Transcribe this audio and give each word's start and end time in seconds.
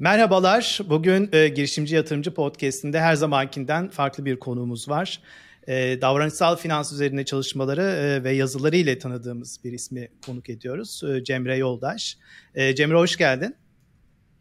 Merhabalar. 0.00 0.80
Bugün 0.88 1.28
e, 1.32 1.48
Girişimci 1.48 1.94
Yatırımcı 1.94 2.34
Podcast'inde 2.34 3.00
her 3.00 3.14
zamankinden 3.14 3.88
farklı 3.88 4.24
bir 4.24 4.38
konuğumuz 4.38 4.88
var. 4.88 5.20
E, 5.68 6.00
davranışsal 6.00 6.56
finans 6.56 6.92
üzerine 6.92 7.24
çalışmaları 7.24 7.82
e, 7.82 8.24
ve 8.24 8.30
yazıları 8.32 8.76
ile 8.76 8.98
tanıdığımız 8.98 9.64
bir 9.64 9.72
ismi 9.72 10.08
konuk 10.26 10.50
ediyoruz. 10.50 11.02
E, 11.04 11.24
Cemre 11.24 11.56
Yoldaş. 11.56 12.18
E, 12.54 12.74
Cemre 12.74 12.96
hoş 12.96 13.16
geldin. 13.16 13.56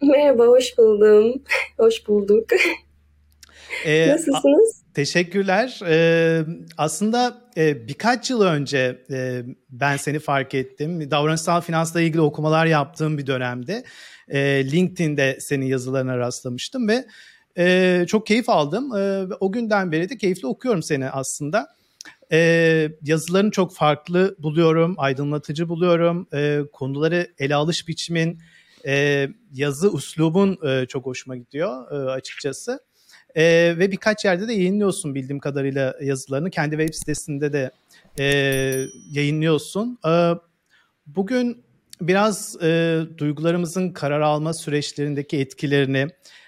Merhaba, 0.01 0.45
hoş 0.45 0.77
buldum. 0.77 1.43
hoş 1.77 2.07
bulduk. 2.07 2.49
E, 3.85 4.07
Nasılsınız? 4.11 4.83
A- 4.83 4.93
teşekkürler. 4.93 5.79
E, 5.87 6.45
aslında 6.77 7.41
e, 7.57 7.87
birkaç 7.87 8.29
yıl 8.29 8.41
önce 8.41 9.05
e, 9.11 9.41
ben 9.69 9.97
seni 9.97 10.19
fark 10.19 10.53
ettim. 10.53 11.11
Davranışsal 11.11 11.61
finansla 11.61 12.01
ilgili 12.01 12.21
okumalar 12.21 12.65
yaptığım 12.65 13.17
bir 13.17 13.27
dönemde 13.27 13.83
e, 14.29 14.71
LinkedIn'de 14.71 15.37
senin 15.39 15.65
yazılarına 15.65 16.17
rastlamıştım 16.17 16.87
ve 16.87 17.05
e, 17.57 18.05
çok 18.07 18.27
keyif 18.27 18.49
aldım. 18.49 18.95
E, 18.95 19.27
o 19.39 19.51
günden 19.51 19.91
beri 19.91 20.09
de 20.09 20.17
keyifli 20.17 20.47
okuyorum 20.47 20.83
seni 20.83 21.09
aslında. 21.09 21.67
E, 22.31 22.89
yazılarını 23.01 23.51
çok 23.51 23.75
farklı 23.75 24.35
buluyorum, 24.39 24.95
aydınlatıcı 24.97 25.69
buluyorum. 25.69 26.27
E, 26.33 26.61
konuları 26.73 27.27
ele 27.39 27.55
alış 27.55 27.87
biçimin, 27.87 28.39
e, 28.85 29.27
yazı 29.53 29.91
uslubun 29.91 30.67
e, 30.67 30.85
çok 30.85 31.05
hoşuma 31.05 31.35
gidiyor 31.35 31.91
e, 31.91 32.11
açıkçası. 32.11 32.79
E, 33.35 33.43
ve 33.77 33.91
birkaç 33.91 34.25
yerde 34.25 34.47
de 34.47 34.53
yayınlıyorsun 34.53 35.15
bildiğim 35.15 35.39
kadarıyla 35.39 35.95
yazılarını. 36.01 36.49
Kendi 36.49 36.77
web 36.77 36.93
sitesinde 36.93 37.53
de 37.53 37.71
e, 38.19 38.25
yayınlıyorsun. 39.11 39.99
E, 40.07 40.33
bugün 41.07 41.63
biraz 42.01 42.55
e, 42.63 42.99
duygularımızın 43.17 43.89
karar 43.89 44.21
alma 44.21 44.53
süreçlerindeki 44.53 45.37
etkilerini 45.37 46.07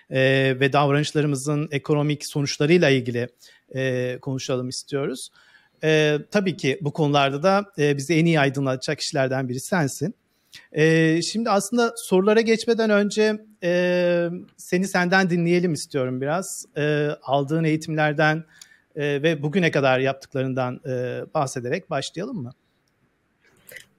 e, 0.10 0.20
ve 0.60 0.74
davranışlarımızın 0.74 1.70
ekonomik 1.72 2.26
sonuçlarıyla 2.26 2.90
ilgili 2.90 3.30
e, 3.76 4.18
konuşalım 4.22 4.70
istiyoruz. 4.70 5.30
E, 5.84 6.18
tabii 6.32 6.58
ki 6.58 6.80
bu 6.82 6.94
konularda 6.94 7.44
da 7.44 7.66
e, 7.78 7.98
bizi 7.98 8.14
en 8.14 8.26
iyi 8.26 8.40
aydınlatacak 8.40 8.98
kişilerden 8.98 9.50
biri 9.50 9.60
sensin. 9.60 10.16
E, 10.72 11.22
şimdi 11.22 11.50
aslında 11.50 11.94
sorulara 11.98 12.42
geçmeden 12.42 12.90
önce 12.90 13.46
e, 13.64 14.30
seni 14.58 14.88
senden 14.88 15.30
dinleyelim 15.30 15.74
istiyorum 15.74 16.22
biraz. 16.22 16.66
E, 16.78 17.10
aldığın 17.24 17.64
eğitimlerden 17.64 18.44
e, 18.96 19.04
ve 19.24 19.44
bugüne 19.44 19.72
kadar 19.72 20.00
yaptıklarından 20.00 20.82
e, 20.88 21.22
bahsederek 21.34 21.90
başlayalım 21.90 22.38
mı? 22.38 22.52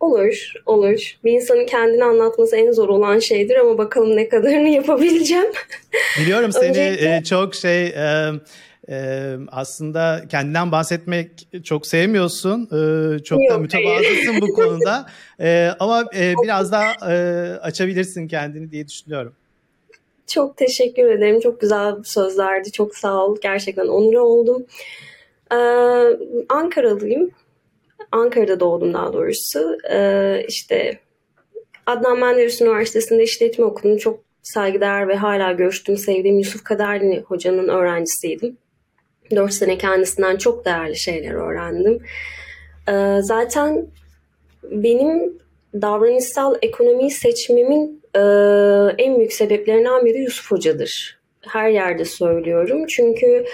Olur, 0.01 0.53
olur. 0.67 1.17
Bir 1.25 1.33
insanın 1.33 1.67
kendini 1.67 2.05
anlatması 2.05 2.57
en 2.57 2.73
zor 2.73 2.89
olan 2.89 3.19
şeydir 3.19 3.57
ama 3.57 3.79
bakalım 3.79 4.17
ne 4.17 4.29
kadarını 4.29 4.69
yapabileceğim. 4.79 5.53
Biliyorum 6.21 6.53
seni 6.53 6.69
Öncelikle... 6.69 7.17
E, 7.17 7.25
çok 7.25 7.55
şey 7.55 7.87
e, 7.87 8.31
e, 8.89 9.35
aslında 9.49 10.23
kendinden 10.29 10.73
bahsetmek 10.73 11.31
çok 11.65 11.87
sevmiyorsun. 11.87 12.65
çok 13.25 13.41
Yok, 13.41 13.51
da 13.51 13.59
mütevazısın 13.59 14.41
bu 14.41 14.53
konuda. 14.53 15.07
ama 15.79 16.05
biraz 16.43 16.73
daha 16.73 16.93
açabilirsin 17.63 18.29
kendini 18.29 18.71
diye 18.71 18.89
düşünüyorum. 18.89 19.33
Çok 20.27 20.57
teşekkür 20.57 21.11
ederim. 21.11 21.41
Çok 21.41 21.61
güzel 21.61 21.95
sözlerdi. 22.05 22.73
Çok 22.73 22.97
sağ 22.97 23.25
ol. 23.25 23.37
Gerçekten 23.43 23.87
onur 23.87 24.15
oldum. 24.15 24.67
Ankaralıyım. 26.49 27.31
Ankara'da 28.13 28.61
doğdum 28.61 28.95
daha 28.95 29.13
doğrusu. 29.13 29.79
Ee, 29.91 30.45
işte 30.49 30.99
Adnan 31.87 32.19
Menderes 32.19 32.61
Üniversitesi'nde 32.61 33.23
işletme 33.23 33.65
okudum. 33.65 33.97
Çok 33.97 34.21
saygıdeğer 34.43 35.09
ve 35.09 35.17
hala 35.17 35.53
görüştüğüm, 35.53 35.97
sevdiğim 35.97 36.39
Yusuf 36.39 36.65
Kaderli 36.65 37.21
hocanın 37.21 37.69
öğrencisiydim. 37.69 38.57
Dört 39.31 39.53
sene 39.53 39.79
kendisinden 39.79 40.37
çok 40.37 40.65
değerli 40.65 40.97
şeyler 40.97 41.35
öğrendim. 41.35 42.03
Ee, 42.89 43.17
zaten 43.23 43.87
benim 44.63 45.39
davranışsal 45.75 46.55
ekonomiyi 46.63 47.11
seçmemin 47.11 48.03
e, 48.15 48.21
en 48.99 49.19
büyük 49.19 49.33
sebeplerinden 49.33 50.05
biri 50.05 50.19
Yusuf 50.19 50.51
Hoca'dır. 50.51 51.21
Her 51.41 51.71
yerde 51.71 52.05
söylüyorum. 52.05 52.87
Çünkü 52.87 53.45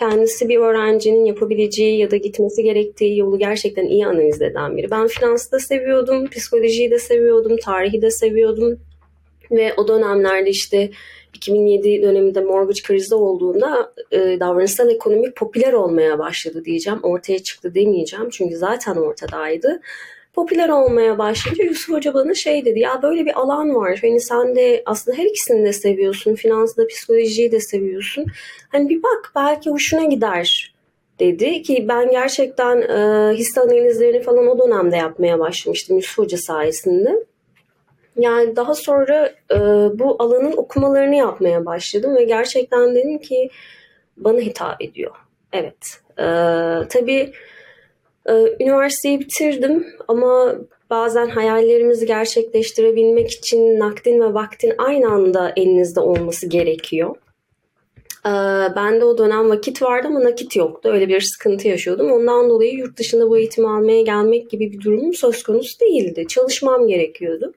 kendisi 0.00 0.48
bir 0.48 0.58
öğrencinin 0.58 1.24
yapabileceği 1.24 1.98
ya 1.98 2.10
da 2.10 2.16
gitmesi 2.16 2.62
gerektiği 2.62 3.18
yolu 3.18 3.38
gerçekten 3.38 3.86
iyi 3.86 4.06
analiz 4.06 4.42
eden 4.42 4.76
biri. 4.76 4.90
Ben 4.90 5.06
finansı 5.06 5.52
da 5.52 5.58
seviyordum, 5.58 6.26
psikolojiyi 6.26 6.90
de 6.90 6.98
seviyordum, 6.98 7.56
tarihi 7.56 8.02
de 8.02 8.10
seviyordum. 8.10 8.80
Ve 9.50 9.74
o 9.76 9.88
dönemlerde 9.88 10.50
işte 10.50 10.90
2007 11.34 12.02
döneminde 12.02 12.40
mortgage 12.40 12.82
krizi 12.82 13.14
olduğunda 13.14 13.92
e, 14.12 14.18
davranışsal 14.40 14.90
ekonomi 14.90 15.32
popüler 15.34 15.72
olmaya 15.72 16.18
başladı 16.18 16.64
diyeceğim. 16.64 16.98
Ortaya 17.02 17.38
çıktı 17.38 17.74
demeyeceğim 17.74 18.30
çünkü 18.30 18.56
zaten 18.56 18.96
ortadaydı 18.96 19.80
popüler 20.32 20.68
olmaya 20.68 21.18
başlayınca 21.18 21.64
Yusuf 21.64 21.94
Hoca 21.94 22.14
bana 22.14 22.34
şey 22.34 22.64
dedi 22.64 22.80
ya 22.80 23.02
böyle 23.02 23.26
bir 23.26 23.40
alan 23.40 23.74
var. 23.74 23.98
Hani 24.02 24.20
sen 24.20 24.56
de 24.56 24.82
aslında 24.86 25.16
her 25.16 25.24
ikisini 25.24 25.66
de 25.66 25.72
seviyorsun. 25.72 26.34
Finansı 26.34 26.76
da 26.76 26.86
psikolojiyi 26.86 27.52
de 27.52 27.60
seviyorsun. 27.60 28.26
Hani 28.68 28.88
bir 28.88 29.02
bak 29.02 29.32
belki 29.36 29.70
hoşuna 29.70 30.04
gider 30.04 30.74
dedi 31.20 31.62
ki 31.62 31.88
ben 31.88 32.10
gerçekten 32.10 32.82
e, 32.82 33.32
hisse 33.34 33.60
analizlerini 33.60 34.22
falan 34.22 34.46
o 34.46 34.58
dönemde 34.58 34.96
yapmaya 34.96 35.38
başlamıştım 35.38 35.96
Yusuf 35.96 36.18
Hoca 36.18 36.38
sayesinde. 36.38 37.24
Yani 38.16 38.56
daha 38.56 38.74
sonra 38.74 39.32
e, 39.50 39.58
bu 39.98 40.16
alanın 40.18 40.56
okumalarını 40.56 41.14
yapmaya 41.14 41.66
başladım 41.66 42.16
ve 42.16 42.24
gerçekten 42.24 42.94
dedim 42.94 43.18
ki 43.18 43.50
bana 44.16 44.40
hitap 44.40 44.82
ediyor. 44.82 45.14
Evet. 45.52 46.00
E, 46.18 46.24
tabii 46.88 47.32
üniversiteyi 48.60 49.20
bitirdim 49.20 49.86
ama 50.08 50.56
bazen 50.90 51.28
hayallerimizi 51.28 52.06
gerçekleştirebilmek 52.06 53.30
için 53.30 53.78
nakdin 53.78 54.20
ve 54.20 54.34
vaktin 54.34 54.74
aynı 54.78 55.10
anda 55.10 55.52
elinizde 55.56 56.00
olması 56.00 56.46
gerekiyor. 56.46 57.16
Ee, 58.26 58.30
ben 58.76 59.00
de 59.00 59.04
o 59.04 59.18
dönem 59.18 59.50
vakit 59.50 59.82
vardı 59.82 60.08
ama 60.08 60.24
nakit 60.24 60.56
yoktu. 60.56 60.88
Öyle 60.92 61.08
bir 61.08 61.20
sıkıntı 61.20 61.68
yaşıyordum. 61.68 62.12
Ondan 62.12 62.48
dolayı 62.50 62.74
yurt 62.74 62.98
dışında 62.98 63.30
bu 63.30 63.38
eğitimi 63.38 63.68
almaya 63.68 64.02
gelmek 64.02 64.50
gibi 64.50 64.72
bir 64.72 64.80
durumum 64.80 65.14
söz 65.14 65.42
konusu 65.42 65.80
değildi. 65.80 66.26
Çalışmam 66.28 66.86
gerekiyordu. 66.86 67.52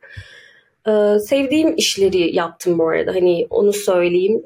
Ee, 0.87 1.19
sevdiğim 1.29 1.75
işleri 1.75 2.35
yaptım 2.35 2.79
bu 2.79 2.87
arada. 2.87 3.15
Hani 3.15 3.47
onu 3.49 3.73
söyleyeyim. 3.73 4.43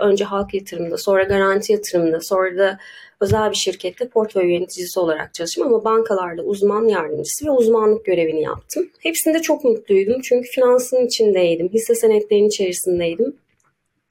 Önce 0.00 0.24
halk 0.24 0.54
yatırımda, 0.54 0.96
sonra 0.98 1.22
garanti 1.22 1.72
yatırımda, 1.72 2.20
sonra 2.20 2.58
da 2.58 2.78
özel 3.20 3.50
bir 3.50 3.56
şirkette 3.56 4.08
portföy 4.08 4.52
yöneticisi 4.52 5.00
olarak 5.00 5.34
çalıştım 5.34 5.66
ama 5.66 5.84
bankalarda 5.84 6.42
uzman 6.42 6.88
yardımcısı 6.88 7.46
ve 7.46 7.50
uzmanlık 7.50 8.04
görevini 8.04 8.42
yaptım. 8.42 8.90
Hepsinde 9.00 9.42
çok 9.42 9.64
mutluydum 9.64 10.20
çünkü 10.20 10.48
finansın 10.50 11.06
içindeydim, 11.06 11.68
hisse 11.68 11.94
senetlerinin 11.94 12.48
içerisindeydim. 12.48 13.36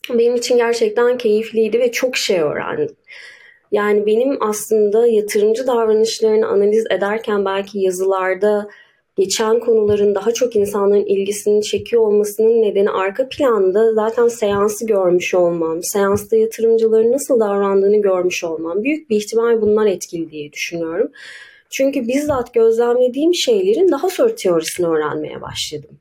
Benim 0.09 0.36
için 0.36 0.58
gerçekten 0.58 1.18
keyifliydi 1.18 1.80
ve 1.80 1.92
çok 1.92 2.18
şey 2.18 2.40
öğrendim. 2.40 2.96
Yani 3.72 4.06
benim 4.06 4.44
aslında 4.44 5.08
yatırımcı 5.08 5.68
davranışlarını 5.68 6.47
analiz 6.47 6.86
ederken 6.90 7.46
belki 7.46 7.80
yazılarda 7.80 8.70
geçen 9.19 9.59
konuların 9.59 10.16
daha 10.16 10.31
çok 10.31 10.56
insanların 10.56 11.06
ilgisini 11.06 11.63
çekiyor 11.63 12.02
olmasının 12.02 12.62
nedeni 12.62 12.90
arka 12.90 13.30
planda 13.30 13.94
zaten 13.94 14.28
seansı 14.28 14.85
görmüş 14.85 15.34
olmam, 15.34 15.84
seansta 15.84 16.35
yatırımcıların 16.35 17.12
nasıl 17.12 17.40
davrandığını 17.40 18.02
görmüş 18.02 18.44
olmam. 18.44 18.84
Büyük 18.84 19.09
bir 19.09 19.16
ihtimal 19.18 19.62
bunlar 19.62 19.85
etkili 19.85 20.31
diye 20.31 20.53
düşünüyorum. 20.53 21.12
Çünkü 21.69 22.08
bizzat 22.08 22.53
gözlemlediğim 22.53 23.35
şeylerin 23.35 23.91
daha 23.91 24.09
sonra 24.09 24.35
teorisini 24.35 24.88
öğrenmeye 24.88 25.41
başladım. 25.41 26.00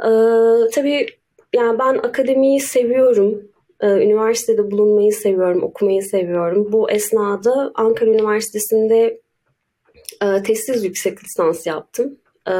Ee, 0.00 0.70
tabii 0.72 1.06
yani 1.54 1.78
ben 1.78 1.94
akademiyi 1.94 2.60
seviyorum. 2.60 3.42
Ee, 3.80 3.86
üniversitede 3.86 4.70
bulunmayı 4.70 5.12
seviyorum, 5.12 5.62
okumayı 5.62 6.02
seviyorum. 6.02 6.72
Bu 6.72 6.90
esnada 6.90 7.72
Ankara 7.74 8.10
Üniversitesi'nde 8.10 9.20
e, 10.22 10.42
testsiz 10.42 10.84
yüksek 10.84 11.24
lisans 11.24 11.66
yaptım. 11.66 12.18
E, 12.48 12.54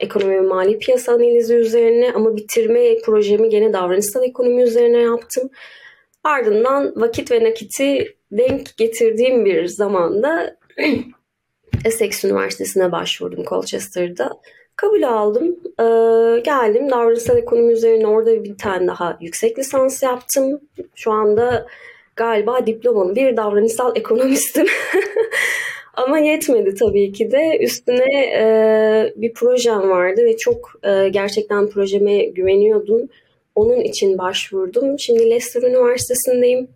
ekonomi 0.00 0.34
ve 0.34 0.40
mali 0.40 0.78
piyasa 0.78 1.12
analizi 1.12 1.54
üzerine 1.54 2.12
ama 2.12 2.36
bitirme 2.36 2.98
projemi 2.98 3.48
gene 3.48 3.72
davranışsal 3.72 4.24
ekonomi 4.24 4.62
üzerine 4.62 4.98
yaptım. 5.02 5.50
Ardından 6.24 6.92
vakit 6.96 7.30
ve 7.30 7.44
nakiti 7.44 8.16
denk 8.32 8.76
getirdiğim 8.76 9.44
bir 9.44 9.66
zamanda 9.66 10.56
Essex 11.84 12.24
Üniversitesi'ne 12.24 12.92
başvurdum 12.92 13.44
Colchester'da. 13.44 14.30
Kabul 14.76 15.02
aldım. 15.02 15.56
Ee, 15.80 16.40
geldim. 16.40 16.90
Davranışsal 16.90 17.38
ekonomi 17.38 17.72
üzerine 17.72 18.06
orada 18.06 18.44
bir 18.44 18.58
tane 18.58 18.86
daha 18.86 19.18
yüksek 19.20 19.58
lisans 19.58 20.02
yaptım. 20.02 20.60
Şu 20.94 21.12
anda 21.12 21.66
galiba 22.16 22.66
diplomalı 22.66 23.16
bir 23.16 23.36
davranışsal 23.36 23.96
ekonomistim. 23.96 24.66
Ama 25.96 26.18
yetmedi 26.18 26.74
tabii 26.74 27.12
ki 27.12 27.30
de. 27.30 27.58
Üstüne 27.60 28.24
e, 28.38 29.12
bir 29.16 29.32
projem 29.32 29.90
vardı 29.90 30.24
ve 30.24 30.36
çok 30.36 30.72
e, 30.82 31.08
gerçekten 31.08 31.68
projeme 31.68 32.24
güveniyordum. 32.24 33.08
Onun 33.54 33.80
için 33.80 34.18
başvurdum. 34.18 34.98
Şimdi 34.98 35.30
Leicester 35.30 35.62
Üniversitesi'ndeyim. 35.62 36.68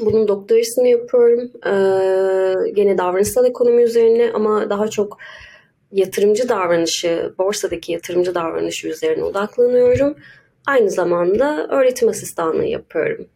Bunun 0.00 0.28
doktorasını 0.28 0.88
yapıyorum. 0.88 1.50
Ee, 1.66 2.70
gene 2.72 2.98
davranışsal 2.98 3.46
ekonomi 3.46 3.82
üzerine 3.82 4.30
ama 4.34 4.70
daha 4.70 4.88
çok 4.88 5.18
yatırımcı 5.92 6.48
davranışı, 6.48 7.34
borsadaki 7.38 7.92
yatırımcı 7.92 8.34
davranışı 8.34 8.88
üzerine 8.88 9.24
odaklanıyorum. 9.24 10.16
Aynı 10.66 10.90
zamanda 10.90 11.66
öğretim 11.70 12.08
asistanlığı 12.08 12.64
yapıyorum. 12.64 13.26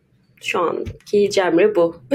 Şu 0.43 0.59
anki 0.59 1.31
Cemre 1.31 1.75
bu. 1.75 1.97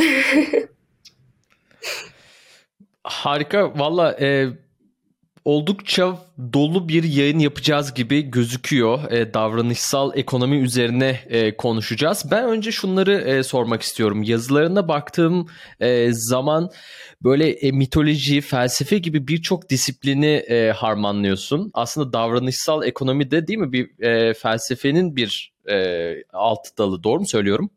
Harika. 3.04 3.80
Valla 3.80 4.18
e, 4.20 4.48
oldukça 5.46 6.18
dolu 6.54 6.90
bir 6.90 7.04
yayın 7.04 7.40
yapacağız 7.40 7.94
gibi 7.94 8.22
gözüküyor. 8.22 9.12
E, 9.12 9.34
davranışsal 9.34 10.18
ekonomi 10.18 10.58
üzerine 10.58 11.20
e, 11.30 11.58
konuşacağız. 11.58 12.26
Ben 12.32 12.44
önce 12.44 12.72
şunları 12.72 13.14
e, 13.14 13.44
sormak 13.44 13.82
istiyorum. 13.82 14.24
Yazılarına 14.24 14.88
baktığım 14.88 15.48
e, 15.80 16.14
zaman 16.14 16.70
böyle 17.24 17.50
e, 17.50 17.72
mitoloji, 17.72 18.42
felsefe 18.42 18.98
gibi 18.98 19.28
birçok 19.28 19.70
disiplini 19.70 20.36
e, 20.36 20.72
harmanlıyorsun. 20.72 21.72
Aslında 21.74 22.14
davranışsal 22.14 22.84
ekonomi 22.84 23.32
de 23.32 23.48
değil 23.48 23.60
mi 23.60 23.72
bir 23.72 24.04
e, 24.04 24.34
felsefenin 24.34 25.16
bir 25.16 25.54
e, 25.70 26.16
alt 26.34 26.78
dalı. 26.78 27.04
Doğru 27.04 27.20
mu 27.20 27.28
söylüyorum? 27.28 27.70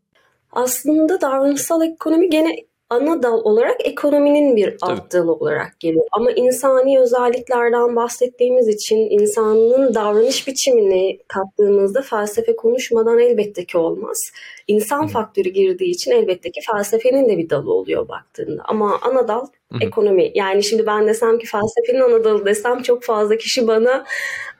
Aslında 0.53 1.21
davranışsal 1.21 1.83
ekonomi 1.83 2.31
gene 2.31 2.57
ana 2.95 3.23
dal 3.23 3.41
olarak 3.45 3.87
ekonominin 3.87 4.57
bir 4.57 4.79
Tabii. 4.79 4.93
alt 4.93 5.13
dalı 5.13 5.33
olarak 5.33 5.81
geliyor. 5.81 6.07
Ama 6.13 6.31
insani 6.31 7.01
özelliklerden 7.01 7.97
bahsettiğimiz 7.97 8.69
için 8.69 8.97
insanın 8.97 9.95
davranış 9.95 10.49
biçimini 10.49 11.19
kattığımızda 11.29 12.03
felsefe 12.03 12.57
konuşmadan 12.57 13.19
elbette 13.19 13.65
ki 13.65 13.79
olmaz. 13.79 14.31
İnsan 14.69 15.03
Hı. 15.03 15.09
faktörü 15.09 15.49
girdiği 15.49 15.91
için 15.91 16.11
elbette 16.11 16.51
ki 16.51 16.61
felsefenin 16.73 17.29
de 17.29 17.39
bir 17.39 17.51
dalı 17.51 17.73
oluyor 17.73 18.09
baktığında. 18.09 18.63
Ama 18.65 18.99
ana 19.03 19.29
dal 19.29 19.47
Hı. 19.73 19.79
ekonomi. 19.81 20.31
Yani 20.35 20.63
şimdi 20.65 20.87
ben 20.87 21.09
desem 21.09 21.39
ki 21.39 21.47
felsefenin 21.47 22.01
ana 22.01 22.25
dalı 22.25 22.47
desem 22.47 22.83
çok 22.83 23.03
fazla 23.03 23.37
kişi 23.37 23.67
bana 23.69 24.05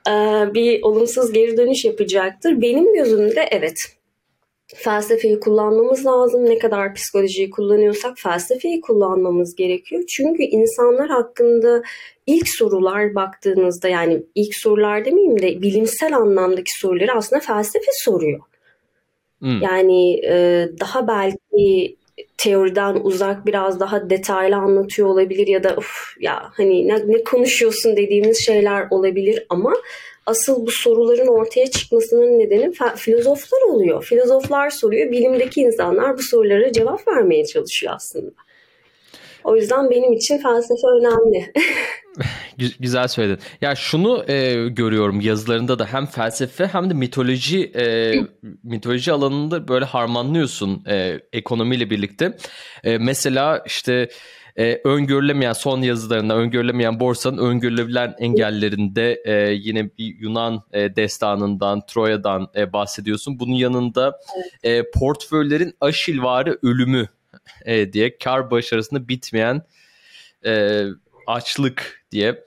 e, 0.09 0.13
bir 0.53 0.83
olumsuz 0.83 1.33
geri 1.33 1.57
dönüş 1.57 1.85
yapacaktır. 1.85 2.61
Benim 2.61 2.93
gözümde 2.93 3.47
evet 3.51 3.94
felsefeyi 4.75 5.39
kullanmamız 5.39 6.05
lazım. 6.05 6.45
Ne 6.45 6.57
kadar 6.57 6.93
psikolojiyi 6.93 7.49
kullanıyorsak 7.49 8.17
felsefeyi 8.17 8.81
kullanmamız 8.81 9.55
gerekiyor. 9.55 10.03
Çünkü 10.07 10.43
insanlar 10.43 11.09
hakkında 11.09 11.83
ilk 12.27 12.49
sorular 12.49 13.15
baktığınızda 13.15 13.87
yani 13.87 14.23
ilk 14.35 14.55
sorular 14.55 15.05
demeyeyim 15.05 15.41
de 15.41 15.61
bilimsel 15.61 16.15
anlamdaki 16.15 16.79
soruları 16.79 17.13
aslında 17.13 17.39
felsefe 17.39 17.91
soruyor. 17.93 18.39
Hmm. 19.39 19.61
Yani 19.61 20.19
e, 20.25 20.67
daha 20.79 21.07
belki 21.07 21.95
teoriden 22.37 22.95
uzak 23.03 23.45
biraz 23.45 23.79
daha 23.79 24.09
detaylı 24.09 24.55
anlatıyor 24.55 25.07
olabilir 25.07 25.47
ya 25.47 25.63
da 25.63 25.75
of 25.75 26.15
ya 26.19 26.51
hani 26.53 26.87
ne, 26.87 27.07
ne 27.07 27.23
konuşuyorsun 27.23 27.97
dediğimiz 27.97 28.45
şeyler 28.45 28.87
olabilir 28.89 29.45
ama 29.49 29.73
asıl 30.25 30.65
bu 30.65 30.71
soruların 30.71 31.27
ortaya 31.27 31.71
çıkmasının 31.71 32.39
nedeni 32.39 32.71
filozoflar 32.95 33.61
oluyor. 33.61 34.03
Filozoflar 34.03 34.69
soruyor, 34.69 35.11
bilimdeki 35.11 35.61
insanlar 35.61 36.17
bu 36.17 36.21
sorulara 36.21 36.71
cevap 36.71 37.07
vermeye 37.07 37.45
çalışıyor 37.45 37.93
aslında. 37.95 38.31
O 39.43 39.55
yüzden 39.55 39.89
benim 39.89 40.13
için 40.13 40.37
felsefe 40.37 40.87
önemli. 40.99 41.53
Güzel 42.79 43.07
söyledin. 43.07 43.39
Ya 43.61 43.75
şunu 43.75 44.25
e, 44.27 44.67
görüyorum 44.69 45.21
yazılarında 45.21 45.79
da 45.79 45.85
hem 45.85 46.05
felsefe 46.05 46.67
hem 46.67 46.89
de 46.89 46.93
mitoloji 46.93 47.71
e, 47.75 48.13
mitoloji 48.63 49.11
alanında 49.11 49.67
böyle 49.67 49.85
harmanlıyorsun 49.85 50.83
e, 50.87 51.19
ekonomiyle 51.33 51.89
birlikte. 51.89 52.37
E, 52.83 52.97
mesela 52.97 53.63
işte 53.65 54.09
e, 54.57 54.81
öngörülemeyen 54.83 55.53
son 55.53 55.81
yazılarında 55.81 56.35
öngörülemeyen 56.35 56.99
borsanın 56.99 57.37
öngörülebilen 57.37 58.15
engellerinde 58.19 59.21
e, 59.25 59.51
yine 59.51 59.89
bir 59.97 60.19
Yunan 60.19 60.63
e, 60.73 60.95
destanından, 60.95 61.85
Troya'dan 61.85 62.47
e, 62.55 62.73
bahsediyorsun. 62.73 63.39
Bunun 63.39 63.53
yanında 63.53 64.19
e, 64.63 64.91
portföylerin 64.91 65.73
aşilvari 65.81 66.57
ölümü 66.63 67.07
e, 67.65 67.93
diye 67.93 68.17
kar 68.17 68.51
başarısında 68.51 69.07
bitmeyen 69.07 69.61
e, 70.45 70.83
açlık 71.27 72.05
diye 72.11 72.43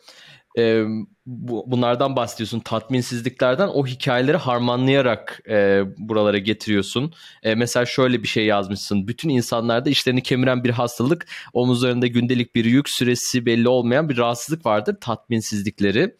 e, 0.58 0.84
bu, 1.28 1.64
bunlardan 1.66 2.16
bahsediyorsun 2.16 2.60
tatminsizliklerden 2.60 3.68
o 3.68 3.86
hikayeleri 3.86 4.36
harmanlayarak 4.36 5.40
e, 5.48 5.82
buralara 5.98 6.38
getiriyorsun. 6.38 7.12
E, 7.42 7.54
mesela 7.54 7.86
şöyle 7.86 8.22
bir 8.22 8.28
şey 8.28 8.46
yazmışsın. 8.46 9.08
Bütün 9.08 9.28
insanlarda 9.28 9.90
işlerini 9.90 10.22
kemiren 10.22 10.64
bir 10.64 10.70
hastalık, 10.70 11.26
omuzlarında 11.52 12.06
gündelik 12.06 12.54
bir 12.54 12.64
yük, 12.64 12.88
süresi 12.88 13.46
belli 13.46 13.68
olmayan 13.68 14.08
bir 14.08 14.16
rahatsızlık 14.16 14.66
vardır. 14.66 14.96
Tatminsizlikleri. 15.00 16.16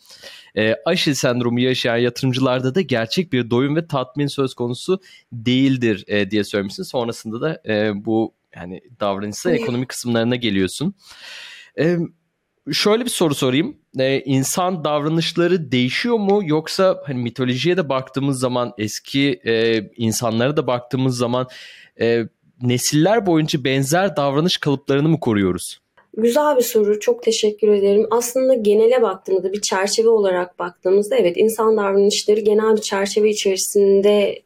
E, 0.57 0.75
Aşil 0.85 1.15
sendromu 1.15 1.61
yaşayan 1.61 1.97
yatırımcılarda 1.97 2.75
da 2.75 2.81
gerçek 2.81 3.33
bir 3.33 3.51
doyum 3.51 3.77
ve 3.77 3.87
tatmin 3.87 4.27
söz 4.27 4.55
konusu 4.55 5.01
değildir 5.33 6.05
e, 6.09 6.31
diye 6.31 6.45
söylemişsin. 6.45 6.83
Sonrasında 6.83 7.41
da 7.41 7.63
e, 7.69 8.05
bu 8.05 8.35
yani 8.57 8.81
davranışsal 9.01 9.53
ekonomi 9.53 9.87
kısımlarına 9.87 10.37
geliyorsun. 10.37 10.95
E, 11.79 11.99
şöyle 12.73 13.05
bir 13.05 13.11
soru 13.11 13.35
sorayım. 13.35 13.77
Ee, 13.99 14.21
insan 14.21 14.85
davranışları 14.85 15.73
değişiyor 15.73 16.17
mu 16.17 16.41
yoksa 16.45 17.03
hani 17.07 17.19
mitolojiye 17.23 17.77
de 17.77 17.89
baktığımız 17.89 18.41
zaman 18.41 18.73
eski 18.79 19.41
e, 19.47 19.83
insanlara 19.97 20.57
da 20.57 20.67
baktığımız 20.67 21.17
zaman 21.17 21.47
e, 22.01 22.23
nesiller 22.63 23.27
boyunca 23.27 23.65
benzer 23.65 24.17
davranış 24.17 24.57
kalıplarını 24.57 25.09
mı 25.09 25.21
koruyoruz? 25.21 25.81
Güzel 26.17 26.57
bir 26.57 26.63
soru. 26.63 27.01
Çok 27.01 27.23
teşekkür 27.23 27.69
ederim. 27.69 28.07
Aslında 28.11 28.55
genele 28.55 29.03
baktığımızda 29.03 29.53
bir 29.53 29.61
çerçeve 29.61 30.09
olarak 30.09 30.59
baktığımızda 30.59 31.17
evet 31.17 31.37
insan 31.37 31.77
davranışları 31.77 32.41
genel 32.41 32.77
bir 32.77 32.83
çerçeve 32.83 33.31
içerisinde 33.31 34.43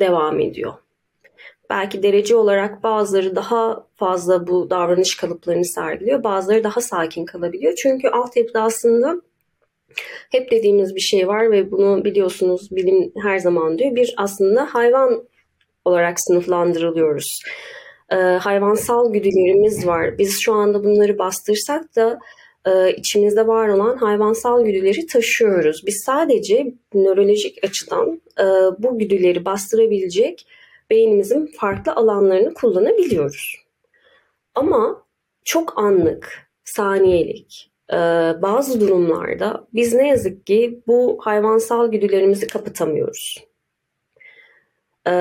devam 0.00 0.40
ediyor. 0.40 0.72
Belki 1.74 2.02
derece 2.02 2.36
olarak 2.36 2.82
bazıları 2.82 3.36
daha 3.36 3.86
fazla 3.96 4.46
bu 4.46 4.70
davranış 4.70 5.16
kalıplarını 5.16 5.64
sergiliyor. 5.64 6.24
Bazıları 6.24 6.64
daha 6.64 6.80
sakin 6.80 7.24
kalabiliyor. 7.24 7.74
Çünkü 7.74 8.08
altyapıda 8.08 8.62
aslında 8.62 9.22
hep 10.30 10.50
dediğimiz 10.50 10.94
bir 10.94 11.00
şey 11.00 11.28
var 11.28 11.50
ve 11.50 11.70
bunu 11.70 12.04
biliyorsunuz 12.04 12.68
bilim 12.70 13.12
her 13.22 13.38
zaman 13.38 13.78
diyor. 13.78 13.96
Bir 13.96 14.14
aslında 14.16 14.74
hayvan 14.74 15.24
olarak 15.84 16.20
sınıflandırılıyoruz. 16.20 17.42
Ee, 18.10 18.16
hayvansal 18.16 19.12
güdülerimiz 19.12 19.86
var. 19.86 20.18
Biz 20.18 20.40
şu 20.40 20.52
anda 20.52 20.84
bunları 20.84 21.18
bastırsak 21.18 21.96
da 21.96 22.18
e, 22.66 22.92
içimizde 22.96 23.46
var 23.46 23.68
olan 23.68 23.96
hayvansal 23.96 24.64
güdüleri 24.64 25.06
taşıyoruz. 25.06 25.82
Biz 25.86 26.02
sadece 26.06 26.74
nörolojik 26.94 27.64
açıdan 27.64 28.20
e, 28.40 28.44
bu 28.78 28.98
güdüleri 28.98 29.44
bastırabilecek 29.44 30.46
beynimizin 30.90 31.46
farklı 31.46 31.92
alanlarını 31.92 32.54
kullanabiliyoruz. 32.54 33.64
Ama 34.54 35.06
çok 35.44 35.78
anlık, 35.78 36.50
saniyelik 36.64 37.70
e, 37.92 37.96
bazı 38.42 38.80
durumlarda 38.80 39.66
biz 39.74 39.94
ne 39.94 40.08
yazık 40.08 40.46
ki 40.46 40.82
bu 40.86 41.18
hayvansal 41.20 41.90
güdülerimizi 41.90 42.46
kapatamıyoruz. 42.46 43.44
E, 45.08 45.14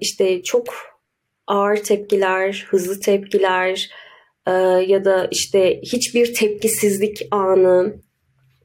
işte 0.00 0.42
çok 0.42 0.66
ağır 1.46 1.76
tepkiler, 1.76 2.66
hızlı 2.70 3.00
tepkiler 3.00 3.90
e, 4.46 4.52
ya 4.86 5.04
da 5.04 5.28
işte 5.30 5.80
hiçbir 5.80 6.34
tepkisizlik 6.34 7.28
anı 7.30 8.05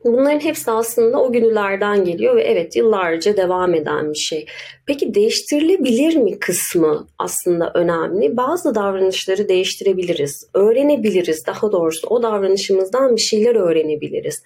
Bunların 0.04 0.40
hepsi 0.40 0.72
aslında 0.72 1.22
o 1.22 1.32
günlerden 1.32 2.06
geliyor 2.06 2.36
ve 2.36 2.44
evet 2.44 2.76
yıllarca 2.76 3.38
devam 3.38 3.74
eden 3.74 4.14
bir 4.14 4.18
şey. 4.18 4.46
Peki 4.86 5.14
değiştirilebilir 5.14 6.16
mi 6.16 6.40
kısmı 6.40 7.08
aslında 7.20 7.72
önemli. 7.74 8.38
Bazı 8.38 8.76
davranışları 8.76 9.50
değiştirebiliriz, 9.50 10.48
öğrenebiliriz 10.54 11.46
daha 11.48 11.72
doğrusu 11.72 12.08
o 12.08 12.24
davranışımızdan 12.24 13.16
bir 13.16 13.22
şeyler 13.22 13.56
öğrenebiliriz. 13.56 14.44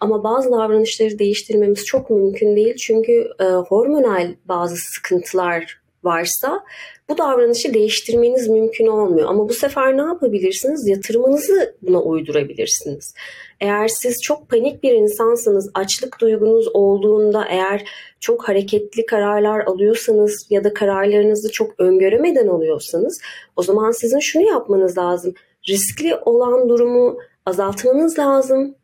Ama 0.00 0.24
bazı 0.24 0.50
davranışları 0.50 1.18
değiştirmemiz 1.18 1.84
çok 1.84 2.10
mümkün 2.10 2.56
değil 2.56 2.76
çünkü 2.76 3.28
e, 3.40 3.44
hormonal 3.44 4.34
bazı 4.44 4.76
sıkıntılar 4.76 5.80
varsa 6.04 6.64
bu 7.08 7.18
davranışı 7.18 7.74
değiştirmeniz 7.74 8.48
mümkün 8.48 8.86
olmuyor. 8.86 9.28
Ama 9.28 9.48
bu 9.48 9.54
sefer 9.54 9.96
ne 9.96 10.02
yapabilirsiniz? 10.02 10.88
Yatırımınızı 10.88 11.76
buna 11.82 12.02
uydurabilirsiniz. 12.02 13.14
Eğer 13.60 13.88
siz 13.88 14.22
çok 14.22 14.48
panik 14.48 14.82
bir 14.82 14.92
insansınız, 14.92 15.70
açlık 15.74 16.20
duygunuz 16.20 16.68
olduğunda 16.74 17.44
eğer 17.48 17.84
çok 18.20 18.48
hareketli 18.48 19.06
kararlar 19.06 19.60
alıyorsanız 19.60 20.46
ya 20.50 20.64
da 20.64 20.74
kararlarınızı 20.74 21.52
çok 21.52 21.80
öngöremeden 21.80 22.48
alıyorsanız 22.48 23.20
o 23.56 23.62
zaman 23.62 23.90
sizin 23.90 24.18
şunu 24.18 24.46
yapmanız 24.46 24.98
lazım. 24.98 25.34
riskli 25.68 26.14
olan 26.14 26.68
durumu 26.68 27.18
azaltmanız 27.46 28.18
lazım. 28.18 28.74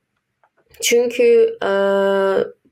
Çünkü 0.83 1.57
e, 1.63 1.71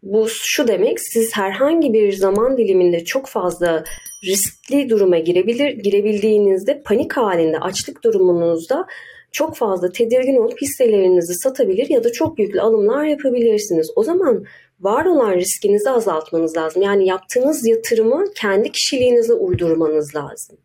bu 0.03 0.27
şu 0.29 0.69
demek 0.69 1.01
siz 1.01 1.37
herhangi 1.37 1.93
bir 1.93 2.13
zaman 2.13 2.59
diliminde 2.59 3.05
çok 3.05 3.27
fazla 3.27 3.85
riskli 4.25 4.91
duruma 4.91 5.19
girebilir 5.19 5.71
girebildiğinizde 5.71 6.83
panik 6.83 7.17
halinde 7.17 7.59
açlık 7.59 8.05
durumunuzda 8.05 8.87
çok 9.35 9.57
fazla 9.57 9.93
tedirgin 9.93 10.37
olup 10.37 10.63
hisselerinizi 10.63 11.35
satabilir 11.35 11.91
ya 11.91 12.05
da 12.05 12.13
çok 12.13 12.39
yüklü 12.39 12.61
alımlar 12.61 13.05
yapabilirsiniz. 13.05 13.91
O 13.97 14.03
zaman 14.03 14.45
var 14.81 15.05
olan 15.05 15.33
riskinizi 15.33 15.91
azaltmanız 15.91 16.57
lazım. 16.57 16.83
Yani 16.83 17.07
yaptığınız 17.07 17.67
yatırımı 17.67 18.25
kendi 18.35 18.73
kişiliğinize 18.73 19.33
uydurmanız 19.33 20.15
lazım. 20.17 20.57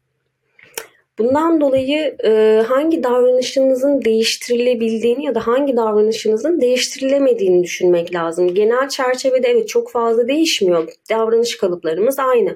Bundan 1.20 1.62
dolayı 1.62 2.16
e, 2.24 2.64
hangi 2.68 3.04
davranışınızın 3.04 4.02
değiştirilebildiğini 4.02 5.26
ya 5.26 5.36
da 5.36 5.48
hangi 5.48 5.78
davranışınızın 5.78 6.62
değiştirilemediğini 6.62 7.64
düşünmek 7.64 8.14
lazım. 8.16 8.54
Genel 8.54 8.90
çerçevede 8.90 9.48
evet 9.48 9.68
çok 9.68 9.92
fazla 9.92 10.28
değişmiyor. 10.28 10.94
Davranış 11.10 11.58
kalıplarımız 11.58 12.20
aynı. 12.20 12.56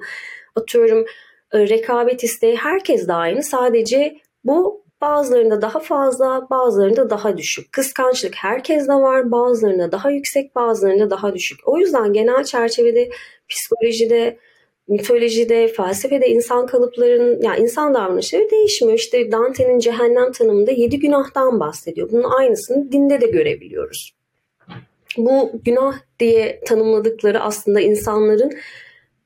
Atıyorum 0.56 1.04
e, 1.52 1.68
rekabet 1.68 2.24
isteği 2.24 2.56
herkes 2.56 3.08
de 3.08 3.12
aynı. 3.12 3.42
Sadece 3.42 4.16
bu 4.44 4.83
bazılarında 5.04 5.62
daha 5.62 5.78
fazla, 5.78 6.46
bazılarında 6.50 7.10
daha 7.10 7.38
düşük. 7.38 7.72
Kıskançlık 7.72 8.34
herkeste 8.34 8.92
var, 8.92 9.30
bazılarında 9.30 9.92
daha 9.92 10.10
yüksek, 10.10 10.54
bazılarında 10.54 11.10
daha 11.10 11.34
düşük. 11.34 11.68
O 11.68 11.78
yüzden 11.78 12.12
genel 12.12 12.44
çerçevede 12.44 13.10
psikolojide 13.48 14.38
mitolojide, 14.88 15.68
felsefede 15.68 16.28
insan 16.28 16.66
kalıplarının, 16.66 17.42
yani 17.42 17.60
insan 17.60 17.94
davranışları 17.94 18.50
değişmiyor. 18.50 18.98
İşte 18.98 19.32
Dante'nin 19.32 19.78
cehennem 19.78 20.32
tanımında 20.32 20.70
yedi 20.70 20.98
günahtan 20.98 21.60
bahsediyor. 21.60 22.08
Bunun 22.12 22.30
aynısını 22.38 22.92
dinde 22.92 23.20
de 23.20 23.26
görebiliyoruz. 23.26 24.14
Bu 25.16 25.50
günah 25.64 25.94
diye 26.20 26.60
tanımladıkları 26.66 27.40
aslında 27.40 27.80
insanların 27.80 28.52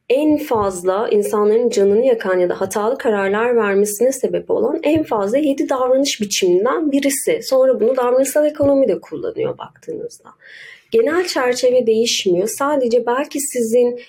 en 0.09 0.39
fazla 0.39 1.09
insanların 1.09 1.71
canını 1.71 2.07
yakan 2.07 2.39
ya 2.39 2.49
da 2.49 2.61
hatalı 2.61 2.99
kararlar 2.99 3.57
vermesine 3.57 4.13
sebep 4.13 4.51
olan 4.51 4.81
en 4.83 5.03
fazla 5.03 5.39
yedi 5.39 5.69
davranış 5.69 6.21
biçiminden 6.21 6.93
birisi. 6.93 7.41
Sonra 7.43 7.81
bunu 7.81 7.97
davranışsal 7.97 8.47
ekonomi 8.47 8.89
de 8.89 9.01
kullanıyor 9.01 9.59
baktığınızda. 9.59 10.29
Genel 10.91 11.27
çerçeve 11.27 11.87
değişmiyor. 11.87 12.49
Sadece 12.49 13.07
belki 13.07 13.41
sizin 13.41 14.01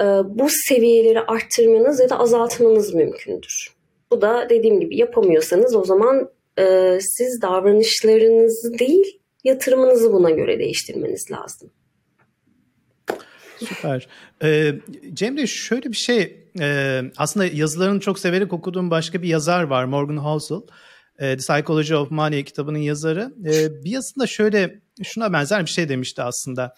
e, 0.00 0.04
bu 0.24 0.46
seviyeleri 0.68 1.20
arttırmanız 1.20 2.00
ya 2.00 2.10
da 2.10 2.18
azaltmanız 2.18 2.94
mümkündür. 2.94 3.76
Bu 4.10 4.20
da 4.20 4.46
dediğim 4.50 4.80
gibi 4.80 4.96
yapamıyorsanız 4.96 5.76
o 5.76 5.84
zaman 5.84 6.30
e, 6.58 6.98
siz 7.00 7.42
davranışlarınızı 7.42 8.78
değil 8.78 9.20
yatırımınızı 9.44 10.12
buna 10.12 10.30
göre 10.30 10.58
değiştirmeniz 10.58 11.30
lazım. 11.30 11.70
Süper. 13.58 14.08
Ee, 14.42 14.74
Cemre 15.14 15.46
şöyle 15.46 15.92
bir 15.92 15.96
şey 15.96 16.36
e, 16.60 17.02
aslında 17.16 17.46
yazılarını 17.46 18.00
çok 18.00 18.18
severek 18.18 18.52
okuduğum 18.52 18.90
başka 18.90 19.22
bir 19.22 19.28
yazar 19.28 19.62
var 19.62 19.84
Morgan 19.84 20.16
Housel. 20.16 20.60
E, 21.18 21.36
The 21.36 21.36
Psychology 21.36 21.94
of 21.94 22.10
Money 22.10 22.44
kitabının 22.44 22.78
yazarı. 22.78 23.34
E, 23.44 23.84
bir 23.84 23.90
yazısında 23.90 24.26
şöyle 24.26 24.80
şuna 25.02 25.32
benzer 25.32 25.66
bir 25.66 25.70
şey 25.70 25.88
demişti 25.88 26.22
aslında 26.22 26.74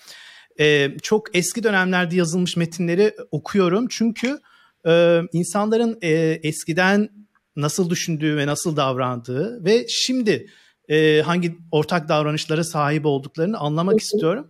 e, 0.60 0.96
çok 1.02 1.36
eski 1.36 1.62
dönemlerde 1.62 2.16
yazılmış 2.16 2.56
metinleri 2.56 3.14
okuyorum. 3.30 3.86
Çünkü 3.90 4.38
e, 4.86 5.20
insanların 5.32 5.98
e, 6.02 6.40
eskiden 6.42 7.08
nasıl 7.56 7.90
düşündüğü 7.90 8.36
ve 8.36 8.46
nasıl 8.46 8.76
davrandığı 8.76 9.64
ve 9.64 9.86
şimdi 9.88 10.46
e, 10.88 11.22
hangi 11.22 11.58
ortak 11.72 12.08
davranışlara 12.08 12.64
sahip 12.64 13.06
olduklarını 13.06 13.58
anlamak 13.58 14.00
istiyorum. 14.00 14.48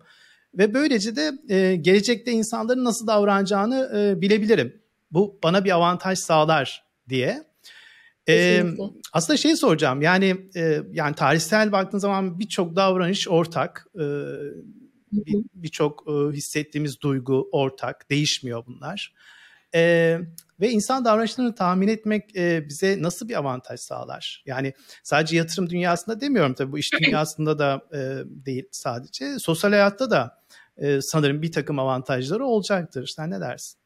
Ve 0.55 0.75
böylece 0.75 1.17
de 1.17 1.33
e, 1.49 1.77
gelecekte 1.77 2.33
insanların 2.33 2.85
nasıl 2.85 3.07
davranacağını 3.07 3.91
e, 3.97 4.21
bilebilirim. 4.21 4.83
Bu 5.11 5.39
bana 5.43 5.65
bir 5.65 5.71
avantaj 5.71 6.19
sağlar 6.19 6.85
diye. 7.09 7.49
Ee, 8.29 8.65
aslında 9.13 9.37
şey 9.37 9.57
soracağım 9.57 10.03
yani 10.03 10.37
e, 10.57 10.83
yani 10.93 11.15
tarihsel 11.15 11.73
baktığın 11.73 11.99
zaman 11.99 12.39
birçok 12.39 12.77
davranış 12.77 13.29
ortak. 13.29 13.87
E, 13.95 14.05
birçok 15.55 16.07
bir 16.07 16.33
e, 16.33 16.37
hissettiğimiz 16.37 17.01
duygu 17.01 17.49
ortak, 17.53 18.11
değişmiyor 18.11 18.67
bunlar. 18.67 19.15
E, 19.75 20.19
ve 20.61 20.71
insan 20.71 21.05
davranışlarını 21.05 21.55
tahmin 21.55 21.89
etmek 21.89 22.37
e, 22.37 22.69
bize 22.69 23.03
nasıl 23.03 23.29
bir 23.29 23.39
avantaj 23.39 23.81
sağlar? 23.81 24.43
Yani 24.47 24.73
sadece 25.03 25.37
yatırım 25.37 25.71
dünyasında 25.71 26.21
demiyorum 26.21 26.55
tabii 26.55 26.73
bu 26.73 26.79
iş 26.79 26.93
dünyasında 26.93 27.59
da 27.59 27.83
e, 27.93 27.99
değil 28.27 28.69
sadece. 28.71 29.39
Sosyal 29.39 29.71
hayatta 29.71 30.11
da 30.11 30.39
e, 30.77 31.01
sanırım 31.01 31.43
bir 31.43 31.53
takım 31.53 31.79
avantajları 31.79 32.47
olacaktır. 32.47 33.13
Sen 33.17 33.31
ne 33.31 33.41
dersin? 33.41 33.79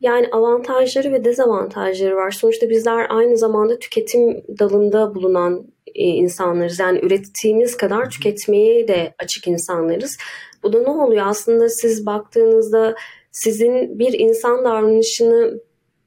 Yani 0.00 0.28
avantajları 0.32 1.12
ve 1.12 1.24
dezavantajları 1.24 2.16
var. 2.16 2.30
Sonuçta 2.30 2.70
bizler 2.70 3.06
aynı 3.08 3.36
zamanda 3.36 3.78
tüketim 3.78 4.44
dalında 4.58 5.14
bulunan 5.14 5.66
e, 5.94 6.02
insanlarız. 6.04 6.78
Yani 6.78 7.00
ürettiğimiz 7.02 7.76
kadar 7.76 8.10
tüketmeye 8.10 8.88
de 8.88 9.14
açık 9.18 9.46
insanlarız. 9.46 10.18
Bu 10.62 10.72
da 10.72 10.80
ne 10.80 10.90
oluyor? 10.90 11.26
Aslında 11.26 11.68
siz 11.68 12.06
baktığınızda 12.06 12.94
sizin 13.30 13.98
bir 13.98 14.12
insan 14.12 14.64
davranışını 14.64 15.60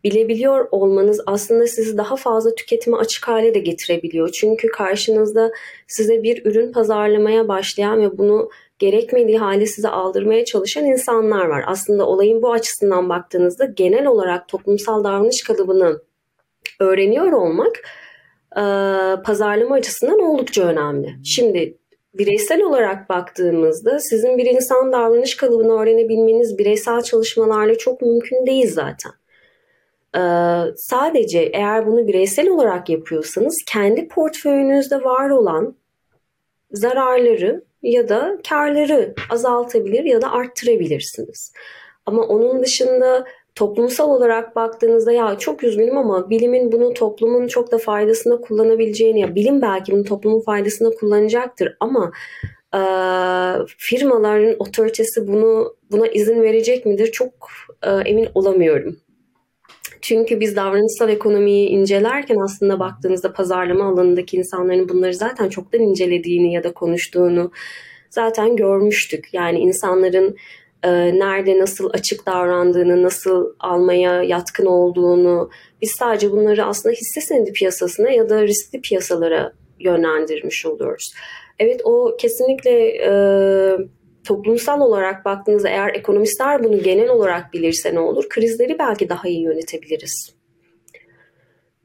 bilebiliyor 0.03 0.67
olmanız 0.71 1.21
aslında 1.25 1.67
sizi 1.67 1.97
daha 1.97 2.15
fazla 2.15 2.55
tüketime 2.55 2.97
açık 2.97 3.27
hale 3.27 3.53
de 3.53 3.59
getirebiliyor. 3.59 4.29
Çünkü 4.29 4.67
karşınızda 4.67 5.51
size 5.87 6.23
bir 6.23 6.45
ürün 6.45 6.71
pazarlamaya 6.71 7.47
başlayan 7.47 8.01
ve 8.01 8.17
bunu 8.17 8.49
gerekmediği 8.79 9.37
hale 9.37 9.65
size 9.65 9.89
aldırmaya 9.89 10.45
çalışan 10.45 10.85
insanlar 10.85 11.45
var. 11.45 11.63
Aslında 11.67 12.07
olayın 12.07 12.41
bu 12.41 12.51
açısından 12.51 13.09
baktığınızda 13.09 13.65
genel 13.65 14.05
olarak 14.05 14.47
toplumsal 14.47 15.03
davranış 15.03 15.43
kalıbını 15.43 16.01
öğreniyor 16.79 17.31
olmak 17.31 17.83
pazarlama 19.25 19.75
açısından 19.75 20.19
oldukça 20.19 20.63
önemli. 20.63 21.15
Şimdi 21.25 21.77
bireysel 22.13 22.61
olarak 22.61 23.09
baktığımızda 23.09 23.99
sizin 23.99 24.37
bir 24.37 24.45
insan 24.45 24.91
davranış 24.91 25.37
kalıbını 25.37 25.81
öğrenebilmeniz 25.81 26.57
bireysel 26.57 27.01
çalışmalarla 27.01 27.77
çok 27.77 28.01
mümkün 28.01 28.45
değil 28.45 28.71
zaten. 28.71 29.11
Ee, 30.15 30.19
sadece 30.75 31.39
eğer 31.39 31.87
bunu 31.87 32.07
bireysel 32.07 32.49
olarak 32.49 32.89
yapıyorsanız 32.89 33.63
kendi 33.67 34.07
portföyünüzde 34.07 35.03
var 35.03 35.29
olan 35.29 35.75
zararları 36.71 37.63
ya 37.83 38.09
da 38.09 38.37
karları 38.49 39.13
azaltabilir 39.29 40.03
ya 40.03 40.21
da 40.21 40.31
arttırabilirsiniz. 40.31 41.53
Ama 42.05 42.21
onun 42.21 42.63
dışında 42.63 43.25
toplumsal 43.55 44.09
olarak 44.09 44.55
baktığınızda 44.55 45.11
ya 45.11 45.37
çok 45.37 45.63
üzgünüm 45.63 45.97
ama 45.97 46.29
bilimin 46.29 46.71
bunu 46.71 46.93
toplumun 46.93 47.47
çok 47.47 47.71
da 47.71 47.77
faydasına 47.77 48.41
kullanabileceğini 48.41 49.19
ya 49.19 49.35
bilim 49.35 49.61
belki 49.61 49.91
bunu 49.91 50.03
toplumun 50.03 50.41
faydasına 50.41 50.89
kullanacaktır 50.89 51.77
ama 51.79 52.11
e, 52.73 52.81
firmaların 53.77 54.55
otoritesi 54.59 55.27
bunu 55.27 55.75
buna 55.91 56.07
izin 56.07 56.41
verecek 56.41 56.85
midir 56.85 57.11
çok 57.11 57.33
e, 57.83 57.89
emin 57.91 58.27
olamıyorum. 58.35 58.97
Çünkü 60.03 60.39
biz 60.39 60.55
davranışsal 60.55 61.09
ekonomiyi 61.09 61.69
incelerken 61.69 62.37
aslında 62.45 62.79
baktığınızda 62.79 63.33
pazarlama 63.33 63.85
alanındaki 63.85 64.37
insanların 64.37 64.89
bunları 64.89 65.13
zaten 65.13 65.49
çoktan 65.49 65.81
incelediğini 65.81 66.53
ya 66.53 66.63
da 66.63 66.73
konuştuğunu 66.73 67.51
zaten 68.09 68.55
görmüştük. 68.55 69.29
Yani 69.33 69.59
insanların 69.59 70.35
e, 70.83 70.89
nerede 71.19 71.59
nasıl 71.59 71.89
açık 71.93 72.25
davrandığını, 72.25 73.03
nasıl 73.03 73.53
almaya 73.59 74.23
yatkın 74.23 74.65
olduğunu 74.65 75.49
biz 75.81 75.91
sadece 75.91 76.31
bunları 76.31 76.65
aslında 76.65 76.95
hisse 76.95 77.21
senedi 77.21 77.53
piyasasına 77.53 78.09
ya 78.09 78.29
da 78.29 78.43
riskli 78.43 78.81
piyasalara 78.81 79.53
yönlendirmiş 79.79 80.65
oluyoruz. 80.65 81.13
Evet 81.59 81.81
o 81.83 82.17
kesinlikle 82.19 82.87
e, 82.97 83.11
toplumsal 84.25 84.81
olarak 84.81 85.25
baktığınızda 85.25 85.69
eğer 85.69 85.93
ekonomistler 85.93 86.63
bunu 86.63 86.83
genel 86.83 87.09
olarak 87.09 87.53
bilirse 87.53 87.95
ne 87.95 87.99
olur? 87.99 88.29
Krizleri 88.29 88.79
belki 88.79 89.09
daha 89.09 89.27
iyi 89.27 89.41
yönetebiliriz. 89.41 90.33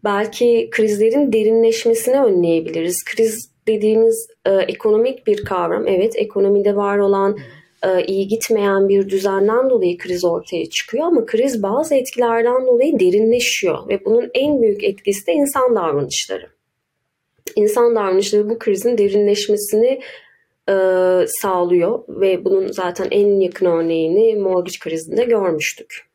Belki 0.04 0.68
krizlerin 0.70 1.32
derinleşmesini 1.32 2.20
önleyebiliriz. 2.20 3.04
Kriz 3.04 3.50
dediğimiz 3.68 4.28
e, 4.44 4.50
ekonomik 4.54 5.26
bir 5.26 5.44
kavram. 5.44 5.86
Evet 5.86 6.12
ekonomide 6.16 6.76
var 6.76 6.98
olan 6.98 7.38
e, 7.82 8.04
iyi 8.04 8.28
gitmeyen 8.28 8.88
bir 8.88 9.08
düzenden 9.08 9.70
dolayı 9.70 9.98
kriz 9.98 10.24
ortaya 10.24 10.70
çıkıyor 10.70 11.04
ama 11.04 11.26
kriz 11.26 11.62
bazı 11.62 11.94
etkilerden 11.94 12.66
dolayı 12.66 13.00
derinleşiyor 13.00 13.88
ve 13.88 14.04
bunun 14.04 14.30
en 14.34 14.62
büyük 14.62 14.84
etkisi 14.84 15.26
de 15.26 15.32
insan 15.32 15.76
davranışları. 15.76 16.46
İnsan 17.56 17.96
davranışları 17.96 18.50
bu 18.50 18.58
krizin 18.58 18.98
derinleşmesini 18.98 20.00
e, 20.68 20.74
sağlıyor 21.28 22.04
ve 22.08 22.44
bunun 22.44 22.66
zaten 22.66 23.08
en 23.10 23.40
yakın 23.40 23.66
örneğini 23.66 24.34
mortgage 24.34 24.78
krizinde 24.80 25.24
görmüştük. 25.24 26.08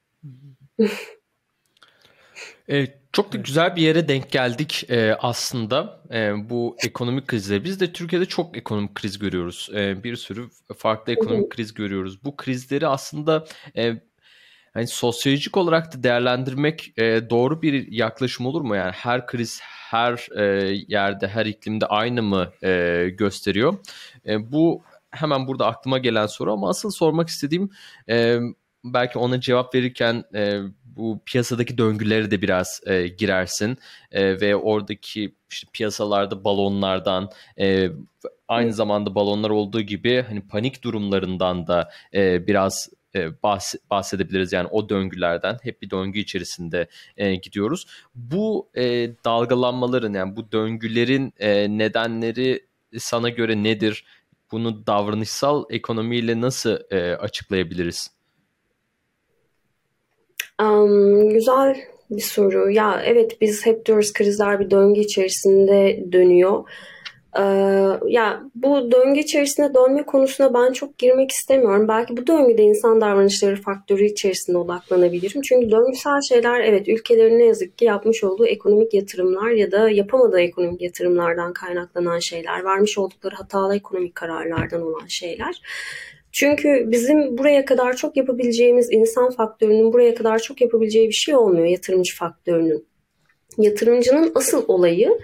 E, 2.70 2.88
çok 3.12 3.34
da 3.34 3.38
güzel 3.38 3.76
bir 3.76 3.82
yere 3.82 4.08
denk 4.08 4.32
geldik 4.32 4.86
e, 4.90 5.16
aslında 5.20 6.02
e, 6.14 6.50
bu 6.50 6.78
ekonomik 6.86 7.28
krizle. 7.28 7.64
Biz 7.64 7.80
de 7.80 7.94
Türkiye'de 7.94 8.26
çok 8.26 8.58
ekonomik 8.58 8.96
kriz 8.96 9.20
görüyoruz. 9.20 9.70
E, 9.76 10.04
bir 10.04 10.16
sürü 10.16 10.50
farklı 10.78 11.14
ekonomik 11.14 11.50
kriz 11.50 11.74
görüyoruz. 11.74 12.24
Bu 12.24 12.36
krizleri 12.36 12.88
aslında 12.88 13.46
e, 13.78 13.94
hani 14.74 14.88
sosyolojik 14.88 15.58
olarak 15.58 15.94
da 15.94 16.04
değerlendirmek 16.04 16.94
e, 16.98 17.30
doğru 17.30 17.62
bir 17.62 17.92
yaklaşım 17.92 18.46
olur 18.46 18.62
mu? 18.62 18.76
Yani 18.76 18.92
her 18.92 19.28
kriz 19.28 19.60
her 19.94 20.28
e, 20.38 20.74
yerde, 20.88 21.28
her 21.28 21.46
iklimde 21.46 21.86
aynı 21.86 22.24
mı 22.24 22.54
e, 22.64 23.10
gösteriyor? 23.18 23.78
E, 24.28 24.52
bu 24.52 24.84
hemen 25.12 25.48
burada 25.48 25.66
aklıma 25.66 25.98
gelen 25.98 26.26
soru 26.26 26.54
ama 26.54 26.70
asıl 26.70 26.90
sormak 26.92 27.30
istediğim 27.30 27.70
e, 28.10 28.40
belki 28.84 29.20
ona 29.20 29.42
cevap 29.42 29.76
verirken 29.76 30.24
e, 30.36 30.60
bu 30.86 31.22
piyasadaki 31.26 31.78
döngüleri 31.78 32.32
de 32.32 32.42
biraz 32.42 32.82
e, 32.86 33.08
girersin. 33.08 33.78
E, 34.12 34.42
ve 34.42 34.56
oradaki 34.56 35.36
işte 35.52 35.68
piyasalarda 35.74 36.44
balonlardan 36.44 37.30
e, 37.60 37.90
aynı 38.48 38.74
zamanda 38.74 39.16
balonlar 39.16 39.50
olduğu 39.50 39.82
gibi 39.82 40.26
hani 40.28 40.42
panik 40.42 40.84
durumlarından 40.84 41.68
da 41.68 41.90
e, 42.14 42.48
biraz 42.48 42.90
e, 43.16 43.30
bahsedebiliriz. 43.92 44.54
Yani 44.54 44.68
o 44.72 44.90
döngülerden 44.90 45.58
hep 45.64 45.82
bir 45.82 45.90
döngü 45.90 46.20
içerisinde 46.20 46.88
e, 47.18 47.36
gidiyoruz. 47.36 47.86
Bu 48.16 48.70
e, 48.76 48.84
dalgalanmaların 49.26 50.14
yani 50.14 50.36
bu 50.36 50.52
döngülerin 50.52 51.34
e, 51.40 51.78
nedenleri 51.78 52.68
sana 53.00 53.30
göre 53.30 53.64
nedir? 53.64 54.06
Bunu 54.52 54.88
davranışsal 54.88 55.64
ekonomiyle 55.70 56.42
nasıl 56.42 56.78
e, 56.92 57.16
açıklayabiliriz? 57.16 58.12
Um, 60.62 61.30
güzel 61.30 61.76
bir 62.10 62.22
soru. 62.22 62.72
Ya 62.72 63.02
evet 63.06 63.42
biz 63.42 63.66
hep 63.66 63.86
diyoruz 63.86 64.14
krizler 64.14 64.60
bir 64.60 64.72
döngü 64.72 65.00
içerisinde 65.00 66.06
dönüyor. 66.12 66.70
Ee, 67.38 67.42
ya 68.08 68.44
bu 68.56 68.92
döngü 68.92 69.20
içerisinde 69.20 69.74
dönme 69.74 70.04
konusuna 70.04 70.54
ben 70.54 70.74
çok 70.74 70.98
girmek 70.98 71.32
istemiyorum. 71.32 71.88
Belki 71.88 72.18
bu 72.18 72.28
döngüde 72.28 72.64
insan 72.64 73.02
davranışları 73.02 73.62
faktörü 73.62 74.06
içerisinde 74.06 74.58
odaklanabilirim. 74.58 75.42
Çünkü 75.42 75.72
döngüsel 75.72 76.22
şeyler 76.30 76.60
evet 76.60 76.88
ülkelerin 76.88 77.40
ne 77.40 77.46
yazık 77.46 77.78
ki 77.78 77.86
yapmış 77.86 78.24
olduğu 78.24 78.46
ekonomik 78.46 78.94
yatırımlar 78.94 79.50
ya 79.50 79.72
da 79.72 79.90
yapamadığı 79.90 80.40
ekonomik 80.40 80.82
yatırımlardan 80.82 81.54
kaynaklanan 81.54 82.20
şeyler, 82.20 82.66
vermiş 82.66 82.98
oldukları 82.98 83.36
hatalı 83.36 83.76
ekonomik 83.76 84.16
kararlardan 84.16 84.82
olan 84.82 85.08
şeyler. 85.08 85.62
Çünkü 86.32 86.84
bizim 86.88 87.38
buraya 87.38 87.66
kadar 87.66 87.96
çok 87.96 88.18
yapabileceğimiz 88.18 88.92
insan 88.92 89.32
faktörünün 89.32 89.94
buraya 89.94 90.16
kadar 90.16 90.40
çok 90.40 90.62
yapabileceği 90.62 91.08
bir 91.08 91.14
şey 91.14 91.36
olmuyor 91.36 91.66
yatırımcı 91.66 92.16
faktörünün. 92.16 92.86
Yatırımcının 93.58 94.32
asıl 94.36 94.66
olayı 94.68 95.20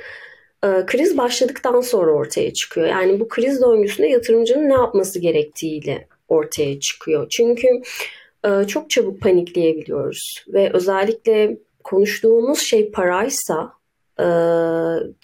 kriz 0.61 1.17
başladıktan 1.17 1.81
sonra 1.81 2.11
ortaya 2.11 2.53
çıkıyor. 2.53 2.87
Yani 2.87 3.19
bu 3.19 3.27
kriz 3.27 3.61
döngüsünde 3.61 4.07
yatırımcının 4.07 4.69
ne 4.69 4.73
yapması 4.73 5.19
gerektiğiyle 5.19 6.07
ortaya 6.27 6.79
çıkıyor. 6.79 7.29
Çünkü 7.29 7.67
e, 8.45 8.67
çok 8.67 8.89
çabuk 8.89 9.21
panikleyebiliyoruz 9.21 10.45
ve 10.47 10.69
özellikle 10.73 11.57
konuştuğumuz 11.83 12.59
şey 12.59 12.91
paraysa 12.91 13.73
e, 14.19 14.25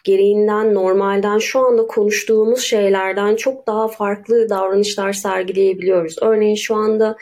gereğinden, 0.04 0.74
normalden, 0.74 1.38
şu 1.38 1.60
anda 1.60 1.88
konuştuğumuz 1.88 2.62
şeylerden 2.62 3.36
çok 3.36 3.68
daha 3.68 3.88
farklı 3.88 4.50
davranışlar 4.50 5.14
sergileyebiliyoruz. 5.14 6.16
Örneğin 6.22 6.56
şu 6.56 6.76
anda 6.76 7.18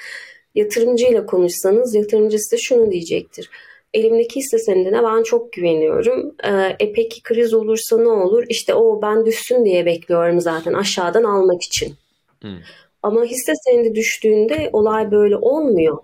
yatırımcıyla 0.55 1.25
konuşsanız 1.25 1.95
yatırımcı 1.95 2.39
size 2.39 2.57
şunu 2.57 2.91
diyecektir. 2.91 3.49
Elimdeki 3.93 4.35
hisse 4.35 4.59
senedine 4.59 5.03
ben 5.03 5.23
çok 5.23 5.53
güveniyorum. 5.53 6.35
Ee, 6.43 6.75
e 6.79 6.93
peki 6.93 7.23
kriz 7.23 7.53
olursa 7.53 7.97
ne 7.97 8.09
olur? 8.09 8.43
İşte 8.49 8.73
o 8.73 9.01
ben 9.01 9.25
düşsün 9.25 9.65
diye 9.65 9.85
bekliyorum 9.85 10.41
zaten 10.41 10.73
aşağıdan 10.73 11.23
almak 11.23 11.63
için. 11.63 11.93
Hmm. 12.41 12.57
Ama 13.03 13.23
hisse 13.23 13.53
senedi 13.55 13.95
düştüğünde 13.95 14.69
olay 14.73 15.11
böyle 15.11 15.35
olmuyor. 15.35 15.97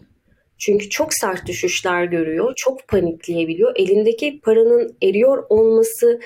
Çünkü 0.57 0.89
çok 0.89 1.13
sert 1.13 1.47
düşüşler 1.47 2.03
görüyor, 2.03 2.53
çok 2.55 2.87
panikleyebiliyor. 2.87 3.75
Elindeki 3.75 4.41
paranın 4.41 4.95
eriyor 5.03 5.45
olması 5.49 6.19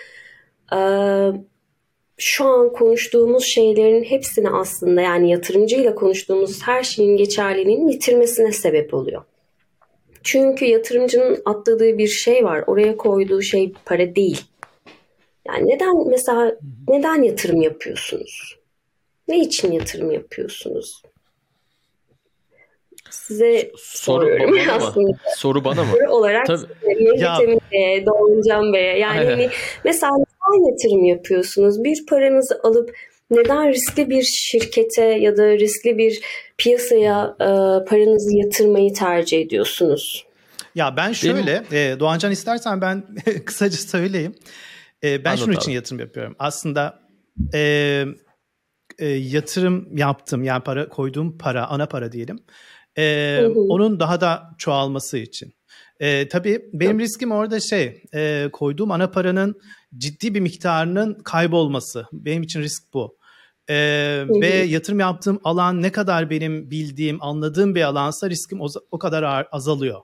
e, 0.75 0.79
şu 2.17 2.45
an 2.45 2.73
konuştuğumuz 2.73 3.45
şeylerin 3.45 4.03
hepsini 4.03 4.49
aslında 4.49 5.01
yani 5.01 5.31
yatırımcıyla 5.31 5.95
konuştuğumuz 5.95 6.61
her 6.63 6.83
şeyin 6.83 7.17
geçerliliğini 7.17 7.93
yitirmesine 7.93 8.51
sebep 8.51 8.93
oluyor. 8.93 9.23
Çünkü 10.23 10.65
yatırımcının 10.65 11.41
atladığı 11.45 11.97
bir 11.97 12.07
şey 12.07 12.43
var. 12.43 12.63
Oraya 12.67 12.97
koyduğu 12.97 13.41
şey 13.41 13.73
para 13.85 14.15
değil. 14.15 14.41
Yani 15.47 15.69
neden 15.69 16.09
mesela 16.09 16.55
neden 16.87 17.23
yatırım 17.23 17.61
yapıyorsunuz? 17.61 18.57
Ne 19.27 19.39
için 19.39 19.71
yatırım 19.71 20.11
yapıyorsunuz? 20.11 21.03
size 23.13 23.71
soru 23.77 24.39
bana 24.39 24.73
aslında. 24.73 25.07
Mı? 25.07 25.17
Soru 25.35 25.63
bana 25.63 25.83
mı? 25.83 25.91
Soru 25.91 26.11
olarak 26.11 26.49
Mehmet 26.49 27.71
Bey'e, 27.71 28.05
Doğancan 28.05 28.73
Bey'e. 28.73 28.99
Yani 28.99 29.25
hani 29.25 29.49
mesela 29.85 30.11
neden 30.11 30.69
yatırım 30.71 31.05
yapıyorsunuz? 31.05 31.83
Bir 31.83 32.05
paranızı 32.05 32.59
alıp 32.63 32.95
neden 33.33 33.69
riskli 33.69 34.09
bir 34.09 34.23
şirkete 34.23 35.03
ya 35.03 35.37
da 35.37 35.57
riskli 35.57 35.97
bir 35.97 36.21
piyasaya 36.57 37.35
e, 37.39 37.47
paranızı 37.85 38.37
yatırmayı 38.37 38.93
tercih 38.93 39.41
ediyorsunuz? 39.41 40.25
Ya 40.75 40.97
ben 40.97 41.11
şöyle, 41.11 41.63
e, 41.71 41.99
Doğancan 41.99 42.31
istersen 42.31 42.81
ben 42.81 43.03
kısaca 43.45 43.77
söyleyeyim. 43.77 44.35
E, 45.03 45.25
ben 45.25 45.29
Anladım. 45.29 45.45
şunun 45.45 45.57
için 45.57 45.71
yatırım 45.71 45.99
yapıyorum. 45.99 46.35
Aslında 46.39 46.99
e, 47.53 48.05
e, 48.99 49.07
yatırım 49.07 49.97
yaptım 49.97 50.43
yani 50.43 50.63
para 50.63 50.89
koyduğum 50.89 51.37
para 51.37 51.67
ana 51.67 51.85
para 51.85 52.11
diyelim 52.11 52.39
e, 52.97 53.39
onun 53.69 53.99
daha 53.99 54.21
da 54.21 54.55
çoğalması 54.57 55.17
için. 55.17 55.53
E, 55.99 56.27
tabii 56.27 56.69
benim 56.73 56.99
riskim 56.99 57.31
orada 57.31 57.59
şey 57.59 58.03
e, 58.13 58.49
koyduğum 58.53 58.91
ana 58.91 59.11
paranın 59.11 59.61
ciddi 59.97 60.35
bir 60.35 60.39
miktarının 60.39 61.13
kaybolması. 61.13 62.05
Benim 62.13 62.43
için 62.43 62.61
risk 62.61 62.93
bu. 62.93 63.17
E, 63.69 63.75
ve 64.29 64.47
yatırım 64.47 64.99
yaptığım 64.99 65.39
alan 65.43 65.81
ne 65.81 65.91
kadar 65.91 66.29
benim 66.29 66.71
bildiğim, 66.71 67.23
anladığım 67.23 67.75
bir 67.75 67.81
alansa 67.81 68.29
riskim 68.29 68.61
o, 68.61 68.67
o 68.91 68.99
kadar 68.99 69.47
azalıyor. 69.51 70.01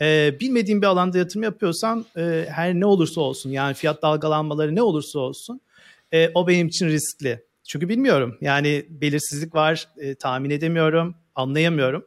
E, 0.00 0.36
bilmediğim 0.40 0.82
bir 0.82 0.86
alanda 0.86 1.18
yatırım 1.18 1.42
yapıyorsam 1.42 2.04
e, 2.16 2.46
her 2.48 2.74
ne 2.74 2.86
olursa 2.86 3.20
olsun 3.20 3.50
yani 3.50 3.74
fiyat 3.74 4.02
dalgalanmaları 4.02 4.74
ne 4.74 4.82
olursa 4.82 5.18
olsun 5.18 5.60
e, 6.12 6.30
o 6.34 6.48
benim 6.48 6.66
için 6.66 6.88
riskli. 6.88 7.44
Çünkü 7.68 7.88
bilmiyorum 7.88 8.38
yani 8.40 8.86
belirsizlik 8.88 9.54
var, 9.54 9.88
e, 9.98 10.14
tahmin 10.14 10.50
edemiyorum 10.50 11.14
anlayamıyorum. 11.34 12.06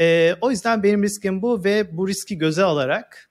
E, 0.00 0.36
o 0.40 0.50
yüzden 0.50 0.82
benim 0.82 1.02
riskim 1.02 1.42
bu 1.42 1.64
ve 1.64 1.96
bu 1.96 2.08
riski 2.08 2.38
göze 2.38 2.64
alarak 2.64 3.30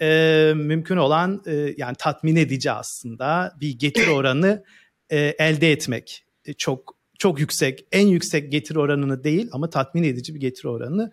e, 0.00 0.52
mümkün 0.56 0.96
olan 0.96 1.42
e, 1.46 1.74
yani 1.76 1.94
tatmin 1.98 2.36
edici 2.36 2.70
aslında 2.70 3.54
bir 3.60 3.78
getir 3.78 4.08
oranı 4.08 4.64
e, 5.10 5.18
elde 5.18 5.72
etmek. 5.72 6.24
E, 6.50 6.54
çok 6.54 7.00
çok 7.18 7.40
yüksek, 7.40 7.86
en 7.92 8.06
yüksek 8.06 8.52
getir 8.52 8.76
oranını 8.76 9.24
değil 9.24 9.48
ama 9.52 9.70
tatmin 9.70 10.02
edici 10.02 10.34
bir 10.34 10.40
getir 10.40 10.64
oranını 10.64 11.12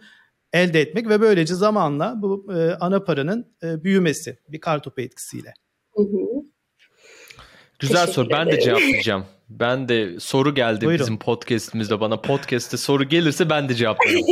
elde 0.54 0.82
etmek 0.82 1.10
ve 1.10 1.22
böylece 1.22 1.56
zamanla 1.56 2.14
bu 2.22 2.54
e, 2.54 2.72
ana 2.80 3.04
paranın 3.04 3.56
e, 3.64 3.84
büyümesi 3.84 4.40
bir 4.50 4.60
kartopu 4.60 5.02
etkisiyle. 5.02 5.54
Hı 5.96 6.04
hı. 6.04 6.37
Güzel 7.80 8.08
soru. 8.08 8.30
Ben 8.30 8.48
de 8.48 8.62
cevaplayacağım. 8.62 9.26
Ben 9.50 9.90
de 9.90 10.20
soru 10.20 10.56
geldi 10.56 10.86
Buyurun. 10.86 11.00
bizim 11.00 11.20
podcast'imizde 11.20 12.00
bana. 12.00 12.22
Podcast'te 12.22 12.78
soru 12.78 13.04
gelirse 13.04 13.50
ben 13.50 13.70
de 13.70 13.76
cevaplarım. 13.76 14.22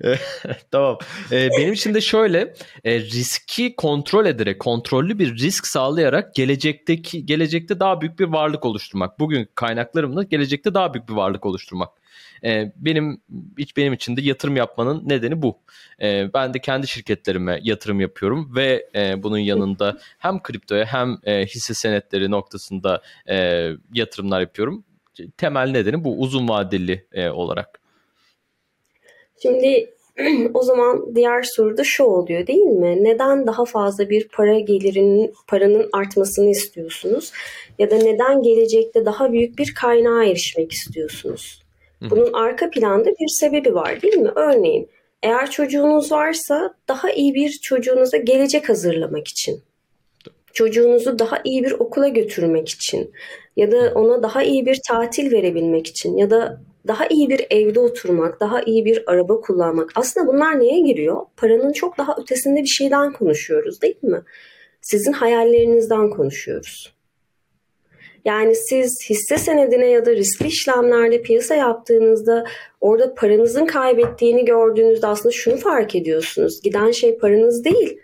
tamam. 0.70 0.98
Ee, 1.32 1.48
benim 1.58 1.72
için 1.72 1.94
de 1.94 2.00
şöyle 2.00 2.54
e, 2.84 3.00
riski 3.00 3.76
kontrol 3.76 4.26
ederek, 4.26 4.60
kontrollü 4.60 5.18
bir 5.18 5.38
risk 5.38 5.66
sağlayarak 5.66 6.34
gelecekteki 6.34 7.26
gelecekte 7.26 7.80
daha 7.80 8.00
büyük 8.00 8.18
bir 8.18 8.24
varlık 8.24 8.64
oluşturmak. 8.64 9.18
Bugün 9.18 9.48
kaynaklarımla 9.54 10.22
gelecekte 10.22 10.74
daha 10.74 10.94
büyük 10.94 11.08
bir 11.08 11.14
varlık 11.14 11.46
oluşturmak. 11.46 11.88
E, 12.44 12.72
benim 12.76 13.20
hiç 13.58 13.76
benim 13.76 13.92
için 13.92 14.16
de 14.16 14.20
yatırım 14.20 14.56
yapmanın 14.56 15.02
nedeni 15.08 15.42
bu. 15.42 15.58
E, 16.02 16.34
ben 16.34 16.54
de 16.54 16.58
kendi 16.58 16.88
şirketlerime 16.88 17.60
yatırım 17.62 18.00
yapıyorum 18.00 18.52
ve 18.56 18.88
e, 18.94 19.22
bunun 19.22 19.38
yanında 19.38 19.98
hem 20.18 20.42
kriptoya 20.42 20.84
hem 20.84 21.18
e, 21.24 21.46
hisse 21.46 21.74
senetleri 21.74 22.30
noktasında 22.30 23.02
e, 23.28 23.68
yatırımlar 23.92 24.40
yapıyorum. 24.40 24.84
Temel 25.36 25.70
nedeni 25.70 26.04
bu 26.04 26.20
uzun 26.20 26.48
vadeli 26.48 27.06
e, 27.12 27.28
olarak. 27.28 27.80
Şimdi 29.42 29.90
o 30.54 30.62
zaman 30.62 31.14
diğer 31.14 31.42
soru 31.42 31.76
da 31.76 31.84
şu 31.84 32.04
oluyor 32.04 32.46
değil 32.46 32.62
mi? 32.62 33.04
Neden 33.04 33.46
daha 33.46 33.64
fazla 33.64 34.10
bir 34.10 34.28
para 34.28 34.58
gelirinin 34.58 35.34
paranın 35.46 35.88
artmasını 35.92 36.50
istiyorsunuz? 36.50 37.32
Ya 37.78 37.90
da 37.90 37.96
neden 37.96 38.42
gelecekte 38.42 39.04
daha 39.04 39.32
büyük 39.32 39.58
bir 39.58 39.74
kaynağa 39.74 40.24
erişmek 40.24 40.72
istiyorsunuz? 40.72 41.65
Bunun 42.00 42.32
arka 42.32 42.70
planda 42.70 43.10
bir 43.10 43.28
sebebi 43.28 43.74
var 43.74 44.02
değil 44.02 44.16
mi? 44.16 44.30
Örneğin 44.36 44.88
Eğer 45.22 45.50
çocuğunuz 45.50 46.12
varsa 46.12 46.74
daha 46.88 47.10
iyi 47.10 47.34
bir 47.34 47.50
çocuğunuza 47.50 48.16
gelecek 48.16 48.68
hazırlamak 48.68 49.28
için. 49.28 49.62
Çocuğunuzu 50.52 51.18
daha 51.18 51.40
iyi 51.44 51.64
bir 51.64 51.72
okula 51.72 52.08
götürmek 52.08 52.68
için 52.68 53.12
ya 53.56 53.72
da 53.72 53.92
ona 53.94 54.22
daha 54.22 54.42
iyi 54.42 54.66
bir 54.66 54.80
tatil 54.88 55.32
verebilmek 55.32 55.86
için 55.86 56.16
ya 56.16 56.30
da 56.30 56.60
daha 56.86 57.06
iyi 57.06 57.28
bir 57.28 57.46
evde 57.50 57.80
oturmak, 57.80 58.40
daha 58.40 58.62
iyi 58.62 58.84
bir 58.84 59.10
araba 59.10 59.40
kullanmak. 59.40 59.92
Aslında 59.94 60.26
bunlar 60.26 60.60
neye 60.60 60.80
giriyor? 60.80 61.16
Paranın 61.36 61.72
çok 61.72 61.98
daha 61.98 62.16
ötesinde 62.22 62.60
bir 62.60 62.66
şeyden 62.66 63.12
konuşuyoruz 63.12 63.82
değil 63.82 64.02
mi? 64.02 64.22
Sizin 64.80 65.12
hayallerinizden 65.12 66.10
konuşuyoruz. 66.10 66.95
Yani 68.26 68.54
siz 68.54 68.98
hisse 69.10 69.38
senedine 69.38 69.86
ya 69.86 70.06
da 70.06 70.12
riskli 70.16 70.46
işlemlerde 70.46 71.22
piyasa 71.22 71.54
yaptığınızda 71.54 72.44
orada 72.80 73.14
paranızın 73.14 73.66
kaybettiğini 73.66 74.44
gördüğünüzde 74.44 75.06
aslında 75.06 75.32
şunu 75.32 75.56
fark 75.56 75.94
ediyorsunuz. 75.94 76.62
Giden 76.62 76.90
şey 76.90 77.18
paranız 77.18 77.64
değil. 77.64 77.98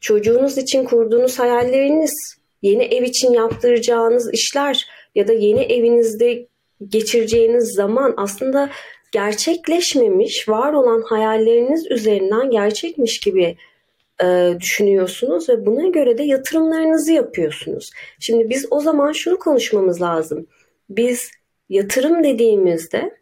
Çocuğunuz 0.00 0.58
için 0.58 0.84
kurduğunuz 0.84 1.38
hayalleriniz, 1.38 2.36
yeni 2.62 2.84
ev 2.84 3.02
için 3.02 3.32
yaptıracağınız 3.32 4.34
işler 4.34 4.86
ya 5.14 5.28
da 5.28 5.32
yeni 5.32 5.60
evinizde 5.60 6.46
geçireceğiniz 6.88 7.74
zaman 7.74 8.14
aslında 8.16 8.70
gerçekleşmemiş, 9.12 10.48
var 10.48 10.72
olan 10.72 11.02
hayalleriniz 11.02 11.90
üzerinden 11.90 12.50
gerçekmiş 12.50 13.20
gibi 13.20 13.56
e, 14.22 14.56
düşünüyorsunuz 14.60 15.48
ve 15.48 15.66
buna 15.66 15.88
göre 15.88 16.18
de 16.18 16.22
yatırımlarınızı 16.22 17.12
yapıyorsunuz. 17.12 17.90
Şimdi 18.20 18.50
biz 18.50 18.66
o 18.70 18.80
zaman 18.80 19.12
şunu 19.12 19.38
konuşmamız 19.38 20.02
lazım. 20.02 20.46
Biz 20.90 21.30
yatırım 21.68 22.24
dediğimizde 22.24 23.16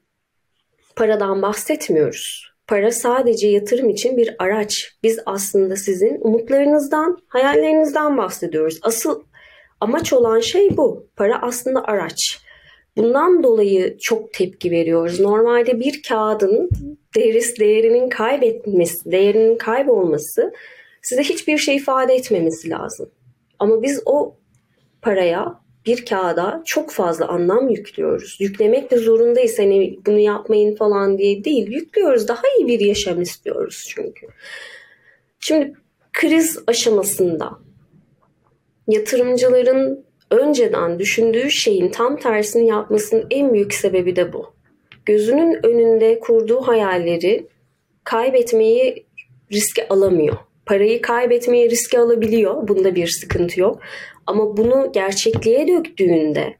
paradan 0.96 1.42
bahsetmiyoruz. 1.42 2.50
Para 2.66 2.90
sadece 2.90 3.48
yatırım 3.48 3.88
için 3.88 4.16
bir 4.16 4.34
araç. 4.38 4.92
Biz 5.02 5.18
aslında 5.26 5.76
sizin 5.76 6.18
umutlarınızdan, 6.20 7.18
hayallerinizden 7.28 8.16
bahsediyoruz. 8.18 8.78
Asıl 8.82 9.22
amaç 9.80 10.12
olan 10.12 10.40
şey 10.40 10.76
bu. 10.76 11.06
Para 11.16 11.42
aslında 11.42 11.84
araç. 11.84 12.40
Bundan 12.96 13.42
dolayı 13.42 13.98
çok 13.98 14.32
tepki 14.32 14.70
veriyoruz. 14.70 15.20
Normalde 15.20 15.80
bir 15.80 16.02
kağıdın 16.08 16.70
değeri, 17.16 17.40
değerinin 17.60 18.08
kaybetmesi, 18.08 19.10
değerinin 19.10 19.58
kaybolması 19.58 20.52
size 21.02 21.22
hiçbir 21.22 21.58
şey 21.58 21.76
ifade 21.76 22.14
etmemesi 22.14 22.70
lazım. 22.70 23.10
Ama 23.58 23.82
biz 23.82 24.02
o 24.06 24.36
paraya 25.02 25.60
bir 25.86 26.06
kağıda 26.06 26.62
çok 26.66 26.90
fazla 26.90 27.28
anlam 27.28 27.68
yüklüyoruz. 27.68 28.36
Yüklemek 28.40 28.90
de 28.90 28.96
zorundayız. 28.96 29.58
Hani 29.58 29.98
bunu 30.06 30.18
yapmayın 30.18 30.76
falan 30.76 31.18
diye 31.18 31.44
değil. 31.44 31.70
Yüklüyoruz. 31.70 32.28
Daha 32.28 32.42
iyi 32.58 32.68
bir 32.68 32.80
yaşam 32.80 33.22
istiyoruz 33.22 33.86
çünkü. 33.88 34.26
Şimdi 35.40 35.72
kriz 36.12 36.58
aşamasında 36.66 37.50
yatırımcıların 38.88 40.04
önceden 40.30 40.98
düşündüğü 40.98 41.50
şeyin 41.50 41.88
tam 41.88 42.16
tersini 42.16 42.66
yapmasının 42.66 43.26
en 43.30 43.54
büyük 43.54 43.74
sebebi 43.74 44.16
de 44.16 44.32
bu. 44.32 44.54
Gözünün 45.06 45.66
önünde 45.66 46.20
kurduğu 46.20 46.60
hayalleri 46.60 47.46
kaybetmeyi 48.04 49.06
riske 49.52 49.88
alamıyor. 49.88 50.36
Parayı 50.70 51.02
kaybetmeye 51.02 51.70
riske 51.70 51.98
alabiliyor. 51.98 52.68
Bunda 52.68 52.94
bir 52.94 53.06
sıkıntı 53.06 53.60
yok. 53.60 53.80
Ama 54.26 54.56
bunu 54.56 54.92
gerçekliğe 54.92 55.68
döktüğünde 55.68 56.56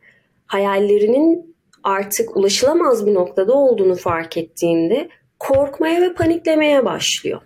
hayallerinin 0.47 1.57
artık 1.85 2.37
ulaşılamaz 2.37 3.07
bir 3.07 3.15
noktada 3.15 3.55
olduğunu 3.55 3.95
fark 3.95 4.37
ettiğinde 4.37 5.09
korkmaya 5.39 6.01
ve 6.01 6.15
paniklemeye 6.15 6.85
başlıyor 6.85 7.41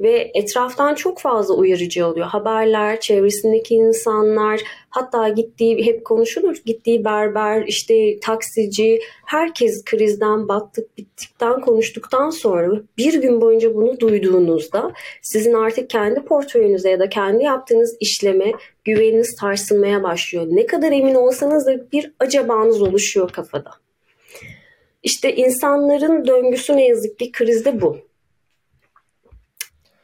ve 0.00 0.30
etraftan 0.34 0.94
çok 0.94 1.20
fazla 1.20 1.54
uyarıcı 1.54 2.06
oluyor. 2.06 2.26
Haberler, 2.26 3.00
çevresindeki 3.00 3.74
insanlar, 3.74 4.60
hatta 4.90 5.28
gittiği 5.28 5.86
hep 5.86 6.04
konuşulur. 6.04 6.56
Gittiği 6.66 7.04
berber, 7.04 7.64
işte 7.66 8.20
taksici, 8.20 9.00
herkes 9.26 9.84
krizden 9.84 10.48
battık, 10.48 10.98
bittikten 10.98 11.60
konuştuktan 11.60 12.30
sonra 12.30 12.80
bir 12.98 13.22
gün 13.22 13.40
boyunca 13.40 13.74
bunu 13.74 14.00
duyduğunuzda 14.00 14.92
sizin 15.22 15.54
artık 15.54 15.90
kendi 15.90 16.20
portföyünüze 16.20 16.90
ya 16.90 16.98
da 16.98 17.08
kendi 17.08 17.44
yaptığınız 17.44 17.96
işleme 18.00 18.52
güveniniz 18.84 19.36
sarsılmaya 19.40 20.02
başlıyor. 20.02 20.46
Ne 20.50 20.66
kadar 20.66 20.92
emin 20.92 21.14
olsanız 21.14 21.66
da 21.66 21.90
bir 21.92 22.12
acabanız 22.20 22.82
oluşuyor 22.82 23.30
kafada. 23.32 23.70
İşte 25.02 25.36
insanların 25.36 26.26
döngüsü 26.26 26.76
ne 26.76 26.86
yazık 26.86 27.18
ki 27.18 27.32
krizde 27.32 27.80
bu. 27.80 27.98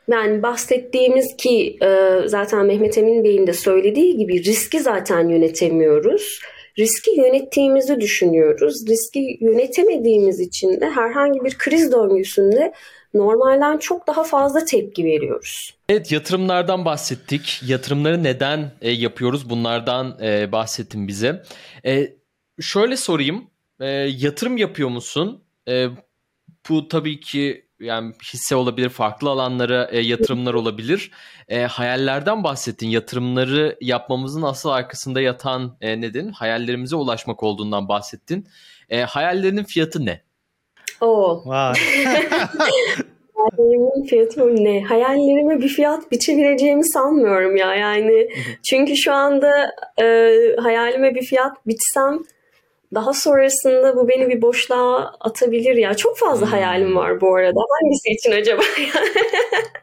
Yani 0.08 0.42
bahsettiğimiz 0.42 1.36
ki 1.36 1.78
e, 1.82 2.18
zaten 2.26 2.66
Mehmet 2.66 2.98
Emin 2.98 3.24
Bey'in 3.24 3.46
de 3.46 3.52
söylediği 3.52 4.16
gibi 4.16 4.44
riski 4.44 4.80
zaten 4.80 5.28
yönetemiyoruz. 5.28 6.40
Riski 6.78 7.10
yönettiğimizi 7.10 8.00
düşünüyoruz. 8.00 8.86
Riski 8.88 9.38
yönetemediğimiz 9.40 10.40
için 10.40 10.80
de 10.80 10.90
herhangi 10.90 11.44
bir 11.44 11.58
kriz 11.58 11.92
döngüsünde 11.92 12.72
normalden 13.14 13.78
çok 13.78 14.06
daha 14.06 14.24
fazla 14.24 14.64
tepki 14.64 15.04
veriyoruz. 15.04 15.74
Evet 15.88 16.12
yatırımlardan 16.12 16.84
bahsettik. 16.84 17.60
Yatırımları 17.66 18.22
neden 18.22 18.72
e, 18.82 18.90
yapıyoruz 18.90 19.50
bunlardan 19.50 20.18
e, 20.22 20.52
bahsettin 20.52 21.08
bize. 21.08 21.42
E, 21.86 22.12
şöyle 22.60 22.96
sorayım. 22.96 23.44
Yatırım 24.18 24.56
yapıyor 24.56 24.88
musun? 24.88 25.44
Bu 26.70 26.88
tabii 26.88 27.20
ki 27.20 27.63
yani 27.80 28.12
hisse 28.32 28.56
olabilir, 28.56 28.88
farklı 28.88 29.30
alanlara 29.30 29.88
e, 29.90 30.00
yatırımlar 30.00 30.54
olabilir. 30.54 31.10
E, 31.48 31.62
hayallerden 31.62 32.44
bahsettin. 32.44 32.88
Yatırımları 32.88 33.76
yapmamızın 33.80 34.42
asıl 34.42 34.68
arkasında 34.68 35.20
yatan 35.20 35.76
e, 35.80 36.00
neden? 36.00 36.28
Hayallerimize 36.28 36.96
ulaşmak 36.96 37.42
olduğundan 37.42 37.88
bahsettin. 37.88 38.46
E, 38.90 39.00
hayallerinin 39.00 39.64
fiyatı 39.64 40.06
ne? 40.06 40.20
Oo. 41.00 41.42
Vay. 41.46 41.74
Hayallerimin 43.34 44.06
fiyatı 44.06 44.56
ne? 44.64 44.84
Hayallerime 44.84 45.60
bir 45.60 45.68
fiyat 45.68 46.12
biçebileceğimi 46.12 46.84
sanmıyorum 46.84 47.56
ya 47.56 47.74
yani. 47.74 48.28
Çünkü 48.62 48.96
şu 48.96 49.12
anda 49.12 49.70
e, 50.02 50.30
hayalime 50.62 51.14
bir 51.14 51.22
fiyat 51.22 51.66
biçsem 51.66 52.18
daha 52.94 53.12
sonrasında 53.12 53.96
bu 53.96 54.08
beni 54.08 54.28
bir 54.28 54.42
boşluğa 54.42 55.14
atabilir 55.20 55.76
ya. 55.76 55.94
Çok 55.94 56.18
fazla 56.18 56.46
hmm. 56.46 56.52
hayalim 56.52 56.96
var 56.96 57.20
bu 57.20 57.36
arada. 57.36 57.60
Hangisi 57.80 58.08
için 58.10 58.32
acaba? 58.32 58.62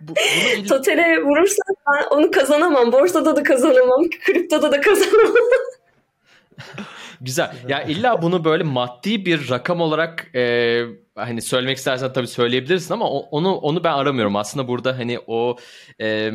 bu, 0.02 0.13
il... 0.58 0.67
Totale 0.67 1.24
vurursam 1.24 1.76
ben 1.88 2.15
onu 2.15 2.32
kazanamam. 2.32 2.91
Borsada 2.91 3.36
da 3.36 3.43
kazanamam. 3.43 4.10
Kriptoda 4.26 4.71
da 4.71 4.82
kazanamam. 4.82 5.36
Güzel. 7.21 7.52
Ya 7.67 7.84
illa 7.84 8.21
bunu 8.21 8.45
böyle 8.45 8.63
maddi 8.63 9.26
bir 9.26 9.50
rakam 9.50 9.82
olarak 9.82 10.36
e, 10.36 10.82
hani 11.15 11.41
söylemek 11.41 11.78
istersen 11.78 12.13
tabii 12.13 12.28
söyleyebilirsin 12.28 12.93
ama 12.93 13.10
onu 13.10 13.56
onu 13.56 13.84
ben 13.84 13.93
aramıyorum. 13.93 14.36
Aslında 14.36 14.67
burada 14.67 14.97
hani 14.97 15.19
o 15.28 15.56
e, 16.02 16.32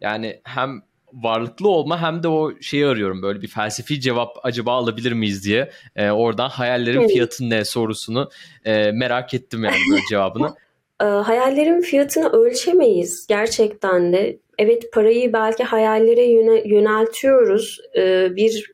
yani 0.00 0.40
hem 0.44 0.82
varlıklı 1.12 1.68
olma 1.68 2.02
hem 2.02 2.22
de 2.22 2.28
o 2.28 2.52
şeyi 2.60 2.86
arıyorum 2.86 3.22
böyle 3.22 3.42
bir 3.42 3.48
felsefi 3.48 4.00
cevap 4.00 4.36
acaba 4.42 4.72
alabilir 4.72 5.12
miyiz 5.12 5.44
diye. 5.44 5.70
E, 5.96 6.10
oradan 6.10 6.48
hayallerin 6.48 7.08
fiyatı 7.08 7.50
ne 7.50 7.64
sorusunu 7.64 8.30
e, 8.64 8.92
merak 8.92 9.34
ettim 9.34 9.64
yani 9.64 9.76
böyle 9.90 10.02
cevabını. 10.10 10.54
E, 11.00 11.04
hayallerin 11.04 11.80
fiyatını 11.80 12.28
ölçemeyiz 12.28 13.26
gerçekten 13.26 14.12
de. 14.12 14.38
Evet 14.58 14.92
parayı 14.92 15.32
belki 15.32 15.64
hayallere 15.64 16.24
yöneltiyoruz. 16.68 17.78
E, 17.96 18.36
bir 18.36 18.72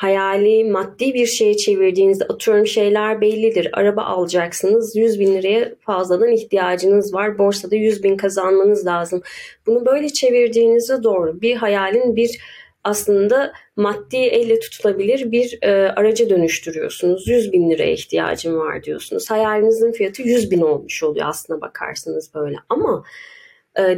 hayali 0.00 0.64
maddi 0.64 1.14
bir 1.14 1.26
şeye 1.26 1.56
çevirdiğinizde 1.56 2.24
atıyorum 2.24 2.66
şeyler 2.66 3.20
bellidir. 3.20 3.68
Araba 3.72 4.02
alacaksınız 4.02 4.96
100 4.96 5.20
bin 5.20 5.34
liraya 5.34 5.74
fazladan 5.80 6.32
ihtiyacınız 6.32 7.14
var. 7.14 7.38
Borsada 7.38 7.76
100 7.76 8.02
bin 8.02 8.16
kazanmanız 8.16 8.86
lazım. 8.86 9.22
Bunu 9.66 9.86
böyle 9.86 10.08
çevirdiğinizde 10.08 11.02
doğru. 11.02 11.40
Bir 11.40 11.56
hayalin 11.56 12.16
bir 12.16 12.38
aslında 12.84 13.52
maddi 13.76 14.16
elle 14.16 14.60
tutulabilir 14.60 15.32
bir 15.32 15.58
e, 15.62 15.70
araca 15.72 16.30
dönüştürüyorsunuz. 16.30 17.28
100 17.28 17.52
bin 17.52 17.70
liraya 17.70 17.92
ihtiyacım 17.92 18.58
var 18.58 18.82
diyorsunuz. 18.82 19.30
Hayalinizin 19.30 19.92
fiyatı 19.92 20.22
100 20.22 20.50
bin 20.50 20.60
olmuş 20.60 21.02
oluyor 21.02 21.26
aslında 21.28 21.60
bakarsınız 21.60 22.34
böyle. 22.34 22.56
Ama 22.68 23.04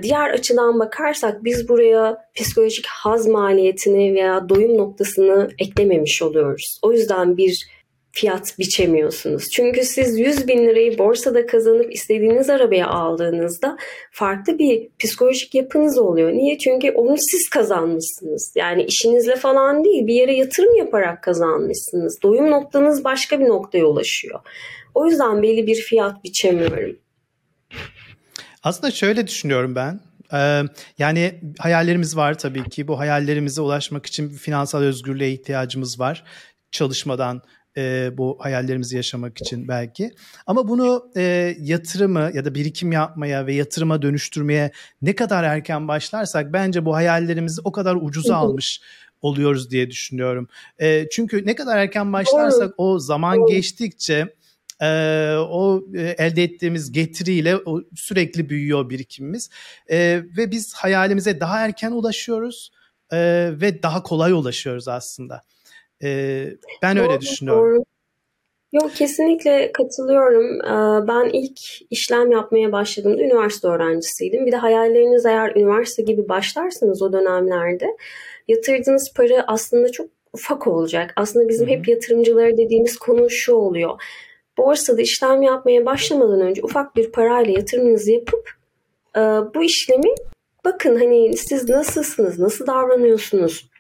diğer 0.03 0.31
açıdan 0.31 0.81
bakarsak 0.81 1.45
biz 1.45 1.69
buraya 1.69 2.19
psikolojik 2.35 2.87
haz 2.87 3.27
maliyetini 3.27 4.15
veya 4.15 4.49
doyum 4.49 4.79
noktasını 4.79 5.49
eklememiş 5.59 6.23
oluyoruz. 6.23 6.79
O 6.83 6.93
yüzden 6.93 7.37
bir 7.37 7.67
fiyat 8.13 8.59
biçemiyorsunuz. 8.59 9.51
Çünkü 9.51 9.83
siz 9.83 10.19
100 10.19 10.49
bin 10.49 10.67
lirayı 10.67 10.99
borsada 10.99 11.47
kazanıp 11.47 11.95
istediğiniz 11.95 12.51
arabaya 12.51 12.89
aldığınızda 12.89 13.77
farklı 14.11 14.59
bir 14.59 14.89
psikolojik 14.99 15.55
yapınız 15.55 15.99
oluyor. 15.99 16.33
Niye? 16.33 16.59
Çünkü 16.59 16.91
onu 16.91 17.17
siz 17.19 17.49
kazanmışsınız. 17.49 18.53
Yani 18.57 18.85
işinizle 18.85 19.37
falan 19.37 19.85
değil 19.85 20.07
bir 20.07 20.15
yere 20.15 20.37
yatırım 20.37 20.77
yaparak 20.77 21.23
kazanmışsınız. 21.23 22.23
Doyum 22.23 22.51
noktanız 22.51 23.05
başka 23.05 23.41
bir 23.41 23.49
noktaya 23.49 23.85
ulaşıyor. 23.85 24.41
O 24.95 25.07
yüzden 25.07 25.43
belli 25.43 25.67
bir 25.67 25.77
fiyat 25.77 26.25
biçemiyorum. 26.25 26.97
Aslında 28.63 28.91
şöyle 28.91 29.27
düşünüyorum 29.27 29.75
ben. 29.75 30.01
Ee, 30.33 30.63
yani 30.99 31.41
hayallerimiz 31.59 32.17
var 32.17 32.39
tabii 32.39 32.69
ki. 32.69 32.89
Bu 32.89 32.99
hayallerimize 32.99 33.61
ulaşmak 33.61 34.07
için 34.07 34.29
finansal 34.29 34.83
özgürlüğe 34.83 35.33
ihtiyacımız 35.33 36.01
var. 36.01 36.25
Çalışmadan 36.71 37.43
e, 37.77 38.11
bu 38.19 38.39
hayallerimizi 38.41 38.97
yaşamak 38.97 39.41
için 39.41 39.69
belki. 39.69 40.11
Ama 40.47 40.69
bunu 40.69 41.11
e, 41.17 41.57
yatırımı 41.61 42.31
ya 42.35 42.45
da 42.45 42.55
birikim 42.55 42.93
yapmaya 42.93 43.47
ve 43.47 43.55
yatırıma 43.55 44.03
dönüştürmeye 44.03 44.73
ne 45.03 45.15
kadar 45.15 45.45
erken 45.45 45.89
başlarsak 45.89 46.53
bence 46.53 46.85
bu 46.85 46.95
hayallerimizi 46.95 47.61
o 47.65 47.73
kadar 47.73 47.97
ucuza 48.01 48.37
almış 48.37 48.81
oluyoruz 49.23 49.71
diye 49.71 49.91
düşünüyorum. 49.91 50.49
E, 50.79 51.09
çünkü 51.09 51.47
ne 51.47 51.55
kadar 51.55 51.79
erken 51.79 52.13
başlarsak 52.13 52.75
o 52.77 52.99
zaman 52.99 53.47
geçtikçe 53.47 54.35
e, 54.83 54.87
o 55.37 55.85
e, 55.95 56.01
elde 56.01 56.43
ettiğimiz 56.43 56.93
getiriyle 56.93 57.57
o 57.57 57.81
sürekli 57.97 58.49
büyüyor 58.49 58.91
birikimimiz 58.91 59.51
e, 59.89 60.23
ve 60.37 60.51
biz 60.51 60.75
hayalimize 60.75 61.41
daha 61.41 61.65
erken 61.65 61.93
ulaşıyoruz 61.93 62.73
e, 63.13 63.19
ve 63.61 63.83
daha 63.83 64.03
kolay 64.03 64.33
ulaşıyoruz 64.33 64.89
aslında. 64.89 65.43
E, 66.03 66.45
ben 66.83 66.97
doğru, 66.97 67.05
öyle 67.05 67.21
düşünüyorum. 67.21 67.75
Doğru. 67.75 67.85
Yok 68.73 68.95
kesinlikle 68.95 69.73
katılıyorum. 69.73 70.59
Ben 71.09 71.31
ilk 71.33 71.61
işlem 71.91 72.33
yapmaya 72.33 72.73
başladığımda 72.73 73.23
üniversite 73.23 73.69
öğrencisiydim. 73.69 74.47
Bir 74.47 74.53
de 74.53 74.57
hayalleriniz 74.57 75.27
eğer 75.27 75.57
üniversite 75.57 76.03
gibi 76.03 76.29
başlarsanız 76.29 77.03
o 77.03 77.13
dönemlerde 77.13 77.87
yatırdığınız 78.49 79.13
para 79.17 79.45
aslında 79.47 79.93
çok 79.93 80.11
ufak 80.33 80.67
olacak. 80.67 81.13
Aslında 81.17 81.49
bizim 81.49 81.67
Hı-hı. 81.67 81.77
hep 81.77 81.89
yatırımcıları 81.89 82.57
dediğimiz 82.57 82.97
konu 82.97 83.31
şu 83.31 83.55
oluyor 83.55 84.01
borsada 84.63 85.03
işlem 85.03 85.43
yapmaya 85.43 85.87
başlamadan 85.87 86.41
önce 86.41 86.63
ufak 86.63 86.97
bir 86.97 87.13
parayla 87.13 87.53
yatırımınızı 87.53 88.13
yapıp 88.13 88.51
e, 89.17 89.21
bu 89.55 89.63
işlemi 89.63 90.15
bakın 90.65 90.97
hani 90.97 91.37
siz 91.37 91.69
nasılsınız, 91.69 92.39
nasıl 92.39 92.67
davranıyorsunuz, 92.67 93.71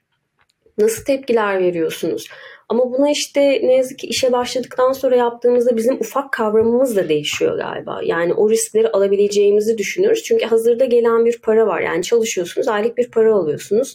nasıl 0.79 1.05
tepkiler 1.05 1.59
veriyorsunuz. 1.59 2.29
Ama 2.69 2.93
buna 2.93 3.11
işte 3.11 3.41
ne 3.41 3.75
yazık 3.75 3.99
ki 3.99 4.07
işe 4.07 4.33
başladıktan 4.33 4.93
sonra 4.93 5.17
yaptığımızda 5.17 5.77
bizim 5.77 5.95
ufak 5.95 6.33
kavramımız 6.33 6.97
da 6.97 7.09
değişiyor 7.09 7.59
galiba. 7.59 8.01
Yani 8.05 8.35
o 8.35 8.51
riskleri 8.51 8.89
alabileceğimizi 8.89 9.79
düşünüyoruz. 9.79 10.23
Çünkü 10.23 10.45
hazırda 10.45 10.85
gelen 10.85 11.25
bir 11.25 11.41
para 11.41 11.67
var. 11.67 11.81
Yani 11.81 12.03
çalışıyorsunuz, 12.03 12.69
aylık 12.69 12.99
bir 12.99 13.11
para 13.11 13.35
alıyorsunuz 13.35 13.95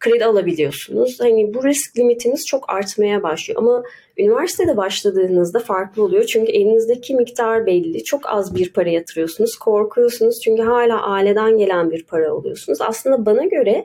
kredi 0.00 0.24
alabiliyorsunuz. 0.24 1.20
Hani 1.20 1.54
bu 1.54 1.64
risk 1.64 1.98
limitiniz 1.98 2.46
çok 2.46 2.70
artmaya 2.70 3.22
başlıyor. 3.22 3.62
Ama 3.62 3.82
üniversitede 4.18 4.76
başladığınızda 4.76 5.58
farklı 5.58 6.02
oluyor. 6.02 6.24
Çünkü 6.24 6.52
elinizdeki 6.52 7.14
miktar 7.14 7.66
belli. 7.66 8.04
Çok 8.04 8.20
az 8.24 8.54
bir 8.54 8.72
para 8.72 8.88
yatırıyorsunuz. 8.88 9.56
Korkuyorsunuz 9.56 10.40
çünkü 10.40 10.62
hala 10.62 11.02
aileden 11.02 11.58
gelen 11.58 11.90
bir 11.90 12.04
para 12.04 12.30
alıyorsunuz. 12.30 12.80
Aslında 12.80 13.26
bana 13.26 13.44
göre 13.44 13.84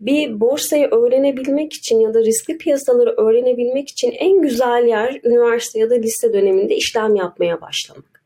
bir 0.00 0.40
borsayı 0.40 0.86
öğrenebilmek 0.86 1.72
için 1.72 2.00
ya 2.00 2.14
da 2.14 2.20
riskli 2.20 2.58
piyasaları 2.58 3.10
öğrenebilmek 3.10 3.88
için 3.88 4.10
en 4.10 4.42
güzel 4.42 4.84
yer 4.88 5.20
üniversite 5.24 5.78
ya 5.78 5.90
da 5.90 5.94
lise 5.94 6.32
döneminde 6.32 6.76
işlem 6.76 7.16
yapmaya 7.16 7.60
başlamak. 7.60 8.22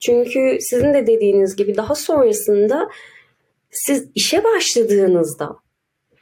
Çünkü 0.00 0.58
sizin 0.60 0.94
de 0.94 1.06
dediğiniz 1.06 1.56
gibi 1.56 1.76
daha 1.76 1.94
sonrasında 1.94 2.88
siz 3.70 4.08
işe 4.14 4.44
başladığınızda 4.44 5.56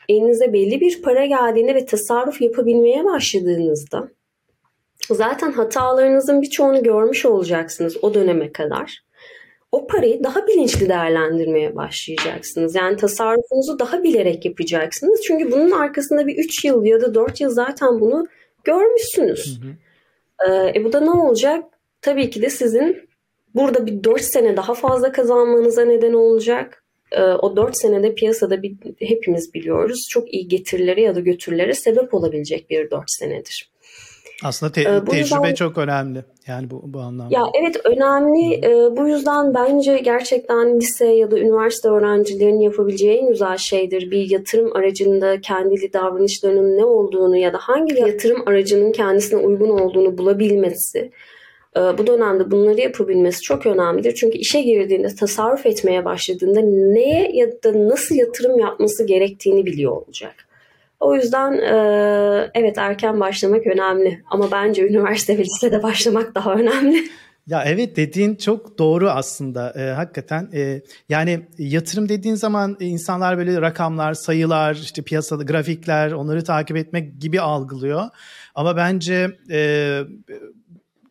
elinize 0.09 0.53
belli 0.53 0.81
bir 0.81 1.03
para 1.03 1.27
geldiğinde 1.27 1.75
ve 1.75 1.87
tasarruf 1.87 2.40
yapabilmeye 2.40 3.05
başladığınızda 3.05 4.09
zaten 5.11 5.53
hatalarınızın 5.53 6.42
birçoğunu 6.42 6.83
görmüş 6.83 7.27
olacaksınız 7.27 7.97
o 8.03 8.14
döneme 8.14 8.53
kadar. 8.53 9.03
O 9.73 9.87
parayı 9.87 10.25
daha 10.25 10.47
bilinçli 10.47 10.88
değerlendirmeye 10.88 11.77
başlayacaksınız. 11.77 12.75
Yani 12.75 12.97
tasarrufunuzu 12.97 13.79
daha 13.79 14.03
bilerek 14.03 14.44
yapacaksınız. 14.44 15.21
Çünkü 15.27 15.53
bunun 15.53 15.71
arkasında 15.71 16.27
bir 16.27 16.37
3 16.38 16.64
yıl 16.64 16.85
ya 16.85 17.01
da 17.01 17.14
4 17.14 17.40
yıl 17.40 17.51
zaten 17.51 18.01
bunu 18.01 18.27
görmüşsünüz. 18.64 19.61
Hı 19.62 19.66
hı. 19.66 19.73
Ee, 20.51 20.79
e 20.79 20.85
bu 20.85 20.92
da 20.92 21.01
ne 21.01 21.11
olacak? 21.11 21.64
Tabii 22.03 22.31
ki 22.31 22.42
de 22.42 22.51
sizin 22.51 23.09
burada 23.55 23.87
bir 23.87 24.05
4 24.05 24.21
sene 24.21 24.57
daha 24.57 24.75
fazla 24.75 25.12
kazanmanıza 25.12 25.85
neden 25.85 26.12
olacak. 26.12 26.85
Ee, 27.12 27.23
o 27.23 27.57
4 27.57 27.77
senede 27.77 28.14
piyasada 28.14 28.62
bir, 28.62 28.77
hepimiz 28.99 29.55
biliyoruz 29.55 30.07
çok 30.11 30.35
iyi 30.35 30.49
getirilere 30.49 31.03
ya 31.03 31.14
da 31.14 31.21
götürülere 31.21 31.75
sebep 31.75 32.14
olabilecek 32.14 32.71
bir 32.71 32.90
4 32.90 33.05
senedir. 33.07 33.71
Aslında 34.44 34.73
te- 34.73 34.81
ee, 34.81 35.05
tecrübe 35.05 35.18
yüzden, 35.18 35.55
çok 35.55 35.79
önemli 35.79 36.25
yani 36.47 36.71
bu, 36.71 36.83
bu 36.85 37.01
anlamda. 37.01 37.35
Ya 37.35 37.42
evet 37.61 37.77
önemli. 37.85 38.55
Ee, 38.55 38.97
bu 38.97 39.09
yüzden 39.09 39.55
bence 39.55 39.99
gerçekten 39.99 40.81
lise 40.81 41.07
ya 41.07 41.31
da 41.31 41.38
üniversite 41.38 41.88
öğrencilerinin 41.88 42.61
yapabileceği 42.61 43.18
en 43.18 43.29
güzel 43.29 43.57
şeydir. 43.57 44.11
Bir 44.11 44.31
yatırım 44.31 44.77
aracında 44.77 45.40
kendili 45.40 45.92
davranışlarının 45.92 46.79
ne 46.79 46.85
olduğunu 46.85 47.37
ya 47.37 47.53
da 47.53 47.59
hangi 47.61 48.01
yatırım 48.01 48.42
aracının 48.47 48.92
kendisine 48.92 49.40
uygun 49.40 49.68
olduğunu 49.68 50.18
bulabilmesi. 50.18 51.11
Ee, 51.76 51.81
bu 51.98 52.07
dönemde 52.07 52.50
bunları 52.50 52.81
yapabilmesi 52.81 53.42
çok 53.42 53.66
önemlidir. 53.66 54.14
Çünkü 54.14 54.38
işe 54.38 54.62
girdiğinde, 54.62 55.14
tasarruf 55.14 55.66
etmeye 55.66 56.04
başladığında 56.04 56.61
neye 56.92 57.31
ya 57.35 57.46
da 57.64 57.88
nasıl 57.88 58.14
yatırım 58.14 58.59
yapması 58.59 59.07
gerektiğini 59.07 59.66
biliyor 59.66 59.92
olacak. 59.92 60.35
O 61.00 61.14
yüzden 61.14 61.52
e, 61.52 62.50
evet 62.54 62.78
erken 62.78 63.20
başlamak 63.20 63.66
önemli 63.66 64.22
ama 64.31 64.50
bence 64.50 64.88
üniversite 64.88 65.38
ve 65.38 65.42
lisede 65.42 65.83
başlamak 65.83 66.35
daha 66.35 66.54
önemli. 66.54 67.04
Ya 67.48 67.64
evet 67.66 67.96
dediğin 67.96 68.35
çok 68.35 68.78
doğru 68.78 69.11
aslında 69.11 69.72
e, 69.76 69.90
hakikaten 69.90 70.48
e, 70.54 70.81
yani 71.09 71.40
yatırım 71.59 72.09
dediğin 72.09 72.35
zaman 72.35 72.76
insanlar 72.81 73.38
böyle 73.38 73.61
rakamlar, 73.61 74.14
sayılar, 74.14 74.74
işte 74.74 75.02
piyasada 75.02 75.42
grafikler 75.42 76.12
onları 76.12 76.44
takip 76.44 76.76
etmek 76.76 77.20
gibi 77.20 77.40
algılıyor. 77.40 78.02
Ama 78.54 78.76
bence 78.76 79.31
e, 79.50 80.00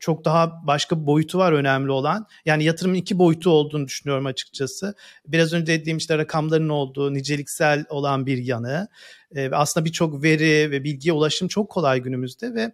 çok 0.07 0.25
daha 0.25 0.67
başka 0.67 1.01
bir 1.01 1.05
boyutu 1.05 1.37
var 1.37 1.51
önemli 1.51 1.91
olan. 1.91 2.27
Yani 2.45 2.63
yatırımın 2.63 2.95
iki 2.95 3.19
boyutu 3.19 3.49
olduğunu 3.49 3.87
düşünüyorum 3.87 4.25
açıkçası. 4.25 4.95
Biraz 5.27 5.53
önce 5.53 5.67
dediğim 5.67 5.97
işte 5.97 6.17
rakamların 6.17 6.69
olduğu 6.69 7.13
niceliksel 7.13 7.85
olan 7.89 8.25
bir 8.25 8.37
yanı. 8.37 8.87
E, 9.35 9.49
aslında 9.49 9.85
birçok 9.85 10.23
veri 10.23 10.71
ve 10.71 10.83
bilgiye 10.83 11.13
ulaşım 11.13 11.47
çok 11.47 11.69
kolay 11.69 11.99
günümüzde 12.01 12.53
ve 12.53 12.71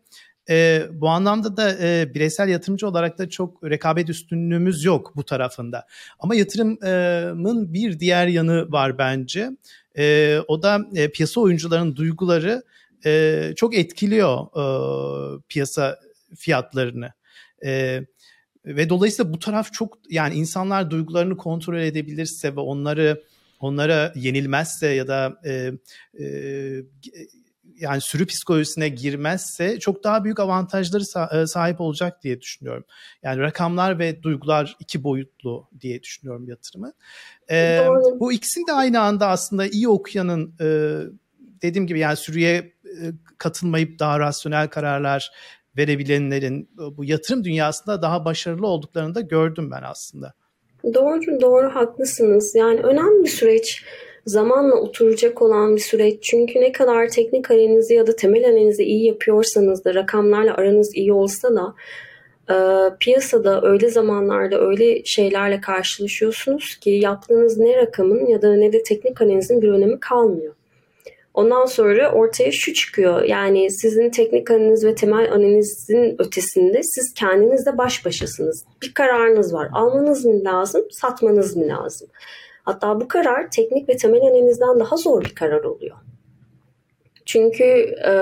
e, 0.50 0.86
bu 0.92 1.10
anlamda 1.10 1.58
da 1.58 1.78
e, 1.82 2.14
bireysel 2.14 2.50
yatırımcı 2.50 2.88
olarak 2.88 3.18
da 3.18 3.30
çok 3.30 3.64
rekabet 3.64 4.10
üstünlüğümüz 4.10 4.84
yok 4.84 5.16
bu 5.16 5.24
tarafında. 5.24 5.86
Ama 6.20 6.36
yatırımın 6.36 7.74
bir 7.74 8.00
diğer 8.00 8.28
yanı 8.28 8.72
var 8.72 8.98
bence. 8.98 9.50
E, 9.98 10.38
o 10.48 10.64
da 10.64 10.80
e, 10.96 11.12
piyasa 11.12 11.42
oyuncularının 11.42 11.96
duyguları 11.96 12.64
e, 13.06 13.54
çok 13.56 13.76
etkiliyor 13.76 14.38
e, 14.40 14.66
piyasa 15.50 16.00
fiyatlarını. 16.36 17.14
E, 17.64 18.02
ve 18.66 18.90
dolayısıyla 18.90 19.34
bu 19.34 19.40
taraf 19.40 19.74
çok 19.74 19.98
yani 20.10 20.36
insanlar 20.36 20.92
duygularını 20.92 21.38
kontrol 21.38 21.78
edebilirse 21.78 22.56
ve 22.56 22.60
onları 22.60 23.24
onlara 23.60 24.14
yenilmezse 24.16 24.88
ya 24.88 25.08
da 25.08 25.40
e, 25.46 25.72
e, 26.24 26.28
yani 27.80 28.02
sürü 28.02 28.26
psikolojisine 28.26 28.90
girmezse 28.90 29.80
çok 29.80 30.04
daha 30.04 30.24
büyük 30.24 30.40
avantajları 30.40 31.06
sahip 31.48 31.82
olacak 31.82 32.24
diye 32.24 32.42
düşünüyorum. 32.42 32.86
Yani 33.24 33.42
rakamlar 33.42 34.00
ve 34.00 34.24
duygular 34.24 34.76
iki 34.80 35.04
boyutlu 35.04 35.70
diye 35.82 36.04
düşünüyorum 36.04 36.48
yatırımı. 36.48 36.94
Ee, 37.52 37.88
bu 38.20 38.34
ikisini 38.34 38.68
de 38.68 38.74
aynı 38.74 39.02
anda 39.02 39.28
aslında 39.28 39.68
iyi 39.68 39.88
okuyanın 39.88 40.56
e, 40.62 41.00
dediğim 41.62 41.88
gibi 41.88 42.00
yani 42.00 42.18
sürüye 42.18 42.56
e, 42.86 43.04
katılmayıp 43.38 44.00
daha 44.00 44.20
rasyonel 44.20 44.68
kararlar 44.68 45.32
verebilenlerin 45.78 46.70
bu 46.98 47.06
yatırım 47.06 47.44
dünyasında 47.44 48.02
daha 48.02 48.26
başarılı 48.26 48.68
olduklarını 48.68 49.16
da 49.16 49.22
gördüm 49.22 49.72
ben 49.72 49.84
aslında. 49.84 50.34
Doğru, 50.94 51.42
doğru 51.42 51.70
haklısınız. 51.76 52.56
Yani 52.56 52.80
önemli 52.80 53.24
bir 53.24 53.30
süreç. 53.30 53.84
Zamanla 54.26 54.76
oturacak 54.76 55.42
olan 55.42 55.76
bir 55.76 55.82
süreç. 55.82 56.24
Çünkü 56.24 56.62
ne 56.62 56.72
kadar 56.72 57.10
teknik 57.10 57.52
analizi 57.52 57.94
ya 57.94 58.08
da 58.08 58.16
temel 58.16 58.50
analizi 58.50 58.84
iyi 58.84 59.06
yapıyorsanız 59.06 59.86
da 59.86 59.96
rakamlarla 59.96 60.54
aranız 60.54 60.96
iyi 60.96 61.14
olsa 61.14 61.56
da 61.56 61.74
e, 62.50 62.56
piyasada 63.00 63.62
öyle 63.62 63.90
zamanlarda 63.90 64.62
öyle 64.62 65.04
şeylerle 65.04 65.62
karşılaşıyorsunuz 65.62 66.76
ki 66.76 66.90
yaptığınız 66.90 67.58
ne 67.58 67.78
rakamın 67.78 68.26
ya 68.26 68.42
da 68.42 68.56
ne 68.56 68.74
de 68.74 68.84
teknik 68.84 69.22
analizin 69.22 69.62
bir 69.62 69.70
önemi 69.70 70.00
kalmıyor. 70.00 70.54
Ondan 71.34 71.66
sonra 71.66 72.12
ortaya 72.12 72.52
şu 72.52 72.74
çıkıyor. 72.74 73.24
Yani 73.24 73.72
sizin 73.72 74.10
teknik 74.10 74.52
analiz 74.52 74.86
ve 74.86 74.96
temel 74.96 75.32
analizin 75.32 76.16
ötesinde 76.20 76.84
siz 76.84 77.14
kendinizle 77.14 77.78
baş 77.78 78.06
başasınız. 78.06 78.66
Bir 78.82 78.94
kararınız 78.94 79.54
var. 79.54 79.70
Almanız 79.74 80.26
mı 80.26 80.44
lazım, 80.44 80.82
satmanız 80.92 81.56
mı 81.56 81.68
lazım? 81.68 82.08
Hatta 82.64 83.02
bu 83.02 83.08
karar 83.08 83.52
teknik 83.52 83.90
ve 83.90 83.98
temel 83.98 84.22
analizden 84.22 84.80
daha 84.80 84.98
zor 84.98 85.22
bir 85.22 85.36
karar 85.36 85.64
oluyor. 85.64 85.98
Çünkü 87.26 87.64
e, 88.08 88.14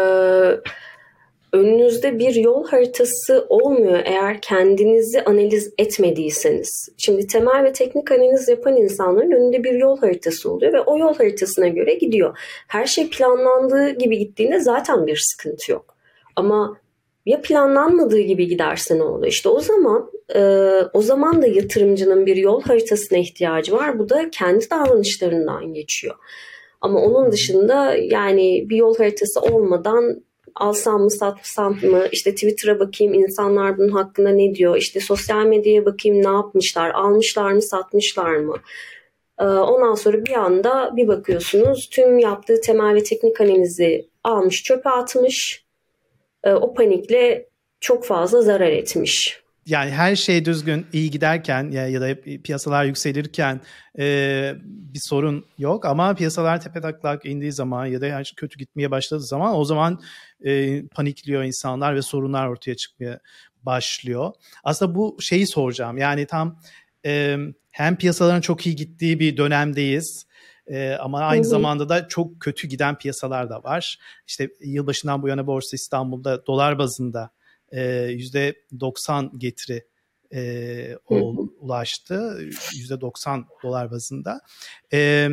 önünüzde 1.54 2.20
bir 2.20 2.36
yol 2.36 2.68
haritası 2.68 3.46
olmuyor 3.50 4.00
eğer 4.06 4.42
kendinizi 4.42 5.22
analiz 5.22 5.74
etmediyseniz. 5.78 6.90
Şimdi 6.98 7.28
temel 7.28 7.64
ve 7.64 7.74
teknik 7.74 8.12
analiz 8.12 8.50
yapan 8.50 8.78
insanların 8.78 9.32
önünde 9.32 9.64
bir 9.64 9.74
yol 9.74 9.98
haritası 9.98 10.52
oluyor 10.52 10.74
ve 10.74 10.82
o 10.82 10.98
yol 10.98 11.16
haritasına 11.16 11.68
göre 11.68 11.94
gidiyor. 11.94 12.38
Her 12.68 12.86
şey 12.86 13.10
planlandığı 13.10 13.90
gibi 13.90 14.18
gittiğinde 14.18 14.60
zaten 14.60 15.08
bir 15.08 15.22
sıkıntı 15.32 15.72
yok. 15.72 15.96
Ama 16.36 16.78
ya 17.26 17.42
planlanmadığı 17.42 18.20
gibi 18.20 18.48
giderse 18.48 18.98
ne 18.98 19.04
olur? 19.04 19.28
İşte 19.28 19.50
o 19.50 19.60
zaman 19.60 20.12
e, 20.36 20.42
o 20.94 21.02
zaman 21.02 21.42
da 21.42 21.48
yatırımcının 21.48 22.26
bir 22.26 22.36
yol 22.36 22.62
haritasına 22.62 23.18
ihtiyacı 23.18 23.74
var. 23.74 24.00
Bu 24.00 24.10
da 24.10 24.30
kendi 24.32 24.70
davranışlarından 24.70 25.74
geçiyor. 25.74 26.16
Ama 26.82 27.00
onun 27.00 27.32
dışında 27.32 27.96
yani 27.96 28.66
bir 28.70 28.76
yol 28.76 28.98
haritası 28.98 29.42
olmadan 29.42 30.24
alsam 30.56 31.02
mı 31.02 31.12
satsam 31.12 31.74
mı? 31.74 32.08
İşte 32.12 32.36
Twitter'a 32.36 32.80
bakayım 32.80 33.14
insanlar 33.14 33.78
bunun 33.78 33.90
hakkında 33.90 34.30
ne 34.30 34.56
diyor? 34.56 34.78
İşte 34.78 35.00
sosyal 35.00 35.46
medyaya 35.46 35.86
bakayım 35.86 36.24
ne 36.24 36.28
yapmışlar? 36.28 36.90
Almışlar 36.90 37.52
mı 37.52 37.62
satmışlar 37.62 38.36
mı? 38.36 38.56
Ee, 39.40 39.44
ondan 39.44 39.96
sonra 39.96 40.26
bir 40.26 40.34
anda 40.34 40.92
bir 40.96 41.08
bakıyorsunuz 41.08 41.90
tüm 41.90 42.20
yaptığı 42.20 42.62
temel 42.62 42.96
ve 42.96 43.04
teknik 43.04 43.42
analizi 43.42 44.10
almış 44.24 44.64
çöpe 44.64 44.90
atmış 44.90 45.66
ee, 46.44 46.54
o 46.54 46.74
panikle 46.74 47.50
çok 47.80 48.06
fazla 48.06 48.42
zarar 48.42 48.70
etmiş 48.70 49.42
yani 49.66 49.92
her 49.92 50.16
şey 50.16 50.46
düzgün 50.46 50.86
iyi 50.94 51.12
giderken 51.12 51.72
ya, 51.72 51.88
ya 51.88 52.02
da 52.02 52.22
piyasalar 52.44 52.86
yükselirken 52.86 53.62
e, 54.00 54.56
bir 54.64 55.00
sorun 55.00 55.46
yok 55.58 55.86
ama 55.86 56.16
piyasalar 56.16 56.62
tepe 56.62 56.82
taklak 56.82 57.26
indiği 57.26 57.52
zaman 57.52 57.86
ya 57.86 58.02
da 58.02 58.06
her 58.06 58.24
şey 58.24 58.36
kötü 58.36 58.58
gitmeye 58.60 58.92
başladığı 58.92 59.24
zaman 59.24 59.56
o 59.56 59.66
zaman 59.66 60.02
e, 60.46 60.82
panikliyor 60.88 61.44
insanlar 61.44 61.96
ve 61.96 62.02
sorunlar 62.02 62.48
ortaya 62.48 62.76
çıkmaya 62.76 63.20
başlıyor. 63.64 64.34
Aslında 64.64 64.96
bu 64.96 65.18
şeyi 65.20 65.48
soracağım 65.48 65.98
yani 65.98 66.26
tam 66.26 66.60
e, 67.06 67.38
hem 67.72 67.96
piyasaların 67.96 68.42
çok 68.42 68.68
iyi 68.68 68.76
gittiği 68.76 69.20
bir 69.20 69.38
dönemdeyiz. 69.38 70.26
Ee, 70.68 70.98
ama 71.00 71.20
aynı 71.20 71.46
zamanda 71.46 71.90
da 71.90 72.08
çok 72.08 72.40
kötü 72.40 72.68
giden 72.68 72.98
piyasalar 72.98 73.50
da 73.50 73.64
var. 73.64 74.00
İşte 74.28 74.50
yılbaşından 74.62 75.22
bu 75.22 75.28
yana 75.28 75.48
Borsa 75.48 75.76
İstanbul'da 75.76 76.46
dolar 76.46 76.80
bazında 76.80 77.32
yüzde 78.10 78.56
90 78.80 79.40
getiri 79.40 79.86
e, 80.34 80.98
o, 81.10 81.36
ulaştı. 81.60 82.40
%90 82.74 83.44
dolar 83.64 83.92
bazında. 83.92 84.42
E, 84.94 85.30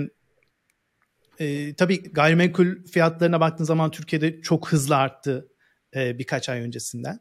e, 1.38 1.74
tabii 1.74 2.02
gayrimenkul 2.12 2.84
fiyatlarına 2.84 3.40
baktığın 3.40 3.64
zaman 3.64 3.90
Türkiye'de 3.90 4.40
çok 4.40 4.72
hızlı 4.72 4.96
arttı 4.96 5.48
e, 5.94 6.18
birkaç 6.18 6.48
ay 6.48 6.60
öncesinden. 6.60 7.20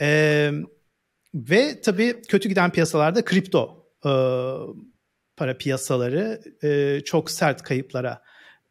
E, 0.00 0.50
ve 1.34 1.80
tabii 1.80 2.22
kötü 2.22 2.48
giden 2.48 2.72
piyasalarda 2.72 3.24
kripto 3.24 3.86
e, 4.04 4.12
para 5.36 5.58
piyasaları 5.58 6.40
e, 6.62 7.00
çok 7.04 7.30
sert 7.30 7.62
kayıplara 7.62 8.22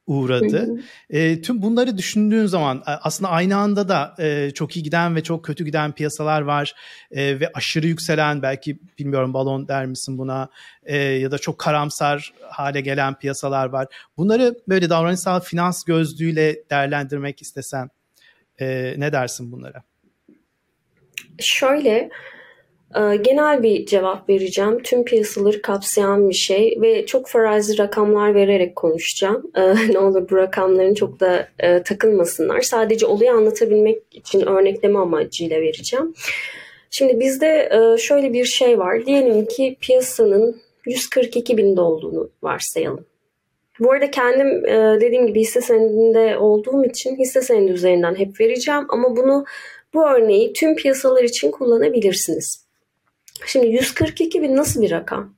uğradı. 0.07 0.81
E, 1.09 1.41
tüm 1.41 1.61
bunları 1.61 1.97
düşündüğün 1.97 2.45
zaman 2.45 2.83
aslında 2.85 3.31
aynı 3.31 3.57
anda 3.57 3.89
da 3.89 4.15
e, 4.19 4.51
çok 4.51 4.75
iyi 4.77 4.83
giden 4.83 5.15
ve 5.15 5.23
çok 5.23 5.45
kötü 5.45 5.65
giden 5.65 5.91
piyasalar 5.91 6.41
var 6.41 6.75
e, 7.11 7.39
ve 7.39 7.51
aşırı 7.53 7.87
yükselen 7.87 8.41
belki 8.41 8.79
bilmiyorum 8.99 9.33
balon 9.33 9.67
der 9.67 9.85
misin 9.85 10.17
buna 10.17 10.49
e, 10.83 10.97
ya 10.97 11.31
da 11.31 11.37
çok 11.37 11.57
karamsar 11.59 12.33
hale 12.49 12.81
gelen 12.81 13.19
piyasalar 13.19 13.65
var. 13.65 13.87
Bunları 14.17 14.55
böyle 14.67 14.89
davranışsal 14.89 15.39
finans 15.39 15.83
gözlüğüyle 15.83 16.55
değerlendirmek 16.71 17.41
istesen 17.41 17.89
e, 18.59 18.95
ne 18.97 19.11
dersin 19.11 19.51
bunlara? 19.51 19.83
Şöyle 21.39 22.09
genel 22.95 23.63
bir 23.63 23.85
cevap 23.85 24.29
vereceğim. 24.29 24.83
Tüm 24.83 25.05
piyasaları 25.05 25.61
kapsayan 25.61 26.29
bir 26.29 26.33
şey 26.35 26.77
ve 26.81 27.05
çok 27.05 27.27
farazi 27.27 27.77
rakamlar 27.77 28.35
vererek 28.35 28.75
konuşacağım. 28.75 29.51
Ee, 29.55 29.75
ne 29.93 29.99
olur 29.99 30.29
bu 30.29 30.37
rakamların 30.37 30.93
çok 30.93 31.19
da 31.19 31.47
e, 31.59 31.83
takılmasınlar. 31.83 32.61
Sadece 32.61 33.05
olayı 33.05 33.31
anlatabilmek 33.31 34.01
için 34.11 34.41
örnekleme 34.41 34.99
amacıyla 34.99 35.61
vereceğim. 35.61 36.13
Şimdi 36.91 37.19
bizde 37.19 37.69
e, 37.71 37.97
şöyle 37.97 38.33
bir 38.33 38.45
şey 38.45 38.79
var. 38.79 39.05
Diyelim 39.05 39.45
ki 39.45 39.77
piyasanın 39.81 40.61
142 40.85 41.57
binde 41.57 41.81
olduğunu 41.81 42.29
varsayalım. 42.43 43.05
Bu 43.79 43.91
arada 43.91 44.11
kendim 44.11 44.65
e, 44.65 45.01
dediğim 45.01 45.27
gibi 45.27 45.39
hisse 45.39 45.61
senedinde 45.61 46.37
olduğum 46.37 46.85
için 46.85 47.15
hisse 47.17 47.41
senedi 47.41 47.71
üzerinden 47.71 48.15
hep 48.15 48.39
vereceğim 48.39 48.85
ama 48.89 49.15
bunu 49.15 49.45
bu 49.93 50.09
örneği 50.09 50.53
tüm 50.53 50.75
piyasalar 50.75 51.23
için 51.23 51.51
kullanabilirsiniz. 51.51 52.66
Şimdi 53.45 53.67
142 53.67 54.41
bin 54.41 54.55
nasıl 54.55 54.81
bir 54.81 54.91
rakam? 54.91 55.37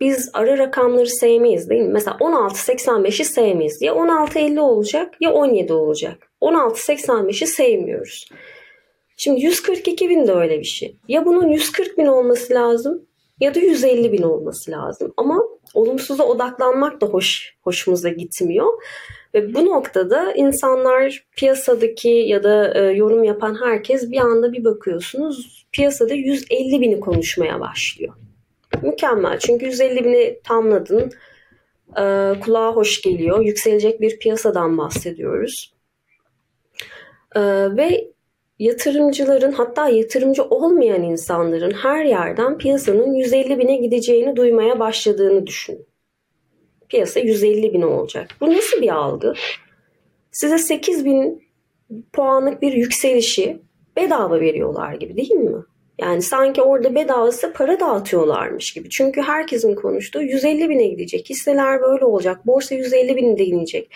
Biz 0.00 0.30
ara 0.32 0.58
rakamları 0.58 1.06
sevmeyiz 1.06 1.70
değil 1.70 1.82
mi? 1.82 1.92
Mesela 1.92 2.16
16.85'i 2.16 3.24
sevmeyiz. 3.24 3.82
Ya 3.82 3.92
16.50 3.92 4.60
olacak 4.60 5.14
ya 5.20 5.32
17 5.32 5.72
olacak. 5.72 6.30
16.85'i 6.40 7.46
sevmiyoruz. 7.46 8.28
Şimdi 9.16 9.40
142 9.40 10.10
bin 10.10 10.26
de 10.26 10.32
öyle 10.32 10.58
bir 10.58 10.64
şey. 10.64 10.96
Ya 11.08 11.26
bunun 11.26 11.48
140 11.48 11.98
bin 11.98 12.06
olması 12.06 12.54
lazım 12.54 13.06
ya 13.40 13.54
da 13.54 13.60
150 13.60 14.12
bin 14.12 14.22
olması 14.22 14.70
lazım. 14.70 15.12
Ama 15.16 15.44
olumsuza 15.74 16.24
odaklanmak 16.24 17.00
da 17.00 17.06
hoş 17.06 17.54
hoşumuza 17.62 18.08
gitmiyor. 18.08 18.72
Ve 19.34 19.54
bu 19.54 19.66
noktada 19.66 20.32
insanlar 20.32 21.24
piyasadaki 21.36 22.08
ya 22.08 22.42
da 22.42 22.74
e, 22.74 22.92
yorum 22.92 23.24
yapan 23.24 23.58
herkes 23.62 24.10
bir 24.10 24.18
anda 24.18 24.52
bir 24.52 24.64
bakıyorsunuz 24.64 25.66
piyasada 25.72 26.14
150 26.14 26.80
bini 26.80 27.00
konuşmaya 27.00 27.60
başlıyor. 27.60 28.14
Mükemmel 28.82 29.38
çünkü 29.38 29.66
150 29.66 30.04
bini 30.04 30.40
tamladın. 30.44 31.12
E, 31.96 32.34
kulağa 32.40 32.72
hoş 32.72 33.02
geliyor. 33.02 33.40
Yükselecek 33.40 34.00
bir 34.00 34.18
piyasadan 34.18 34.78
bahsediyoruz. 34.78 35.74
E, 37.36 37.40
ve 37.76 38.12
yatırımcıların 38.58 39.52
hatta 39.52 39.88
yatırımcı 39.88 40.44
olmayan 40.44 41.02
insanların 41.02 41.70
her 41.70 42.04
yerden 42.04 42.58
piyasanın 42.58 43.14
150 43.14 43.58
bine 43.58 43.76
gideceğini 43.76 44.36
duymaya 44.36 44.80
başladığını 44.80 45.46
düşün 45.46 45.86
piyasa 46.92 47.20
150 47.20 47.72
bin 47.72 47.82
olacak. 47.82 48.28
Bu 48.40 48.52
nasıl 48.52 48.82
bir 48.82 48.94
algı? 48.94 49.34
Size 50.30 50.58
8 50.58 51.04
bin 51.04 51.42
puanlık 52.12 52.62
bir 52.62 52.72
yükselişi 52.72 53.58
bedava 53.96 54.40
veriyorlar 54.40 54.94
gibi 54.94 55.16
değil 55.16 55.30
mi? 55.30 55.64
Yani 55.98 56.22
sanki 56.22 56.62
orada 56.62 56.94
bedavası 56.94 57.52
para 57.52 57.80
dağıtıyorlarmış 57.80 58.72
gibi. 58.72 58.90
Çünkü 58.90 59.22
herkesin 59.22 59.74
konuştuğu 59.74 60.22
150 60.22 60.68
bine 60.68 60.86
gidecek. 60.86 61.30
Hisseler 61.30 61.82
böyle 61.82 62.04
olacak. 62.04 62.46
Borsa 62.46 62.74
150 62.74 63.16
bine 63.16 63.44
inecek. 63.44 63.90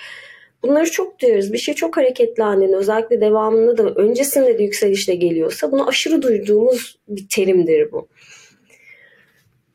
Bunları 0.63 0.91
çok 0.91 1.21
duyuyoruz. 1.21 1.53
Bir 1.53 1.59
şey 1.59 1.75
çok 1.75 1.97
hareketlendiğinde 1.97 2.77
özellikle 2.77 3.21
devamında 3.21 3.79
da 3.79 3.83
öncesinde 3.83 4.59
de 4.59 4.63
yükselişle 4.63 5.15
geliyorsa 5.15 5.73
bunu 5.73 5.89
aşırı 5.89 6.23
duyduğumuz 6.23 6.99
bir 7.09 7.27
terimdir 7.29 7.93
bu. 7.93 8.09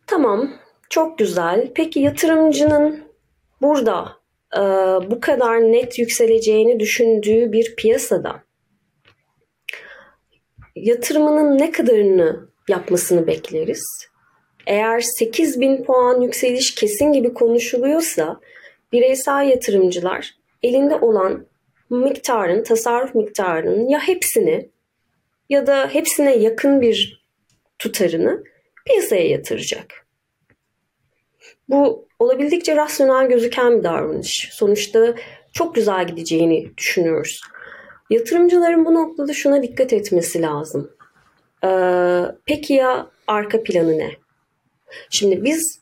Tamam 0.08 0.54
çok 0.90 1.18
güzel. 1.18 1.72
Peki 1.76 2.00
yatırımcının 2.00 3.11
burada 3.62 4.18
e, 4.56 4.60
bu 5.12 5.20
kadar 5.20 5.62
net 5.62 6.00
yükseleceğini 6.00 6.80
düşündüğü 6.80 7.52
bir 7.52 7.76
piyasada 7.76 8.44
yatırımının 10.76 11.58
ne 11.58 11.72
kadarını 11.72 12.50
yapmasını 12.70 13.28
bekleriz? 13.28 13.84
Eğer 14.68 15.00
8000 15.00 15.84
puan 15.84 16.22
yükseliş 16.22 16.76
kesin 16.76 17.12
gibi 17.12 17.34
konuşuluyorsa 17.34 18.40
bireysel 18.92 19.50
yatırımcılar 19.50 20.36
elinde 20.64 20.96
olan 20.96 21.46
miktarın, 21.90 22.64
tasarruf 22.64 23.16
miktarının 23.16 23.90
ya 23.90 24.00
hepsini 24.00 24.70
ya 25.50 25.68
da 25.68 25.88
hepsine 25.88 26.36
yakın 26.38 26.82
bir 26.82 27.26
tutarını 27.80 28.44
piyasaya 28.86 29.28
yatıracak. 29.28 30.08
Bu 31.70 32.08
olabildikçe 32.22 32.76
rasyonel 32.76 33.30
gözüken 33.30 33.80
bir 33.80 33.84
davranış. 33.84 34.50
Sonuçta 34.52 35.16
çok 35.54 35.76
güzel 35.76 36.08
gideceğini 36.08 36.78
düşünüyoruz. 36.78 37.42
Yatırımcıların 38.10 38.86
bu 38.86 38.94
noktada 38.94 39.34
şuna 39.34 39.64
dikkat 39.64 39.94
etmesi 39.94 40.42
lazım. 40.42 40.92
Ee, 41.64 42.24
peki 42.46 42.74
ya 42.74 43.08
arka 43.28 43.64
planı 43.64 43.98
ne? 43.98 44.12
Şimdi 45.10 45.44
biz 45.44 45.80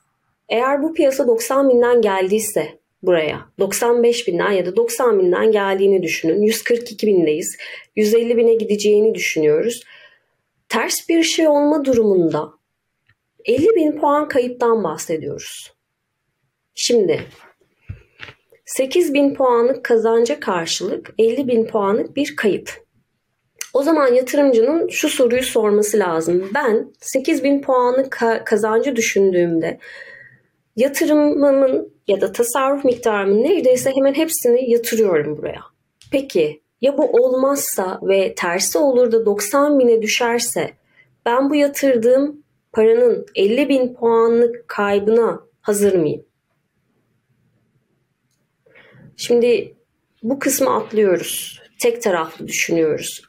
eğer 0.49 0.84
bu 0.84 0.93
piyasa 0.93 1.28
90 1.28 1.70
binden 1.70 2.01
geldiyse 2.01 2.80
buraya 3.03 3.39
95 3.59 4.28
binden 4.28 4.51
ya 4.51 4.66
da 4.66 4.76
90 4.76 5.20
binden 5.20 5.51
geldiğini 5.51 6.03
düşünün. 6.03 6.41
142 6.41 7.07
bindeyiz. 7.07 7.57
150 7.95 8.38
bine 8.38 8.53
gideceğini 8.53 9.16
düşünüyoruz. 9.16 9.84
Ters 10.70 11.09
bir 11.09 11.24
şey 11.24 11.47
olma 11.47 11.86
durumunda 11.86 12.49
50 13.45 13.68
bin 13.76 13.91
puan 13.91 14.28
kayıptan 14.28 14.84
bahsediyoruz. 14.84 15.78
Şimdi 16.82 17.23
8 18.65 19.13
bin 19.13 19.36
puanlık 19.36 19.84
kazanca 19.84 20.39
karşılık 20.39 21.09
50 21.17 21.47
bin 21.47 21.65
puanlık 21.65 22.15
bir 22.15 22.36
kayıp. 22.36 22.71
O 23.73 23.84
zaman 23.84 24.13
yatırımcının 24.13 24.88
şu 24.88 25.09
soruyu 25.09 25.43
sorması 25.43 25.99
lazım. 25.99 26.49
Ben 26.55 26.93
8000 26.99 27.61
puanlık 27.61 28.19
kazancı 28.45 28.95
düşündüğümde 28.95 29.80
yatırımımın 30.75 31.93
ya 32.07 32.21
da 32.21 32.32
tasarruf 32.32 32.86
miktarımın 32.86 33.43
neredeyse 33.43 33.91
hemen 33.95 34.13
hepsini 34.13 34.71
yatırıyorum 34.71 35.38
buraya. 35.38 35.61
Peki 36.11 36.61
ya 36.82 36.97
bu 36.97 37.05
olmazsa 37.05 37.99
ve 38.01 38.36
tersi 38.36 38.77
olur 38.77 39.11
da 39.11 39.25
90 39.25 39.80
bine 39.80 40.01
düşerse 40.01 40.71
ben 41.25 41.49
bu 41.49 41.55
yatırdığım 41.55 42.43
paranın 42.73 43.25
50 43.36 43.69
bin 43.69 43.93
puanlık 43.93 44.67
kaybına 44.67 45.39
hazır 45.61 45.95
mıyım? 45.95 46.28
Şimdi 49.20 49.76
bu 50.24 50.39
kısmı 50.39 50.76
atlıyoruz. 50.76 51.61
Tek 51.80 52.01
taraflı 52.01 52.47
düşünüyoruz. 52.47 53.22